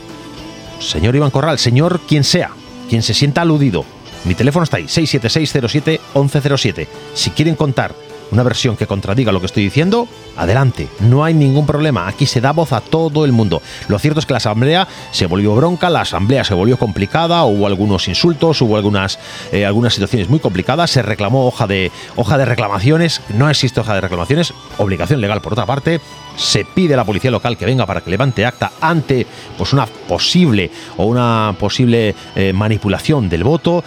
Señor 0.78 1.16
Iván 1.16 1.32
Corral, 1.32 1.58
señor 1.58 1.98
quien 2.06 2.22
sea, 2.22 2.52
quien 2.88 3.02
se 3.02 3.12
sienta 3.12 3.40
aludido. 3.40 3.84
Mi 4.22 4.36
teléfono 4.36 4.62
está 4.62 4.76
ahí, 4.76 4.84
67607-1107. 4.84 6.86
Si 7.12 7.30
quieren 7.30 7.56
contar 7.56 7.92
una 8.32 8.42
versión 8.42 8.76
que 8.76 8.86
contradiga 8.86 9.30
lo 9.30 9.40
que 9.40 9.46
estoy 9.46 9.62
diciendo, 9.62 10.08
adelante, 10.36 10.88
no 11.00 11.22
hay 11.22 11.34
ningún 11.34 11.66
problema, 11.66 12.08
aquí 12.08 12.26
se 12.26 12.40
da 12.40 12.52
voz 12.52 12.72
a 12.72 12.80
todo 12.80 13.24
el 13.24 13.32
mundo. 13.32 13.62
Lo 13.88 13.98
cierto 13.98 14.20
es 14.20 14.26
que 14.26 14.32
la 14.32 14.38
asamblea 14.38 14.88
se 15.10 15.26
volvió 15.26 15.54
bronca, 15.54 15.90
la 15.90 16.00
asamblea 16.00 16.42
se 16.42 16.54
volvió 16.54 16.78
complicada, 16.78 17.44
hubo 17.44 17.66
algunos 17.66 18.08
insultos, 18.08 18.60
hubo 18.62 18.76
algunas, 18.76 19.18
eh, 19.52 19.66
algunas 19.66 19.92
situaciones 19.92 20.30
muy 20.30 20.40
complicadas, 20.40 20.90
se 20.90 21.02
reclamó 21.02 21.46
hoja 21.46 21.66
de, 21.66 21.92
hoja 22.16 22.38
de 22.38 22.46
reclamaciones, 22.46 23.20
no 23.28 23.50
existe 23.50 23.80
hoja 23.80 23.94
de 23.94 24.00
reclamaciones, 24.00 24.54
obligación 24.78 25.20
legal 25.20 25.42
por 25.42 25.52
otra 25.52 25.66
parte, 25.66 26.00
se 26.36 26.64
pide 26.64 26.94
a 26.94 26.96
la 26.96 27.04
policía 27.04 27.30
local 27.30 27.58
que 27.58 27.66
venga 27.66 27.84
para 27.84 28.00
que 28.00 28.10
levante 28.10 28.46
acta 28.46 28.72
ante 28.80 29.26
pues 29.58 29.74
una 29.74 29.84
posible 29.86 30.70
o 30.96 31.04
una 31.04 31.54
posible 31.58 32.14
eh, 32.34 32.54
manipulación 32.54 33.28
del 33.28 33.44
voto. 33.44 33.84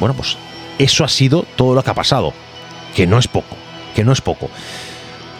Bueno, 0.00 0.14
pues 0.14 0.36
eso 0.78 1.04
ha 1.04 1.08
sido 1.08 1.46
todo 1.54 1.74
lo 1.74 1.84
que 1.84 1.90
ha 1.90 1.94
pasado, 1.94 2.32
que 2.96 3.06
no 3.06 3.18
es 3.18 3.28
poco 3.28 3.63
que 3.94 4.04
no 4.04 4.12
es 4.12 4.20
poco. 4.20 4.50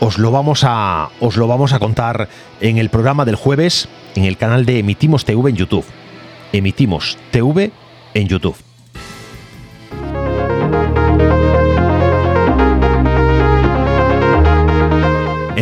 Os 0.01 0.19
lo 0.19 0.31
vamos 0.31 0.65
a, 0.65 1.11
os 1.21 1.37
lo 1.37 1.47
vamos 1.47 1.73
a 1.73 1.79
contar 1.79 2.29
en 2.61 2.79
el 2.79 2.91
programa 2.91 3.25
del 3.25 3.37
jueves 3.37 3.89
en 4.15 4.25
el 4.25 4.37
canal 4.37 4.67
de 4.67 4.79
Emitimos 4.79 5.25
TV 5.25 5.51
en 5.51 5.57
YouTube. 5.57 5.85
Emitimos 6.53 7.19
TV 7.31 7.71
en 8.15 8.29
YouTube. 8.29 8.64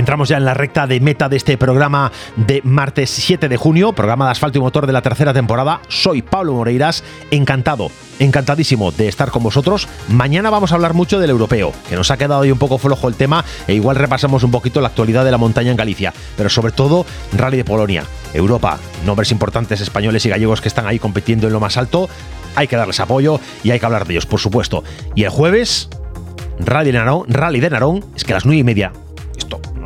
Entramos 0.02 0.28
ya 0.28 0.36
en 0.36 0.44
la 0.44 0.52
recta 0.52 0.88
de 0.88 0.98
meta 0.98 1.28
de 1.28 1.36
este 1.36 1.56
programa 1.56 2.10
de 2.34 2.60
martes 2.64 3.08
7 3.08 3.48
de 3.48 3.56
junio, 3.56 3.92
programa 3.92 4.24
de 4.24 4.32
asfalto 4.32 4.58
y 4.58 4.60
motor 4.60 4.84
de 4.88 4.92
la 4.92 5.00
tercera 5.00 5.32
temporada. 5.32 5.80
Soy 5.86 6.22
Pablo 6.22 6.54
Moreiras, 6.54 7.04
encantado, 7.30 7.88
encantadísimo 8.18 8.90
de 8.90 9.06
estar 9.06 9.30
con 9.30 9.44
vosotros. 9.44 9.86
Mañana 10.08 10.50
vamos 10.50 10.72
a 10.72 10.74
hablar 10.74 10.92
mucho 10.92 11.20
del 11.20 11.30
europeo, 11.30 11.72
que 11.88 11.94
nos 11.94 12.10
ha 12.10 12.16
quedado 12.16 12.40
ahí 12.40 12.50
un 12.50 12.58
poco 12.58 12.78
flojo 12.78 13.06
el 13.06 13.14
tema 13.14 13.44
e 13.68 13.74
igual 13.74 13.94
repasamos 13.94 14.42
un 14.42 14.50
poquito 14.50 14.80
la 14.80 14.88
actualidad 14.88 15.24
de 15.24 15.30
la 15.30 15.38
montaña 15.38 15.70
en 15.70 15.76
Galicia, 15.76 16.12
pero 16.36 16.50
sobre 16.50 16.72
todo 16.72 17.06
Rally 17.32 17.58
de 17.58 17.64
Polonia, 17.64 18.02
Europa, 18.34 18.80
nombres 19.06 19.30
importantes 19.30 19.80
españoles 19.80 20.26
y 20.26 20.30
gallegos 20.30 20.60
que 20.60 20.66
están 20.66 20.88
ahí 20.88 20.98
compitiendo 20.98 21.46
en 21.46 21.52
lo 21.52 21.60
más 21.60 21.76
alto. 21.76 22.08
Hay 22.56 22.66
que 22.66 22.74
darles 22.74 22.98
apoyo 22.98 23.38
y 23.62 23.70
hay 23.70 23.78
que 23.78 23.86
hablar 23.86 24.04
de 24.08 24.14
ellos, 24.14 24.26
por 24.26 24.40
supuesto. 24.40 24.82
Y 25.14 25.22
el 25.22 25.30
jueves, 25.30 25.88
Rally 26.58 26.90
de 26.90 26.98
Narón, 26.98 27.26
Rally 27.28 27.60
de 27.60 27.70
Narón, 27.70 28.04
es 28.16 28.24
que 28.24 28.32
a 28.32 28.34
las 28.34 28.44
nueve 28.44 28.58
y 28.58 28.64
media 28.64 28.90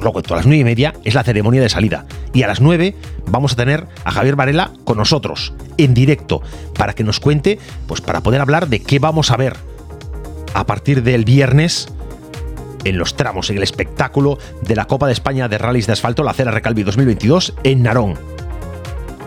lo 0.03 0.13
cuento, 0.13 0.35
a 0.35 0.39
las 0.39 0.47
nueve 0.47 0.61
y 0.61 0.65
media 0.65 0.95
es 1.05 1.15
la 1.15 1.23
ceremonia 1.23 1.61
de 1.61 1.69
salida. 1.69 2.07
Y 2.33 2.43
a 2.43 2.47
las 2.47 2.61
9 2.61 2.95
vamos 3.27 3.53
a 3.53 3.57
tener 3.57 3.87
a 4.05 4.11
Javier 4.11 4.37
Varela 4.37 4.73
con 4.85 4.99
nosotros, 4.99 5.55
en 5.79 5.95
directo, 5.95 6.43
para 6.77 6.95
que 6.95 7.05
nos 7.05 7.21
cuente, 7.21 7.59
pues 7.87 8.01
para 8.01 8.21
poder 8.21 8.41
hablar 8.41 8.69
de 8.69 8.83
qué 8.83 8.99
vamos 8.99 9.31
a 9.31 9.37
ver 9.37 9.57
a 10.55 10.65
partir 10.65 11.03
del 11.03 11.25
viernes 11.25 11.89
en 12.85 12.99
los 12.99 13.17
tramos, 13.17 13.51
en 13.51 13.57
el 13.57 13.63
espectáculo 13.63 14.39
de 14.63 14.77
la 14.77 14.87
Copa 14.87 15.07
de 15.07 15.13
España 15.13 15.49
de 15.49 15.59
Rallys 15.59 15.87
de 15.87 15.95
Asfalto, 15.95 16.23
la 16.23 16.35
Cera 16.35 16.51
Recalvi 16.51 16.83
2022, 16.83 17.55
en 17.65 17.83
Narón. 17.83 18.36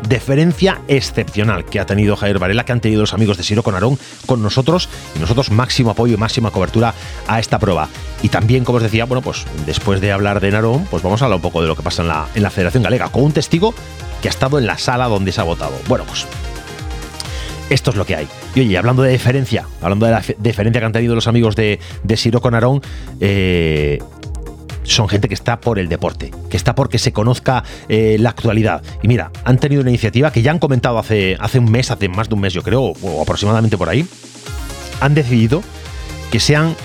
Deferencia 0.08 0.82
excepcional 0.88 1.66
que 1.66 1.80
ha 1.80 1.86
tenido 1.86 2.16
Javier 2.16 2.40
Varela, 2.40 2.66
que 2.66 2.72
han 2.72 2.82
tenido 2.82 3.02
los 3.02 3.14
amigos 3.14 3.38
de 3.38 3.44
Siro 3.44 3.64
Conarón 3.64 3.98
con 4.26 4.42
nosotros 4.42 4.90
y 5.16 5.20
nosotros 5.20 5.52
máximo 5.52 5.92
apoyo 5.92 6.14
y 6.14 6.18
máxima 6.18 6.52
cobertura 6.52 6.94
a 7.28 7.40
esta 7.40 7.60
prueba. 7.60 7.90
Y 8.22 8.30
también, 8.30 8.64
como 8.64 8.78
os 8.78 8.84
decía, 8.84 9.06
bueno, 9.06 9.22
pues 9.22 9.46
después 9.66 10.02
de 10.02 10.12
hablar 10.12 10.40
de 10.40 10.52
Narón, 10.52 10.86
pues 10.90 11.04
vamos 11.04 11.22
a 11.22 11.26
hablar 11.26 11.38
un 11.38 11.42
poco 11.42 11.62
de 11.62 11.68
lo 11.68 11.76
que 11.76 11.84
pasa 11.84 12.02
en 12.02 12.44
la, 12.44 12.50
Federación 12.50 12.84
Galega, 12.84 13.10
con 13.10 13.24
un 13.24 13.32
testigo 13.32 13.74
que 14.22 14.28
ha 14.28 14.32
estado 14.32 14.58
en 14.58 14.66
la 14.66 14.78
sala 14.78 15.08
donde 15.08 15.32
se 15.32 15.42
ha 15.42 15.44
votado. 15.44 15.74
Bueno, 15.88 16.04
pues 16.06 16.26
esto 17.70 17.92
es 17.92 17.96
lo 17.96 18.06
que 18.06 18.16
hay. 18.16 18.28
Y 18.56 18.62
oye, 18.62 18.78
hablando 18.78 19.04
de 19.04 19.12
deferencia, 19.12 19.66
hablando 19.82 20.06
de 20.06 20.12
la 20.12 20.24
deferencia 20.40 20.82
que 20.82 20.86
han 20.86 20.92
tenido 20.92 21.16
los 21.16 21.28
amigos 21.28 21.56
de, 21.56 21.80
de 22.04 22.18
Siro 22.18 22.42
Conarón, 22.42 22.82
eh, 23.20 24.00
son 24.94 25.08
gente 25.08 25.28
que 25.28 25.34
está 25.34 25.60
por 25.60 25.80
el 25.80 25.90
deporte, 25.90 26.32
que 26.50 26.58
está 26.58 26.76
porque 26.76 26.98
se 26.98 27.12
conozca 27.12 27.64
eh, 27.88 28.18
la 28.20 28.30
actualidad. 28.30 28.82
Y 29.02 29.08
mira, 29.08 29.32
han 29.44 29.58
tenido 29.58 29.82
una 29.82 29.90
iniciativa 29.90 30.32
que 30.32 30.42
ya 30.42 30.52
han 30.52 30.60
comentado 30.60 31.00
hace, 31.00 31.38
hace 31.40 31.60
un 31.60 31.72
mes, 31.72 31.92
hace 31.92 32.10
más 32.10 32.30
de 32.30 32.36
un 32.36 32.42
mes 32.42 32.54
yo 32.54 32.64
creo, 32.64 32.82
o 32.82 33.22
aproximadamente 33.22 33.78
por 33.78 33.90
ahí. 33.90 34.06
Han 35.02 35.14
decidido 35.14 35.64
que 36.32 36.40
sean 36.40 36.76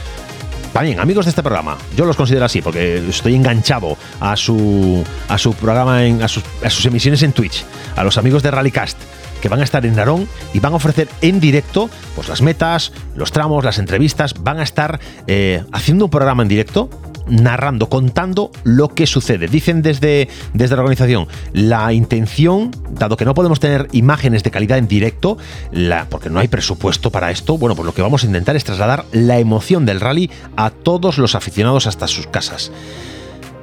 también 0.73 0.99
amigos 0.99 1.25
de 1.25 1.31
este 1.31 1.43
programa. 1.43 1.79
Yo 1.97 2.05
los 2.05 2.17
considero 2.17 2.45
así 2.45 2.61
porque 2.61 3.09
estoy 3.09 3.35
enganchado 3.35 3.97
a 4.21 4.37
su, 4.37 5.05
a 5.29 5.39
su 5.39 5.55
programa, 5.55 6.05
en, 6.05 6.23
a, 6.23 6.29
sus, 6.29 6.43
a 6.65 6.71
sus 6.71 6.85
emisiones 6.87 7.23
en 7.23 7.33
Twitch, 7.33 7.65
a 7.97 8.05
los 8.05 8.19
amigos 8.19 8.43
de 8.43 8.51
Rallycast 8.51 8.99
que 9.45 9.51
van 9.51 9.61
a 9.61 9.65
estar 9.65 9.85
en 9.85 9.95
Narón 9.95 10.27
y 10.55 10.61
van 10.61 10.73
a 10.73 10.77
ofrecer 10.77 11.07
en 11.21 11.39
directo 11.39 11.91
pues 12.15 12.31
las 12.31 12.41
metas, 12.41 12.93
los 13.15 13.31
tramos, 13.31 13.63
las 13.63 13.79
entrevistas, 13.79 14.33
van 14.43 14.59
a 14.59 14.63
estar 14.63 14.99
eh, 15.27 15.63
haciendo 15.71 16.07
un 16.07 16.11
programa 16.11 16.43
en 16.43 16.49
directo 16.49 16.89
narrando, 17.29 17.89
contando 17.89 18.51
lo 18.65 18.89
que 18.89 19.07
sucede. 19.07 19.49
Dicen 19.49 19.83
desde, 19.83 20.29
desde 20.53 20.77
la 20.77 20.83
organización, 20.83 21.27
la 21.53 21.93
intención, 21.93 22.71
dado 22.91 23.17
que 23.17 23.25
no 23.25 23.35
podemos 23.35 23.61
tener 23.61 23.89
imágenes 23.93 24.43
de 24.43 24.51
calidad 24.51 24.79
en 24.79 24.89
directo, 24.89 25.39
la, 25.71 26.07
porque 26.09 26.31
no 26.31 26.41
hay 26.41 26.49
presupuesto 26.49 27.11
para 27.11 27.31
esto, 27.31 27.59
bueno, 27.59 27.75
pues 27.75 27.87
lo 27.87 27.95
que 27.95 28.03
vamos 28.03 28.23
a 28.25 28.27
intentar 28.27 28.57
es 28.57 28.65
trasladar 28.65 29.05
la 29.13 29.39
emoción 29.39 29.87
del 29.87 30.01
rally 30.01 30.31
a 30.57 30.71
todos 30.71 31.19
los 31.19 31.35
aficionados 31.35 31.87
hasta 31.87 32.09
sus 32.09 32.27
casas 32.27 32.73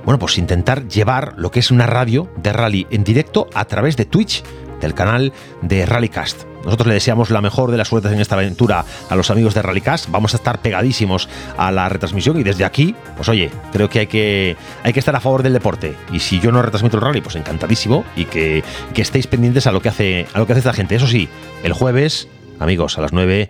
bueno, 0.03 0.19
pues 0.19 0.37
intentar 0.37 0.87
llevar 0.87 1.33
lo 1.37 1.51
que 1.51 1.59
es 1.59 1.71
una 1.71 1.85
radio 1.85 2.27
de 2.37 2.53
rally 2.53 2.87
en 2.89 3.03
directo 3.03 3.47
a 3.53 3.65
través 3.65 3.97
de 3.97 4.05
Twitch 4.05 4.43
del 4.81 4.93
canal 4.93 5.31
de 5.61 5.85
Rallycast. 5.85 6.43
Nosotros 6.63 6.87
le 6.87 6.93
deseamos 6.93 7.29
la 7.29 7.41
mejor 7.41 7.71
de 7.71 7.77
las 7.77 7.87
suertes 7.87 8.11
en 8.11 8.19
esta 8.19 8.35
aventura 8.35 8.85
a 9.09 9.15
los 9.15 9.31
amigos 9.31 9.53
de 9.53 9.61
Rallycast. 9.61 10.09
Vamos 10.09 10.33
a 10.33 10.37
estar 10.37 10.61
pegadísimos 10.61 11.27
a 11.57 11.71
la 11.71 11.89
retransmisión 11.89 12.39
y 12.39 12.43
desde 12.43 12.65
aquí, 12.65 12.95
pues 13.15 13.29
oye, 13.29 13.49
creo 13.71 13.89
que 13.89 13.99
hay 13.99 14.07
que, 14.07 14.57
hay 14.83 14.93
que 14.93 14.99
estar 14.99 15.15
a 15.15 15.19
favor 15.19 15.43
del 15.43 15.53
deporte. 15.53 15.95
Y 16.11 16.19
si 16.19 16.39
yo 16.39 16.51
no 16.51 16.61
retransmito 16.61 16.97
el 16.97 17.03
rally, 17.03 17.21
pues 17.21 17.35
encantadísimo 17.35 18.03
y 18.15 18.25
que, 18.25 18.63
que 18.93 19.01
estéis 19.01 19.27
pendientes 19.27 19.65
a 19.67 19.71
lo 19.71 19.81
que, 19.81 19.89
hace, 19.89 20.27
a 20.33 20.39
lo 20.39 20.45
que 20.45 20.53
hace 20.53 20.59
esta 20.59 20.73
gente. 20.73 20.95
Eso 20.95 21.07
sí, 21.07 21.29
el 21.63 21.73
jueves, 21.73 22.27
amigos, 22.59 22.97
a 22.97 23.01
las 23.01 23.13
9 23.13 23.49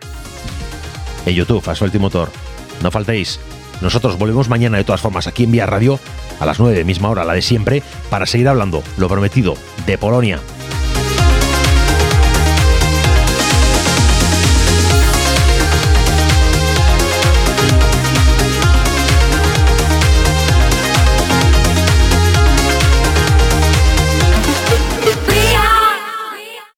en 1.26 1.34
YouTube, 1.34 1.68
Asfalto 1.68 1.98
y 1.98 2.00
Motor. 2.00 2.30
No 2.82 2.92
faltéis. 2.92 3.40
Nosotros 3.82 4.18
volvemos 4.18 4.48
mañana 4.48 4.78
de 4.78 4.84
todas 4.84 5.02
formas 5.02 5.28
aquí 5.28 5.44
en 5.44 5.52
Vía 5.52 5.66
Radio 5.66 6.00
a 6.40 6.46
las 6.46 6.60
9, 6.60 6.84
misma 6.86 7.10
hora, 7.10 7.24
la 7.24 7.34
de 7.34 7.42
siempre, 7.42 7.84
para 8.10 8.26
seguir 8.26 8.48
hablando, 8.48 8.84
lo 8.98 9.08
prometido, 9.08 9.56
de 9.86 9.98
Polonia. 9.98 10.40